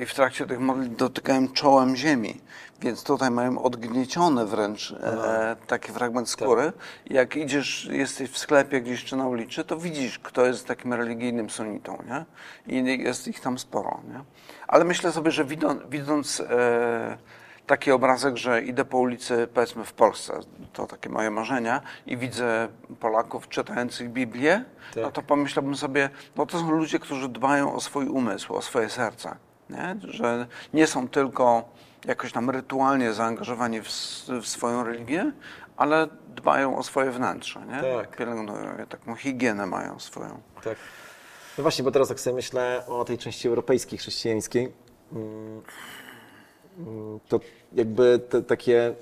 i 0.01 0.05
w 0.05 0.13
trakcie 0.13 0.45
tych 0.45 0.59
modlitw 0.59 0.95
dotykają 0.95 1.47
czołem 1.47 1.95
ziemi, 1.95 2.41
więc 2.81 3.03
tutaj 3.03 3.31
mają 3.31 3.61
odgniecione 3.61 4.45
wręcz 4.45 4.91
e, 4.91 5.55
taki 5.67 5.91
fragment 5.91 6.29
skóry. 6.29 6.73
Jak 7.05 7.35
idziesz, 7.35 7.89
jesteś 7.91 8.29
w 8.29 8.37
sklepie 8.37 8.81
gdzieś 8.81 9.03
czy 9.03 9.15
na 9.15 9.27
ulicy, 9.27 9.63
to 9.63 9.77
widzisz, 9.77 10.19
kto 10.19 10.45
jest 10.45 10.67
takim 10.67 10.93
religijnym 10.93 11.49
sunitą, 11.49 11.97
nie? 12.07 12.25
I 12.75 13.03
jest 13.03 13.27
ich 13.27 13.39
tam 13.39 13.59
sporo, 13.59 14.01
nie? 14.07 14.19
Ale 14.67 14.85
myślę 14.85 15.11
sobie, 15.11 15.31
że 15.31 15.45
widząc, 15.45 15.81
widząc 15.89 16.39
e, 16.39 17.17
taki 17.67 17.91
obrazek, 17.91 18.37
że 18.37 18.61
idę 18.61 18.85
po 18.85 18.97
ulicy, 18.97 19.47
powiedzmy 19.53 19.85
w 19.85 19.93
Polsce, 19.93 20.39
to 20.73 20.87
takie 20.87 21.09
moje 21.09 21.31
marzenia, 21.31 21.81
i 22.05 22.17
widzę 22.17 22.67
Polaków 22.99 23.49
czytających 23.49 24.09
Biblię, 24.09 24.63
no 24.95 25.03
Tak. 25.03 25.13
to 25.13 25.21
pomyślałbym 25.21 25.75
sobie, 25.75 26.09
no 26.35 26.45
to 26.45 26.59
są 26.59 26.71
ludzie, 26.71 26.99
którzy 26.99 27.29
dbają 27.29 27.73
o 27.73 27.81
swój 27.81 28.07
umysł, 28.07 28.53
o 28.55 28.61
swoje 28.61 28.89
serce, 28.89 29.35
nie? 29.69 29.95
że 30.03 30.47
nie 30.73 30.87
są 30.87 31.07
tylko 31.07 31.69
jakoś 32.05 32.31
tam 32.31 32.49
rytualnie 32.49 33.13
zaangażowani 33.13 33.81
w, 33.81 33.87
w 34.41 34.47
swoją 34.47 34.83
religię, 34.83 35.31
ale 35.77 36.07
dbają 36.35 36.77
o 36.77 36.83
swoje 36.83 37.11
wnętrze, 37.11 37.59
nie? 37.65 37.81
Tak. 37.97 38.17
pielęgnują 38.17 38.77
je, 38.77 38.87
taką 38.87 39.15
higienę 39.15 39.65
mają 39.65 39.99
swoją. 39.99 40.41
Tak. 40.63 40.77
No 41.57 41.61
właśnie, 41.61 41.83
bo 41.83 41.91
teraz 41.91 42.09
jak 42.09 42.19
sobie 42.19 42.35
myślę 42.35 42.83
o 42.87 43.05
tej 43.05 43.17
części 43.17 43.47
europejskiej, 43.47 43.99
chrześcijańskiej, 43.99 44.73
mm, 45.13 45.61
to 47.29 47.39
jakby 47.73 48.19
te 48.29 48.41
takie, 48.41 48.95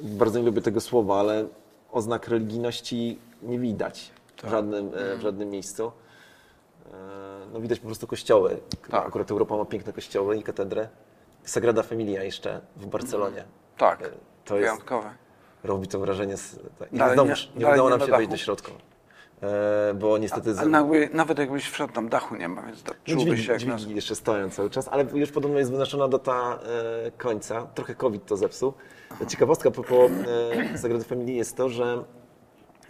bardzo 0.00 0.38
nie 0.38 0.44
lubię 0.46 0.62
tego 0.62 0.80
słowa, 0.80 1.20
ale 1.20 1.46
oznak 1.92 2.28
religijności 2.28 3.18
nie 3.42 3.58
widać 3.58 4.10
w, 4.42 4.48
żadnym, 4.50 4.90
e, 4.94 5.16
w 5.16 5.20
żadnym 5.20 5.50
miejscu. 5.50 5.92
E, 6.86 7.28
No 7.52 7.60
widać 7.60 7.78
po 7.80 7.86
prostu 7.86 8.06
kościoły. 8.06 8.60
Tak. 8.90 9.06
Akurat 9.06 9.30
Europa 9.30 9.56
ma 9.56 9.64
piękne 9.64 9.92
kościoły 9.92 10.36
i 10.36 10.42
katedrę. 10.42 10.88
Sagrada 11.44 11.82
Familia 11.82 12.22
jeszcze 12.22 12.60
w 12.76 12.86
Barcelonie. 12.86 13.44
Tak, 13.78 14.02
E, 14.02 14.04
To 14.44 14.56
jest, 14.56 14.64
wyjątkowe. 14.70 15.10
robi 15.64 15.88
to 15.88 15.98
wrażenie. 15.98 16.36
z- 16.36 16.58
tak. 16.78 16.92
I 16.92 16.98
Dalej 16.98 17.18
nie- 17.18 17.24
nie, 17.24 17.34
dalej 17.60 17.74
udało 17.74 17.88
nie 17.88 17.90
nam 17.90 17.98
na 18.00 18.06
się 18.06 18.12
wejść 18.12 18.30
do 18.30 18.36
środka. 18.36 18.72
E, 19.42 19.94
Bo 19.94 20.18
niestety... 20.18 20.54
z- 20.54 20.58
Ale 20.58 20.68
nawet, 20.68 21.14
nawet 21.14 21.38
jakbyś 21.38 21.68
wszedł, 21.68 21.92
tam 21.92 22.08
dachu 22.08 22.36
nie 22.36 22.48
ma, 22.48 22.62
więc 22.62 22.84
no, 22.86 22.92
czułbyś 23.04 23.24
dźwigni, 23.24 23.44
się 23.44 23.52
jak 23.52 23.60
dźwigni 23.60 23.94
jeszcze 23.94 24.14
stoją 24.14 24.50
cały 24.50 24.70
czas, 24.70 24.88
ale 24.88 25.04
już 25.14 25.32
podobno 25.32 25.58
jest 25.58 25.70
wyznaczona 25.70 26.08
data 26.08 26.58
e, 27.06 27.10
końca. 27.10 27.66
Trochę 27.74 27.94
COVID 27.94 28.26
to 28.26 28.36
zepsuł. 28.36 28.72
Ciekawostka 29.28 29.70
po, 29.70 29.82
po 29.82 29.94
e, 30.74 30.78
Sagrady 30.78 31.04
Familii 31.04 31.36
jest 31.36 31.56
to, 31.56 31.68
że 31.68 32.04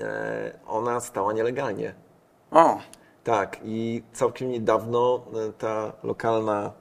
e, 0.01 0.59
ona 0.67 1.01
stała 1.01 1.33
nielegalnie. 1.33 1.95
O, 2.51 2.79
Tak, 3.25 3.61
i 3.65 4.03
całkiem 4.13 4.51
niedawno 4.51 5.21
e, 5.49 5.53
ta 5.53 5.93
lokalna 6.03 6.73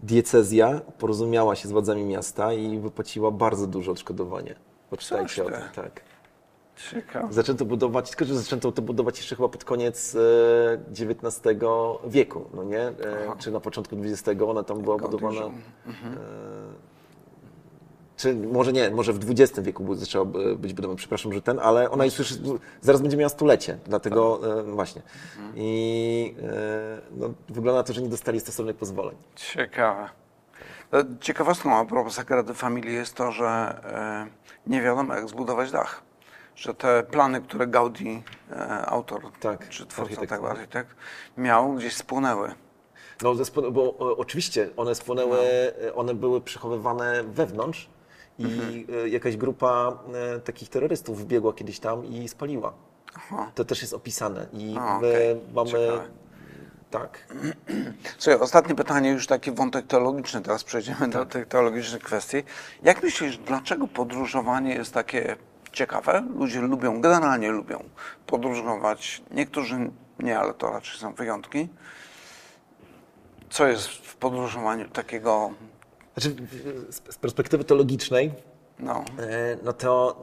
diecezja 0.00 0.80
porozumiała 0.98 1.54
się 1.56 1.68
z 1.68 1.72
władzami 1.72 2.04
miasta 2.04 2.52
i 2.52 2.78
wypłaciła 2.78 3.30
bardzo 3.30 3.66
duże 3.66 3.90
odszkodowanie. 3.90 4.54
Poczytajcie 4.90 5.44
o 5.44 5.46
ty. 5.46 5.52
tym, 5.52 5.62
tak. 5.74 6.00
Ciekawe. 6.76 7.32
Zaczęto 7.32 7.64
budować, 7.64 8.08
tylko 8.10 8.24
że 8.24 8.34
zaczęto 8.34 8.72
to 8.72 8.82
budować 8.82 9.18
jeszcze 9.18 9.36
chyba 9.36 9.48
pod 9.48 9.64
koniec 9.64 10.16
e, 10.16 10.78
XIX 10.90 11.40
wieku, 12.06 12.44
no 12.54 12.64
nie? 12.64 12.80
E, 12.80 12.94
czy 13.38 13.50
na 13.50 13.60
początku 13.60 13.96
XX 14.02 14.42
ona 14.46 14.62
tam 14.62 14.80
była 14.82 14.98
budowana. 14.98 15.32
żył. 15.34 15.46
E, 15.86 16.84
czy 18.16 18.34
może 18.34 18.72
nie, 18.72 18.90
może 18.90 19.12
w 19.12 19.30
XX 19.30 19.60
wieku 19.60 19.94
zaczęła 19.94 20.24
by- 20.24 20.56
być 20.56 20.74
budowana, 20.74 20.96
przepraszam, 20.98 21.32
że 21.32 21.42
ten, 21.42 21.58
ale 21.58 21.90
ona 21.90 22.04
jest 22.04 22.18
już, 22.18 22.34
zaraz 22.80 23.00
będzie 23.02 23.16
miała 23.16 23.28
stulecie, 23.28 23.78
dlatego 23.86 24.36
Tak. 24.38 24.50
e, 24.50 24.62
właśnie. 24.62 25.02
I 25.54 26.34
e, 26.42 27.00
no, 27.16 27.30
wygląda 27.48 27.72
na 27.80 27.82
to, 27.82 27.92
że 27.92 28.02
nie 28.02 28.08
dostali 28.08 28.40
stosownych 28.40 28.76
pozwoleń. 28.76 29.16
Ciekawe. 29.34 30.08
E, 30.92 31.04
Ciekawostką 31.20 31.76
a 31.76 31.84
propos 31.84 32.14
Sagrady 32.14 32.54
Familii 32.54 32.94
jest 32.94 33.14
to, 33.14 33.32
że 33.32 33.46
e, 33.46 34.70
nie 34.70 34.82
wiadomo 34.82 35.14
jak 35.14 35.28
zbudować 35.28 35.70
dach. 35.70 36.02
Że 36.56 36.74
te 36.74 37.02
plany, 37.02 37.40
które 37.40 37.66
Gaudi, 37.66 38.22
e, 38.50 38.86
autor 38.86 39.22
Tak, 39.40 39.68
czy 39.68 39.86
twórca 39.86 40.02
architekt, 40.02 40.30
tego 40.30 40.42
no. 40.42 40.48
architekt, 40.48 40.96
miał, 41.36 41.74
gdzieś 41.74 41.96
spłonęły. 41.96 42.54
No, 43.22 43.34
bo 43.72 43.96
oczywiście 43.98 44.70
one 44.76 44.94
spłonęły, 44.94 45.38
e, 45.38 45.94
one 45.94 46.14
były 46.14 46.40
przechowywane 46.40 47.24
wewnątrz 47.24 47.88
i 48.38 48.86
e, 49.04 49.08
jakaś 49.08 49.36
grupa 49.36 49.98
takich 50.44 50.68
terrorystów 50.68 51.20
wbiegła 51.20 51.52
kiedyś 51.52 51.80
tam 51.80 52.04
i 52.04 52.28
spaliła. 52.28 52.72
Aha. 53.16 53.50
To 53.54 53.64
też 53.64 53.82
jest 53.82 53.94
opisane 53.94 54.46
i 54.52 54.76
A, 54.78 54.98
my 54.98 55.08
okej. 55.08 55.40
mamy... 55.54 55.70
Ciekawe. 55.70 56.08
Tak. 56.90 57.18
Słuchaj, 58.18 58.40
ostatnie 58.40 58.74
pytanie, 58.74 59.10
już 59.10 59.26
taki 59.26 59.52
wątek 59.52 59.86
teologiczny, 59.86 60.40
teraz 60.40 60.64
przejdziemy 60.64 61.08
do 61.08 61.26
tych 61.26 61.48
teologicznych 61.48 62.02
kwestii. 62.02 62.36
Jak 62.82 63.02
myślisz, 63.02 63.38
dlaczego 63.38 63.88
podróżowanie 63.88 64.74
jest 64.74 64.94
takie 64.94 65.36
ciekawe? 65.74 66.24
Ludzie 66.36 66.60
lubią, 66.60 67.00
generalnie 67.00 67.50
lubią 67.50 67.84
podróżować. 68.26 69.22
Niektórzy 69.30 69.90
nie, 70.18 70.38
ale 70.38 70.54
to 70.54 70.70
raczej 70.70 70.98
są 70.98 71.14
wyjątki. 71.14 71.68
Co 73.50 73.66
jest 73.66 73.88
w 73.88 74.16
podróżowaniu 74.16 74.88
takiego, 74.88 75.50
Znaczy, 76.16 76.36
z 77.10 77.18
perspektywy 77.18 77.64
teologicznej, 77.64 78.32
no, 78.78 79.04
e, 79.18 79.56
no 79.62 79.72
to 79.72 80.16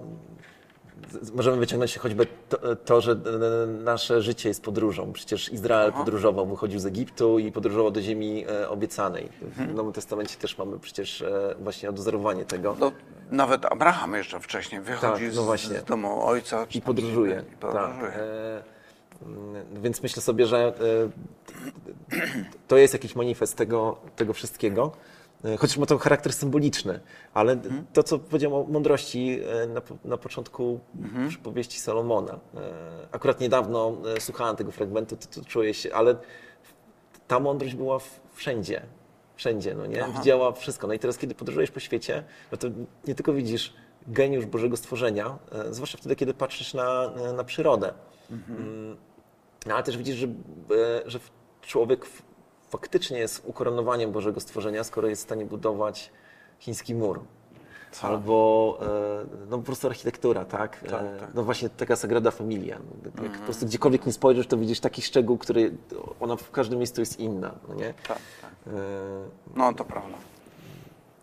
możemy 1.34 1.58
wyciągnąć 1.58 1.98
choćby 1.98 2.28
to, 2.50 2.76
to, 2.76 3.02
że 3.02 3.12
e, 3.12 3.68
nasze 3.68 4.22
życie 4.22 4.50
jest 4.50 4.64
podróżą. 4.64 5.14
Przecież 5.14 5.50
Izrael 5.54 5.94
podróżował, 5.94 6.46
wychodził 6.48 6.80
z 6.80 6.86
Egiptu 6.86 7.40
i 7.40 7.52
podróżował 7.52 7.92
do 7.92 8.02
ziemi 8.02 8.46
e, 8.50 8.70
obiecanej. 8.70 9.30
W 9.42 9.74
Nowym 9.74 9.94
Testamencie 9.94 10.38
też 10.38 10.58
mamy 10.58 10.80
przecież 10.80 11.22
e, 11.22 11.56
właśnie 11.60 11.90
odwzorowanie 11.90 12.46
tego. 12.46 12.76
no 12.80 12.92
nawet 13.32 13.66
Abraham 13.66 14.14
jeszcze 14.14 14.40
wcześniej 14.40 14.82
wychodzi 14.82 15.26
Tak, 15.26 15.36
no 15.36 15.58
z- 15.58 15.84
domu 15.86 16.26
ojca. 16.26 16.66
I 16.76 16.82
podróżuje. 16.82 17.44
I 17.54 17.58
podróżuje. 17.58 18.12
Tak. 18.12 18.14
E, 18.18 18.64
mm, 19.26 19.66
Więc 19.82 20.04
myślę 20.04 20.22
sobie, 20.22 20.46
że 20.46 20.74
to 22.68 22.78
jest 22.78 22.94
jakiś 22.94 23.16
manifest 23.16 23.56
tego, 23.58 23.98
tego 24.16 24.34
wszystkiego. 24.34 24.92
E, 25.46 25.58
Chociaż 25.58 25.78
ma 25.78 25.86
to 25.86 25.98
charakter 25.98 26.34
symboliczny, 26.34 27.00
ale 27.34 27.52
Mhm. 27.54 27.86
to, 27.94 28.04
co 28.04 28.20
powiedziałem 28.20 28.54
o 28.54 28.64
mądrości 28.72 29.40
e, 29.64 29.68
na, 29.68 29.82
na 30.06 30.18
początku 30.18 30.80
Mhm. 31.02 31.30
przypowieści 31.30 31.80
Salomona. 31.80 32.34
E, 32.56 33.08
Akurat 33.12 33.40
niedawno 33.40 33.98
słuchałem 34.20 34.56
tego 34.56 34.72
fragmentu, 34.72 35.18
to, 35.18 35.28
to 35.42 35.46
czuję 35.46 35.74
się, 35.74 35.94
ale 35.94 36.16
ta 37.28 37.40
mądrość 37.40 37.76
była 37.76 38.00
wszędzie. 38.34 38.82
Wszędzie, 39.36 39.76
no 39.76 39.86
nie? 39.86 40.06
Widziała 40.18 40.52
wszystko. 40.52 40.88
No 40.88 40.94
i 40.94 41.00
teraz, 41.00 41.18
kiedy 41.18 41.36
podróżujesz 41.36 41.72
po 41.72 41.80
świecie, 41.80 42.24
no 42.52 42.58
to 42.58 42.68
nie 43.08 43.16
tylko 43.16 43.34
widzisz 43.34 43.74
geniusz 44.08 44.46
Bożego 44.46 44.78
stworzenia, 44.78 45.38
zwłaszcza 45.70 45.98
wtedy, 45.98 46.16
kiedy 46.16 46.34
patrzysz 46.34 46.74
na, 46.74 47.12
na 47.38 47.44
przyrodę, 47.44 47.94
Mm, 48.32 48.98
no, 49.66 49.74
ale 49.76 49.84
też 49.84 49.98
widzisz, 49.98 50.16
że, 50.16 50.28
że 51.06 51.20
człowiek 51.62 52.06
faktycznie 52.72 53.20
jest 53.20 53.42
ukoronowaniem 53.46 54.12
Bożego 54.12 54.40
stworzenia, 54.40 54.84
skoro 54.84 55.08
jest 55.08 55.22
w 55.22 55.26
stanie 55.26 55.46
budować 55.46 56.12
chiński 56.60 56.96
mur. 56.96 57.20
Co? 57.92 58.08
Albo 58.08 58.78
e, 58.82 59.48
no, 59.50 59.58
po 59.58 59.64
prostu 59.64 59.88
architektura, 59.88 60.46
tak? 60.46 60.80
Tak, 60.80 60.92
E, 60.94 61.20
tak. 61.20 61.30
No 61.34 61.44
właśnie 61.44 61.70
taka 61.70 61.96
Sagrada 61.96 62.32
Familia. 62.32 62.78
Jak 63.24 63.32
po 63.38 63.44
prostu 63.46 63.66
gdziekolwiek 63.66 64.06
nie 64.06 64.14
spojrzysz, 64.14 64.48
to 64.48 64.58
widzisz 64.58 64.80
taki 64.80 65.02
szczegół, 65.02 65.38
który 65.38 65.72
ona 66.20 66.36
w 66.36 66.52
każdym 66.52 66.78
miejscu 66.80 67.02
jest 67.02 67.20
inna, 67.20 67.52
no 67.68 67.74
nie? 67.76 67.94
Tak, 68.08 68.18
tak. 68.42 68.52
E, 68.68 68.72
No 69.56 69.74
to 69.74 69.86
prawda. 69.86 70.18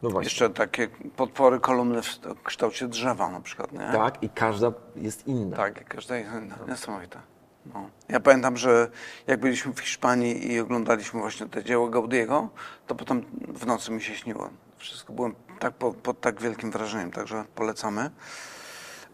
No 0.02 0.10
właśnie. 0.10 0.26
Jeszcze 0.26 0.50
takie 0.50 0.88
podpory 1.16 1.60
kolumny 1.60 2.02
w 2.02 2.18
kształcie 2.44 2.88
drzewa 2.88 3.30
na 3.30 3.40
przykład, 3.40 3.72
nie? 3.72 3.78
Tak, 3.78 4.22
i 4.22 4.28
każda 4.28 4.72
jest 4.96 5.26
inna. 5.26 5.56
Tak, 5.56 5.88
każda 5.88 6.16
jest 6.16 6.30
inna. 6.32 6.58
Niesamowite. 6.68 7.18
No. 7.66 7.90
Ja 8.08 8.20
pamiętam, 8.20 8.56
że 8.56 8.90
jak 9.26 9.40
byliśmy 9.40 9.72
w 9.72 9.80
Hiszpanii 9.80 10.52
i 10.52 10.60
oglądaliśmy 10.60 11.20
właśnie 11.20 11.46
te 11.46 11.64
dzieło 11.64 11.88
Gaudiego, 11.88 12.48
to 12.86 12.94
potem 12.94 13.24
w 13.48 13.66
nocy 13.66 13.92
mi 13.92 14.02
się 14.02 14.14
śniło. 14.14 14.50
Wszystko 14.76 15.12
byłem 15.12 15.34
tak 15.58 15.74
po, 15.74 15.92
pod 15.92 16.20
tak 16.20 16.40
wielkim 16.40 16.70
wrażeniem, 16.70 17.10
także 17.10 17.44
polecamy. 17.54 18.10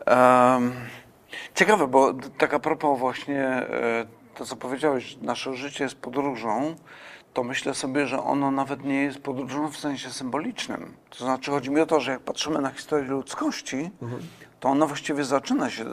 Um, 0.06 0.72
ciekawe, 1.54 1.86
bo 1.86 2.14
tak 2.38 2.54
a 2.54 2.58
propos 2.58 2.98
właśnie 2.98 3.42
e, 3.42 4.06
to, 4.34 4.44
co 4.44 4.56
powiedziałeś, 4.56 5.16
nasze 5.22 5.54
życie 5.54 5.84
jest 5.84 5.96
podróżą, 5.96 6.76
to 7.32 7.44
myślę 7.44 7.74
sobie, 7.74 8.06
że 8.06 8.22
ono 8.22 8.50
nawet 8.50 8.84
nie 8.84 9.02
jest 9.02 9.18
podróżą 9.18 9.70
w 9.70 9.76
sensie 9.76 10.10
symbolicznym. 10.10 10.96
To 11.10 11.24
znaczy, 11.24 11.50
chodzi 11.50 11.70
mi 11.70 11.80
o 11.80 11.86
to, 11.86 12.00
że 12.00 12.12
jak 12.12 12.20
patrzymy 12.20 12.60
na 12.60 12.70
historię 12.70 13.04
ludzkości, 13.04 13.90
mhm 14.02 14.22
to 14.64 14.70
ono 14.70 14.86
właściwie 14.86 15.24
zaczyna 15.24 15.70
się, 15.70 15.84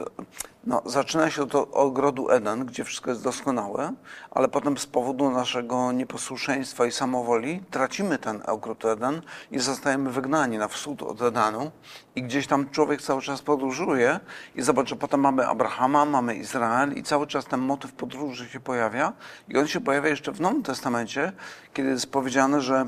no, 0.63 0.81
zaczyna 0.85 1.29
się 1.29 1.43
od 1.43 1.55
ogrodu 1.55 2.29
Eden, 2.29 2.65
gdzie 2.65 2.83
wszystko 2.83 3.09
jest 3.09 3.23
doskonałe, 3.23 3.93
ale 4.31 4.47
potem 4.47 4.77
z 4.77 4.85
powodu 4.85 5.31
naszego 5.31 5.91
nieposłuszeństwa 5.91 6.85
i 6.85 6.91
samowoli 6.91 7.63
tracimy 7.71 8.17
ten 8.17 8.41
ogród 8.47 8.85
Eden 8.85 9.21
i 9.51 9.59
zostajemy 9.59 10.11
wygnani 10.11 10.57
na 10.57 10.67
wschód 10.67 11.01
od 11.03 11.21
Edenu 11.21 11.71
i 12.15 12.23
gdzieś 12.23 12.47
tam 12.47 12.69
człowiek 12.69 13.01
cały 13.01 13.21
czas 13.21 13.41
podróżuje 13.41 14.19
i 14.55 14.61
zobacz, 14.61 14.89
że 14.89 14.95
potem 14.95 15.19
mamy 15.19 15.47
Abrahama, 15.47 16.05
mamy 16.05 16.35
Izrael 16.35 16.93
i 16.93 17.03
cały 17.03 17.27
czas 17.27 17.45
ten 17.45 17.59
motyw 17.59 17.93
podróży 17.93 18.49
się 18.49 18.59
pojawia 18.59 19.13
i 19.47 19.57
on 19.57 19.67
się 19.67 19.81
pojawia 19.81 20.09
jeszcze 20.09 20.31
w 20.31 20.41
Nowym 20.41 20.63
Testamencie, 20.63 21.31
kiedy 21.73 21.89
jest 21.89 22.11
powiedziane, 22.11 22.61
że 22.61 22.85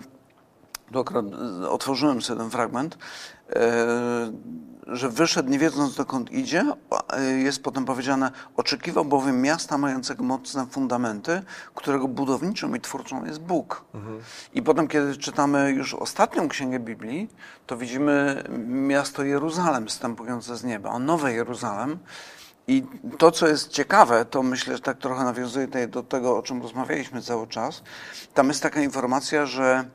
otworzyłem 1.70 2.22
sobie 2.22 2.40
ten 2.40 2.50
fragment, 2.50 2.98
e, 3.50 4.32
że 4.88 5.10
wyszedł 5.10 5.50
nie 5.50 5.60
wiedząc 5.60 5.96
dokąd 5.96 6.32
idzie, 6.32 6.66
jest 7.38 7.64
potem 7.64 7.86
powiedziane, 7.86 8.32
oczekiwał 8.58 9.06
bowiem 9.06 9.42
miasta 9.42 9.78
mającego 9.78 10.24
mocne 10.24 10.68
fundamenty, 10.68 11.42
którego 11.76 12.08
budowniczą 12.08 12.74
i 12.74 12.82
twórcą 12.82 13.26
jest 13.26 13.40
Bóg. 13.40 13.86
Mhm. 13.94 14.20
I 14.54 14.62
potem, 14.62 14.88
kiedy 14.88 15.18
czytamy 15.18 15.72
już 15.72 15.94
ostatnią 15.94 16.50
księgę 16.50 16.80
Biblii, 16.80 17.30
to 17.68 17.78
widzimy 17.78 18.44
miasto 18.68 19.24
Jeruzalem 19.24 19.88
wstępujące 19.88 20.58
z 20.58 20.64
nieba, 20.64 21.00
Nowe 21.00 21.34
Jeruzalem. 21.34 22.00
I 22.68 22.84
to, 23.18 23.32
co 23.32 23.48
jest 23.48 23.70
ciekawe, 23.70 24.26
to 24.26 24.44
myślę, 24.44 24.74
że 24.74 24.82
tak 24.82 24.98
trochę 24.98 25.24
nawiązuje 25.24 25.68
do 25.88 26.04
tego, 26.04 26.38
o 26.38 26.42
czym 26.42 26.62
rozmawialiśmy 26.62 27.22
cały 27.22 27.48
czas. 27.48 27.84
Tam 28.34 28.48
jest 28.48 28.64
taka 28.64 28.82
informacja, 28.82 29.46
że 29.46 29.86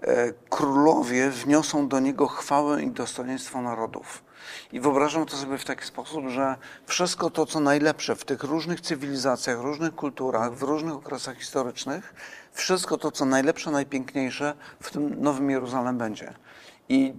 e, 0.00 0.32
królowie 0.50 1.30
wniosą 1.30 1.88
do 1.88 2.00
niego 2.00 2.26
chwałę 2.26 2.82
i 2.82 2.90
dostojeństwo 2.90 3.62
narodów. 3.62 4.25
I 4.72 4.80
wyobrażam 4.80 5.26
to 5.26 5.36
sobie 5.36 5.58
w 5.58 5.64
taki 5.64 5.84
sposób, 5.84 6.28
że 6.28 6.56
wszystko 6.86 7.30
to, 7.30 7.46
co 7.46 7.60
najlepsze 7.60 8.16
w 8.16 8.24
tych 8.24 8.42
różnych 8.42 8.80
cywilizacjach, 8.80 9.60
różnych 9.60 9.94
kulturach, 9.94 10.54
w 10.54 10.62
różnych 10.62 10.94
okresach 10.94 11.36
historycznych, 11.36 12.14
wszystko 12.52 12.98
to, 12.98 13.10
co 13.10 13.24
najlepsze, 13.24 13.70
najpiękniejsze 13.70 14.54
w 14.80 14.90
tym 14.90 15.22
Nowym 15.22 15.50
Jeruzalem 15.50 15.98
będzie. 15.98 16.34
I 16.88 17.14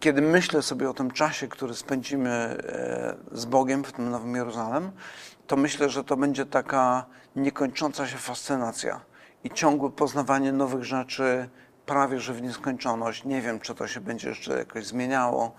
kiedy 0.00 0.22
myślę 0.22 0.62
sobie 0.62 0.90
o 0.90 0.94
tym 0.94 1.10
czasie, 1.10 1.48
który 1.48 1.74
spędzimy 1.74 2.30
e, 2.30 3.16
z 3.32 3.44
Bogiem 3.44 3.84
w 3.84 3.92
tym 3.92 4.10
Nowym 4.10 4.36
Jeruzalem, 4.36 4.92
to 5.46 5.56
myślę, 5.56 5.90
że 5.90 6.04
to 6.04 6.16
będzie 6.16 6.46
taka 6.46 7.06
niekończąca 7.36 8.06
się 8.06 8.16
fascynacja 8.16 9.00
i 9.44 9.50
ciągłe 9.50 9.90
poznawanie 9.90 10.52
nowych 10.52 10.84
rzeczy, 10.84 11.48
prawie 11.86 12.20
że 12.20 12.34
w 12.34 12.42
nieskończoność. 12.42 13.24
Nie 13.24 13.42
wiem, 13.42 13.60
czy 13.60 13.74
to 13.74 13.88
się 13.88 14.00
będzie 14.00 14.28
jeszcze 14.28 14.58
jakoś 14.58 14.86
zmieniało 14.86 15.54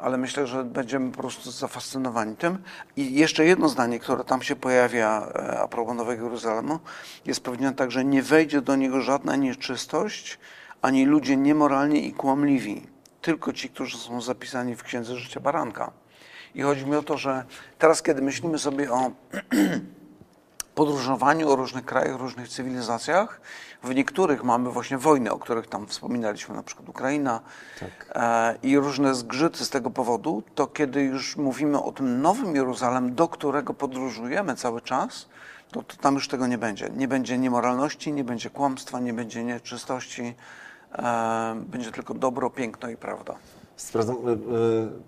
ale 0.00 0.18
myślę, 0.18 0.46
że 0.46 0.64
będziemy 0.64 1.10
po 1.10 1.18
prostu 1.18 1.50
zafascynowani 1.50 2.36
tym. 2.36 2.58
I 2.96 3.14
jeszcze 3.14 3.44
jedno 3.44 3.68
zdanie, 3.68 3.98
które 3.98 4.24
tam 4.24 4.42
się 4.42 4.56
pojawia 4.56 5.32
e, 5.34 5.60
a 5.60 5.68
propos 5.68 5.96
Nowego 5.96 6.24
Jeruzalemu, 6.24 6.78
jest 7.26 7.40
powiedziane 7.40 7.76
tak, 7.76 7.90
że 7.90 8.04
nie 8.04 8.22
wejdzie 8.22 8.62
do 8.62 8.76
niego 8.76 9.00
żadna 9.00 9.36
nieczystość, 9.36 10.38
ani 10.82 11.06
ludzie 11.06 11.36
niemoralni 11.36 12.06
i 12.06 12.12
kłamliwi, 12.12 12.86
tylko 13.20 13.52
ci, 13.52 13.68
którzy 13.68 13.98
są 13.98 14.20
zapisani 14.20 14.76
w 14.76 14.82
Księdze 14.82 15.16
Życia 15.16 15.40
Baranka. 15.40 15.92
I 16.54 16.62
chodzi 16.62 16.86
mi 16.86 16.96
o 16.96 17.02
to, 17.02 17.18
że 17.18 17.44
teraz, 17.78 18.02
kiedy 18.02 18.22
myślimy 18.22 18.58
sobie 18.58 18.92
o 18.92 19.10
podróżowaniu, 20.74 21.50
o 21.50 21.56
różnych 21.56 21.84
krajach, 21.84 22.16
różnych 22.16 22.48
cywilizacjach, 22.48 23.40
w 23.82 23.94
niektórych 23.94 24.44
mamy 24.44 24.70
właśnie 24.70 24.98
wojny, 24.98 25.32
o 25.32 25.38
których 25.38 25.66
tam 25.66 25.86
wspominaliśmy, 25.86 26.54
na 26.54 26.62
przykład 26.62 26.88
Ukraina 26.88 27.40
tak. 27.80 28.12
e, 28.14 28.58
i 28.62 28.78
różne 28.78 29.14
zgrzyty 29.14 29.64
z 29.64 29.70
tego 29.70 29.90
powodu, 29.90 30.42
to 30.54 30.66
kiedy 30.66 31.02
już 31.02 31.36
mówimy 31.36 31.82
o 31.82 31.92
tym 31.92 32.22
nowym 32.22 32.56
Jeruzalem, 32.56 33.14
do 33.14 33.28
którego 33.28 33.74
podróżujemy 33.74 34.56
cały 34.56 34.80
czas, 34.80 35.28
to, 35.72 35.82
to 35.82 35.96
tam 35.96 36.14
już 36.14 36.28
tego 36.28 36.46
nie 36.46 36.58
będzie. 36.58 36.90
Nie 36.96 37.08
będzie 37.08 37.38
niemoralności, 37.38 38.12
nie 38.12 38.24
będzie 38.24 38.50
kłamstwa, 38.50 39.00
nie 39.00 39.12
będzie 39.12 39.44
nieczystości, 39.44 40.34
e, 40.92 41.62
będzie 41.66 41.92
tylko 41.92 42.14
dobro, 42.14 42.50
piękno 42.50 42.88
i 42.88 42.96
prawda. 42.96 43.34
Sprawdzam, 43.80 44.16
e, 44.16 44.32
e, 44.32 44.36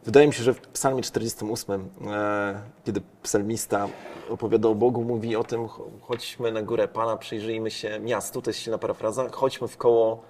wydaje 0.04 0.26
mi 0.26 0.32
się, 0.32 0.42
że 0.42 0.54
w 0.54 0.60
psalmie 0.60 1.02
48, 1.02 1.90
e, 2.06 2.62
kiedy 2.84 3.00
psalmista 3.22 3.88
opowiada 4.30 4.68
o 4.68 4.74
Bogu, 4.74 5.04
mówi 5.04 5.36
o 5.36 5.44
tym, 5.44 5.68
chodźmy 6.00 6.52
na 6.52 6.62
górę 6.62 6.88
Pana, 6.88 7.16
przyjrzyjmy 7.16 7.70
się 7.70 8.00
miastu, 8.00 8.42
to 8.42 8.50
jest 8.50 8.60
silna 8.60 8.78
parafraza, 8.78 9.28
chodźmy 9.32 9.68
w 9.68 9.76
koło, 9.76 10.22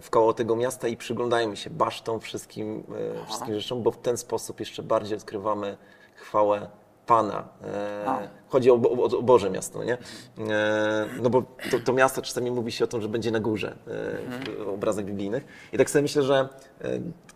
w 0.00 0.10
koło 0.10 0.32
tego 0.32 0.56
miasta 0.56 0.88
i 0.88 0.96
przyglądajmy 0.96 1.56
się 1.56 1.70
basztom, 1.70 2.20
wszystkim, 2.20 2.84
wszystkim 3.26 3.54
rzeczom, 3.54 3.82
bo 3.82 3.90
w 3.90 3.98
ten 3.98 4.16
sposób 4.16 4.60
jeszcze 4.60 4.82
bardziej 4.82 5.18
odkrywamy 5.18 5.76
chwałę 6.14 6.68
Pana. 7.06 7.48
Chodzi 8.48 8.70
o, 8.70 8.74
o, 8.74 9.18
o 9.18 9.22
Boże 9.22 9.50
miasto, 9.50 9.84
nie? 9.84 9.98
No 11.22 11.30
bo 11.30 11.42
to, 11.70 11.78
to, 11.84 11.92
miasto 11.92 12.22
czasami 12.22 12.50
mówi 12.50 12.72
się 12.72 12.84
o 12.84 12.86
tym, 12.86 13.00
że 13.00 13.08
będzie 13.08 13.30
na 13.30 13.40
górze 13.40 13.76
w 13.86 14.34
mhm. 14.34 14.68
obrazach 14.68 15.04
biblijnych. 15.04 15.44
I 15.72 15.78
tak 15.78 15.90
sobie 15.90 16.02
myślę, 16.02 16.22
że 16.22 16.48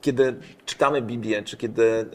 kiedy 0.00 0.34
czytamy 0.66 1.02
Biblię, 1.02 1.42
czy 1.42 1.56
kiedy 1.56 1.84
e, 1.84 2.06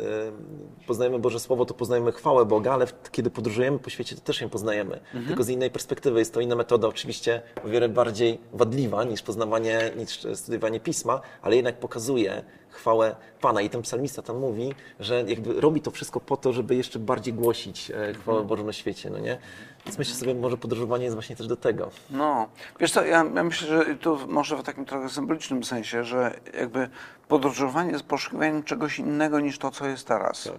poznajemy 0.88 1.20
Boże 1.20 1.40
Słowo, 1.40 1.66
to 1.66 1.74
poznajemy 1.74 2.12
chwałę 2.12 2.46
Boga, 2.46 2.74
ale 2.74 2.88
kiedy 3.12 3.30
podróżujemy 3.30 3.80
po 3.80 3.90
świecie, 3.90 4.16
to 4.16 4.22
też 4.22 4.42
ją 4.42 4.50
poznajemy. 4.50 4.96
Mhm. 4.96 5.26
Tylko 5.26 5.44
z 5.44 5.50
innej 5.50 5.72
perspektywy. 5.72 6.20
Jest 6.20 6.34
to 6.34 6.42
inna 6.42 6.56
metoda, 6.56 6.88
oczywiście 6.88 7.42
o 7.66 7.68
wiele 7.68 7.90
bardziej 7.90 8.40
wadliwa 8.54 9.04
niż 9.04 9.22
poznawanie, 9.22 9.92
niż 9.98 10.28
studiowanie 10.36 10.80
Pisma, 10.80 11.22
ale 11.42 11.56
jednak 11.56 11.80
pokazuje 11.80 12.44
chwałę 12.70 13.16
Pana. 13.42 13.62
I 13.62 13.70
ten 13.70 13.82
psalmista 13.82 14.22
tam 14.22 14.38
mówi, 14.40 14.74
że 15.00 15.24
jakby 15.28 15.62
robi 15.62 15.82
to 15.82 15.92
wszystko 15.92 16.20
po 16.20 16.38
to, 16.38 16.54
żeby 16.54 16.76
jeszcze 16.76 17.00
bardziej 17.00 17.34
głosić 17.34 17.92
e, 17.92 17.94
chwałę 17.94 18.38
mhm. 18.38 18.48
Bożą 18.48 18.64
na 18.64 18.74
świecie, 18.74 18.87
no 19.10 19.20
nie? 19.20 19.38
Więc 19.86 19.98
myślę 19.98 20.16
sobie, 20.16 20.36
może 20.36 20.58
podróżowanie 20.58 21.04
jest 21.04 21.16
właśnie 21.16 21.36
też 21.36 21.48
do 21.48 21.58
tego. 21.58 21.92
No, 22.10 22.48
wiesz 22.80 22.92
co, 22.92 23.06
ja, 23.06 23.26
ja 23.36 23.44
myślę, 23.44 23.68
że 23.68 23.96
tu 23.96 24.20
może 24.28 24.58
w 24.58 24.64
takim 24.64 24.86
trochę 24.86 25.10
symbolicznym 25.10 25.64
sensie, 25.64 26.04
że 26.04 26.40
jakby 26.60 26.90
podróżowanie 27.28 27.92
jest 27.92 28.04
poszukiwaniem 28.04 28.64
czegoś 28.64 29.00
innego 29.00 29.40
niż 29.40 29.58
to, 29.58 29.72
co 29.72 29.88
jest 29.88 30.08
teraz. 30.08 30.44
Tak. 30.44 30.54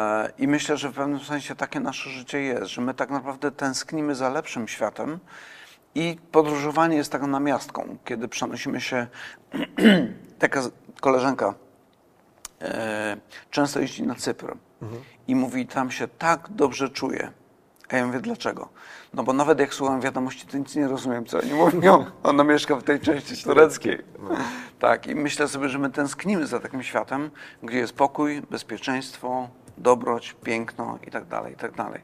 E, 0.00 0.32
I 0.38 0.48
myślę, 0.48 0.76
że 0.76 0.88
w 0.88 0.94
pewnym 0.94 1.20
sensie 1.20 1.54
takie 1.54 1.80
nasze 1.80 2.10
życie 2.10 2.40
jest, 2.40 2.66
że 2.66 2.82
my 2.82 2.94
tak 2.94 3.10
naprawdę 3.10 3.50
tęsknimy 3.50 4.14
za 4.14 4.28
lepszym 4.28 4.68
światem 4.68 5.18
i 5.94 6.18
podróżowanie 6.32 6.96
jest 6.96 7.12
taką 7.12 7.26
namiastką, 7.26 7.96
kiedy 8.04 8.28
przenosimy 8.28 8.80
się. 8.80 9.06
taka 10.38 10.62
koleżanka 11.00 11.54
e, 12.60 13.16
często 13.50 13.80
jeździ 13.80 14.02
na 14.02 14.14
Cypr 14.14 14.56
mhm. 14.82 15.02
i 15.28 15.34
mówi, 15.34 15.66
tam 15.66 15.90
się 15.90 16.08
tak 16.08 16.48
dobrze 16.50 16.88
czuje 16.88 17.32
a 17.88 17.96
ja 17.96 18.06
mówię, 18.06 18.20
dlaczego? 18.20 18.68
No 19.14 19.22
bo 19.22 19.32
nawet 19.32 19.60
jak 19.60 19.74
słucham 19.74 20.00
wiadomości, 20.00 20.46
to 20.46 20.58
nic 20.58 20.74
nie 20.74 20.88
rozumiem, 20.88 21.26
co 21.26 21.38
oni 21.38 21.54
mówią. 21.54 22.06
Ona 22.22 22.44
mieszka 22.44 22.76
w 22.76 22.82
tej 22.82 23.00
części 23.00 23.44
tureckiej. 23.44 23.98
Tak, 24.78 25.06
i 25.06 25.14
myślę 25.14 25.48
sobie, 25.48 25.68
że 25.68 25.78
my 25.78 25.90
tęsknimy 25.90 26.46
za 26.46 26.60
takim 26.60 26.82
światem, 26.82 27.30
gdzie 27.62 27.78
jest 27.78 27.92
pokój, 27.92 28.42
bezpieczeństwo, 28.50 29.48
dobroć, 29.78 30.36
piękno 30.44 30.98
i 31.06 31.10
tak 31.10 31.26
dalej, 31.26 31.52
i 31.52 31.56
tak 31.56 31.72
dalej. 31.72 32.02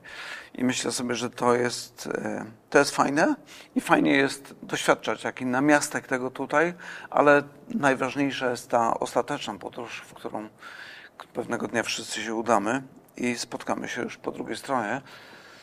I 0.55 0.65
myślę 0.65 0.93
sobie, 0.93 1.15
że 1.15 1.31
to 1.31 1.55
jest, 1.55 2.09
e, 2.15 2.45
to 2.71 2.79
jest 2.79 2.91
fajne 2.91 3.35
i 3.75 3.81
fajnie 3.81 4.13
jest 4.13 4.55
doświadczać 4.63 5.25
jaki 5.25 5.47
namiastek 5.47 6.07
tego 6.07 6.31
tutaj, 6.31 6.75
ale 7.11 7.43
najważniejsza 7.69 8.51
jest 8.51 8.71
ta 8.71 9.01
ostateczna 9.01 9.55
podróż, 9.55 10.03
w 10.07 10.15
którą 10.15 10.49
pewnego 11.35 11.69
dnia 11.69 11.83
wszyscy 11.83 12.23
się 12.23 12.35
udamy 12.35 12.83
i 13.17 13.39
spotkamy 13.39 13.89
się 13.89 14.03
już 14.03 14.17
po 14.17 14.33
drugiej 14.33 14.57
stronie. 14.57 15.03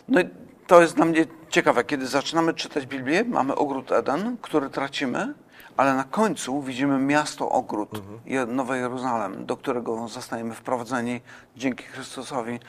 No 0.10 0.20
i 0.22 0.30
to 0.68 0.82
jest 0.82 0.96
dla 0.96 1.06
mnie 1.06 1.26
ciekawe. 1.50 1.84
Kiedy 1.84 2.08
zaczynamy 2.08 2.54
czytać 2.54 2.86
Biblię, 2.86 3.24
mamy 3.24 3.56
ogród 3.56 3.92
Eden, 3.92 4.38
który 4.42 4.70
tracimy, 4.70 5.34
ale 5.78 5.94
na 5.94 6.04
końcu 6.04 6.62
widzimy 6.62 7.00
miasto 7.00 7.50
ogród, 7.50 7.90
mhm. 7.94 8.56
Nowe 8.56 8.78
Jeruzalem, 8.78 9.46
do 9.46 9.58
którego 9.58 10.08
zostajemy 10.08 10.56
wprowadzeni 10.56 11.22
dzięki 11.56 11.84
Chrystusowi. 11.84 12.60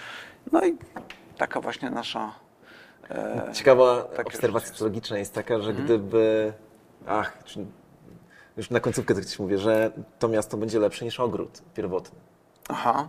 No 0.53 0.64
i 0.64 0.76
taka 1.38 1.61
właśnie 1.61 1.91
nasza. 1.91 2.32
E, 3.11 3.51
Ciekawa 3.53 4.09
obserwacja 4.26 4.70
psychologiczna 4.70 5.18
jest 5.18 5.34
taka, 5.34 5.59
że 5.59 5.70
mhm. 5.70 5.84
gdyby. 5.84 6.53
Ach, 7.07 7.38
już 8.57 8.70
na 8.70 8.80
końcówkę 8.80 9.24
ci 9.24 9.43
mówię, 9.43 9.59
że 9.59 9.91
to 10.18 10.28
miasto 10.28 10.57
będzie 10.57 10.78
lepsze 10.78 11.05
niż 11.05 11.20
ogród 11.20 11.62
pierwotny. 11.74 12.18
Aha. 12.68 13.09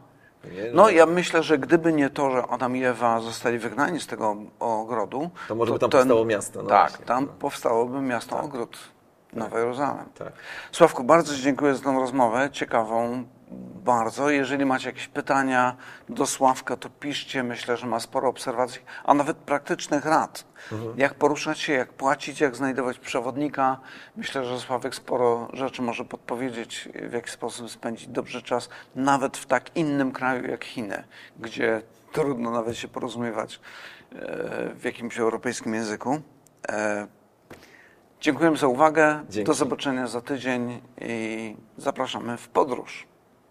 No 0.73 0.89
ja 0.89 1.05
myślę, 1.05 1.43
że 1.43 1.57
gdyby 1.57 1.93
nie 1.93 2.09
to, 2.09 2.31
że 2.31 2.43
Adam 2.47 2.77
i 2.77 2.83
Ewa 2.83 3.19
zostali 3.19 3.59
wygnani 3.59 3.99
z 3.99 4.07
tego 4.07 4.35
ogrodu... 4.59 5.29
To 5.47 5.55
może 5.55 5.73
by 5.73 5.79
tam 5.79 5.89
ten, 5.89 5.99
powstało 5.99 6.25
miasto. 6.25 6.63
No 6.63 6.69
tak, 6.69 6.89
właśnie. 6.89 7.05
tam 7.05 7.25
no. 7.25 7.33
powstałoby 7.39 8.01
miasto 8.01 8.35
tak. 8.35 8.45
ogród, 8.45 8.77
tak. 9.39 9.53
Jeruzalem. 9.53 10.05
Tak. 10.17 10.33
Sławku, 10.71 11.03
bardzo 11.03 11.35
dziękuję 11.35 11.75
za 11.75 11.83
tę 11.83 11.91
rozmowę, 11.99 12.49
ciekawą, 12.51 13.23
bardzo. 13.83 14.29
Jeżeli 14.29 14.65
macie 14.65 14.89
jakieś 14.89 15.07
pytania 15.07 15.75
do 16.09 16.25
Sławka, 16.25 16.77
to 16.77 16.89
piszcie. 16.89 17.43
Myślę, 17.43 17.77
że 17.77 17.87
ma 17.87 17.99
sporo 17.99 18.29
obserwacji, 18.29 18.81
a 19.03 19.13
nawet 19.13 19.37
praktycznych 19.37 20.05
rad. 20.05 20.45
Jak 20.97 21.13
poruszać 21.13 21.59
się, 21.59 21.73
jak 21.73 21.93
płacić, 21.93 22.41
jak 22.41 22.55
znajdować 22.55 22.99
przewodnika. 22.99 23.79
Myślę, 24.15 24.45
że 24.45 24.59
Sławek 24.59 24.95
sporo 24.95 25.47
rzeczy 25.53 25.81
może 25.81 26.05
podpowiedzieć, 26.05 26.89
w 27.09 27.13
jaki 27.13 27.29
sposób 27.29 27.71
spędzić 27.71 28.07
dobrze 28.07 28.41
czas, 28.41 28.69
nawet 28.95 29.37
w 29.37 29.45
tak 29.45 29.75
innym 29.75 30.11
kraju 30.11 30.47
jak 30.47 30.63
Chiny, 30.63 31.03
gdzie 31.39 31.81
trudno 32.11 32.51
nawet 32.51 32.77
się 32.77 32.87
porozumiewać 32.87 33.55
e, 33.55 34.19
w 34.75 34.83
jakimś 34.83 35.19
europejskim 35.19 35.73
języku. 35.73 36.21
E, 36.69 37.07
Dziękujemy 38.21 38.57
za 38.57 38.67
uwagę. 38.67 39.25
Dzięki. 39.29 39.47
Do 39.47 39.53
zobaczenia 39.53 40.07
za 40.07 40.21
tydzień 40.21 40.81
i 41.01 41.55
zapraszamy 41.77 42.37
w 42.37 42.47
podróż. 42.49 43.10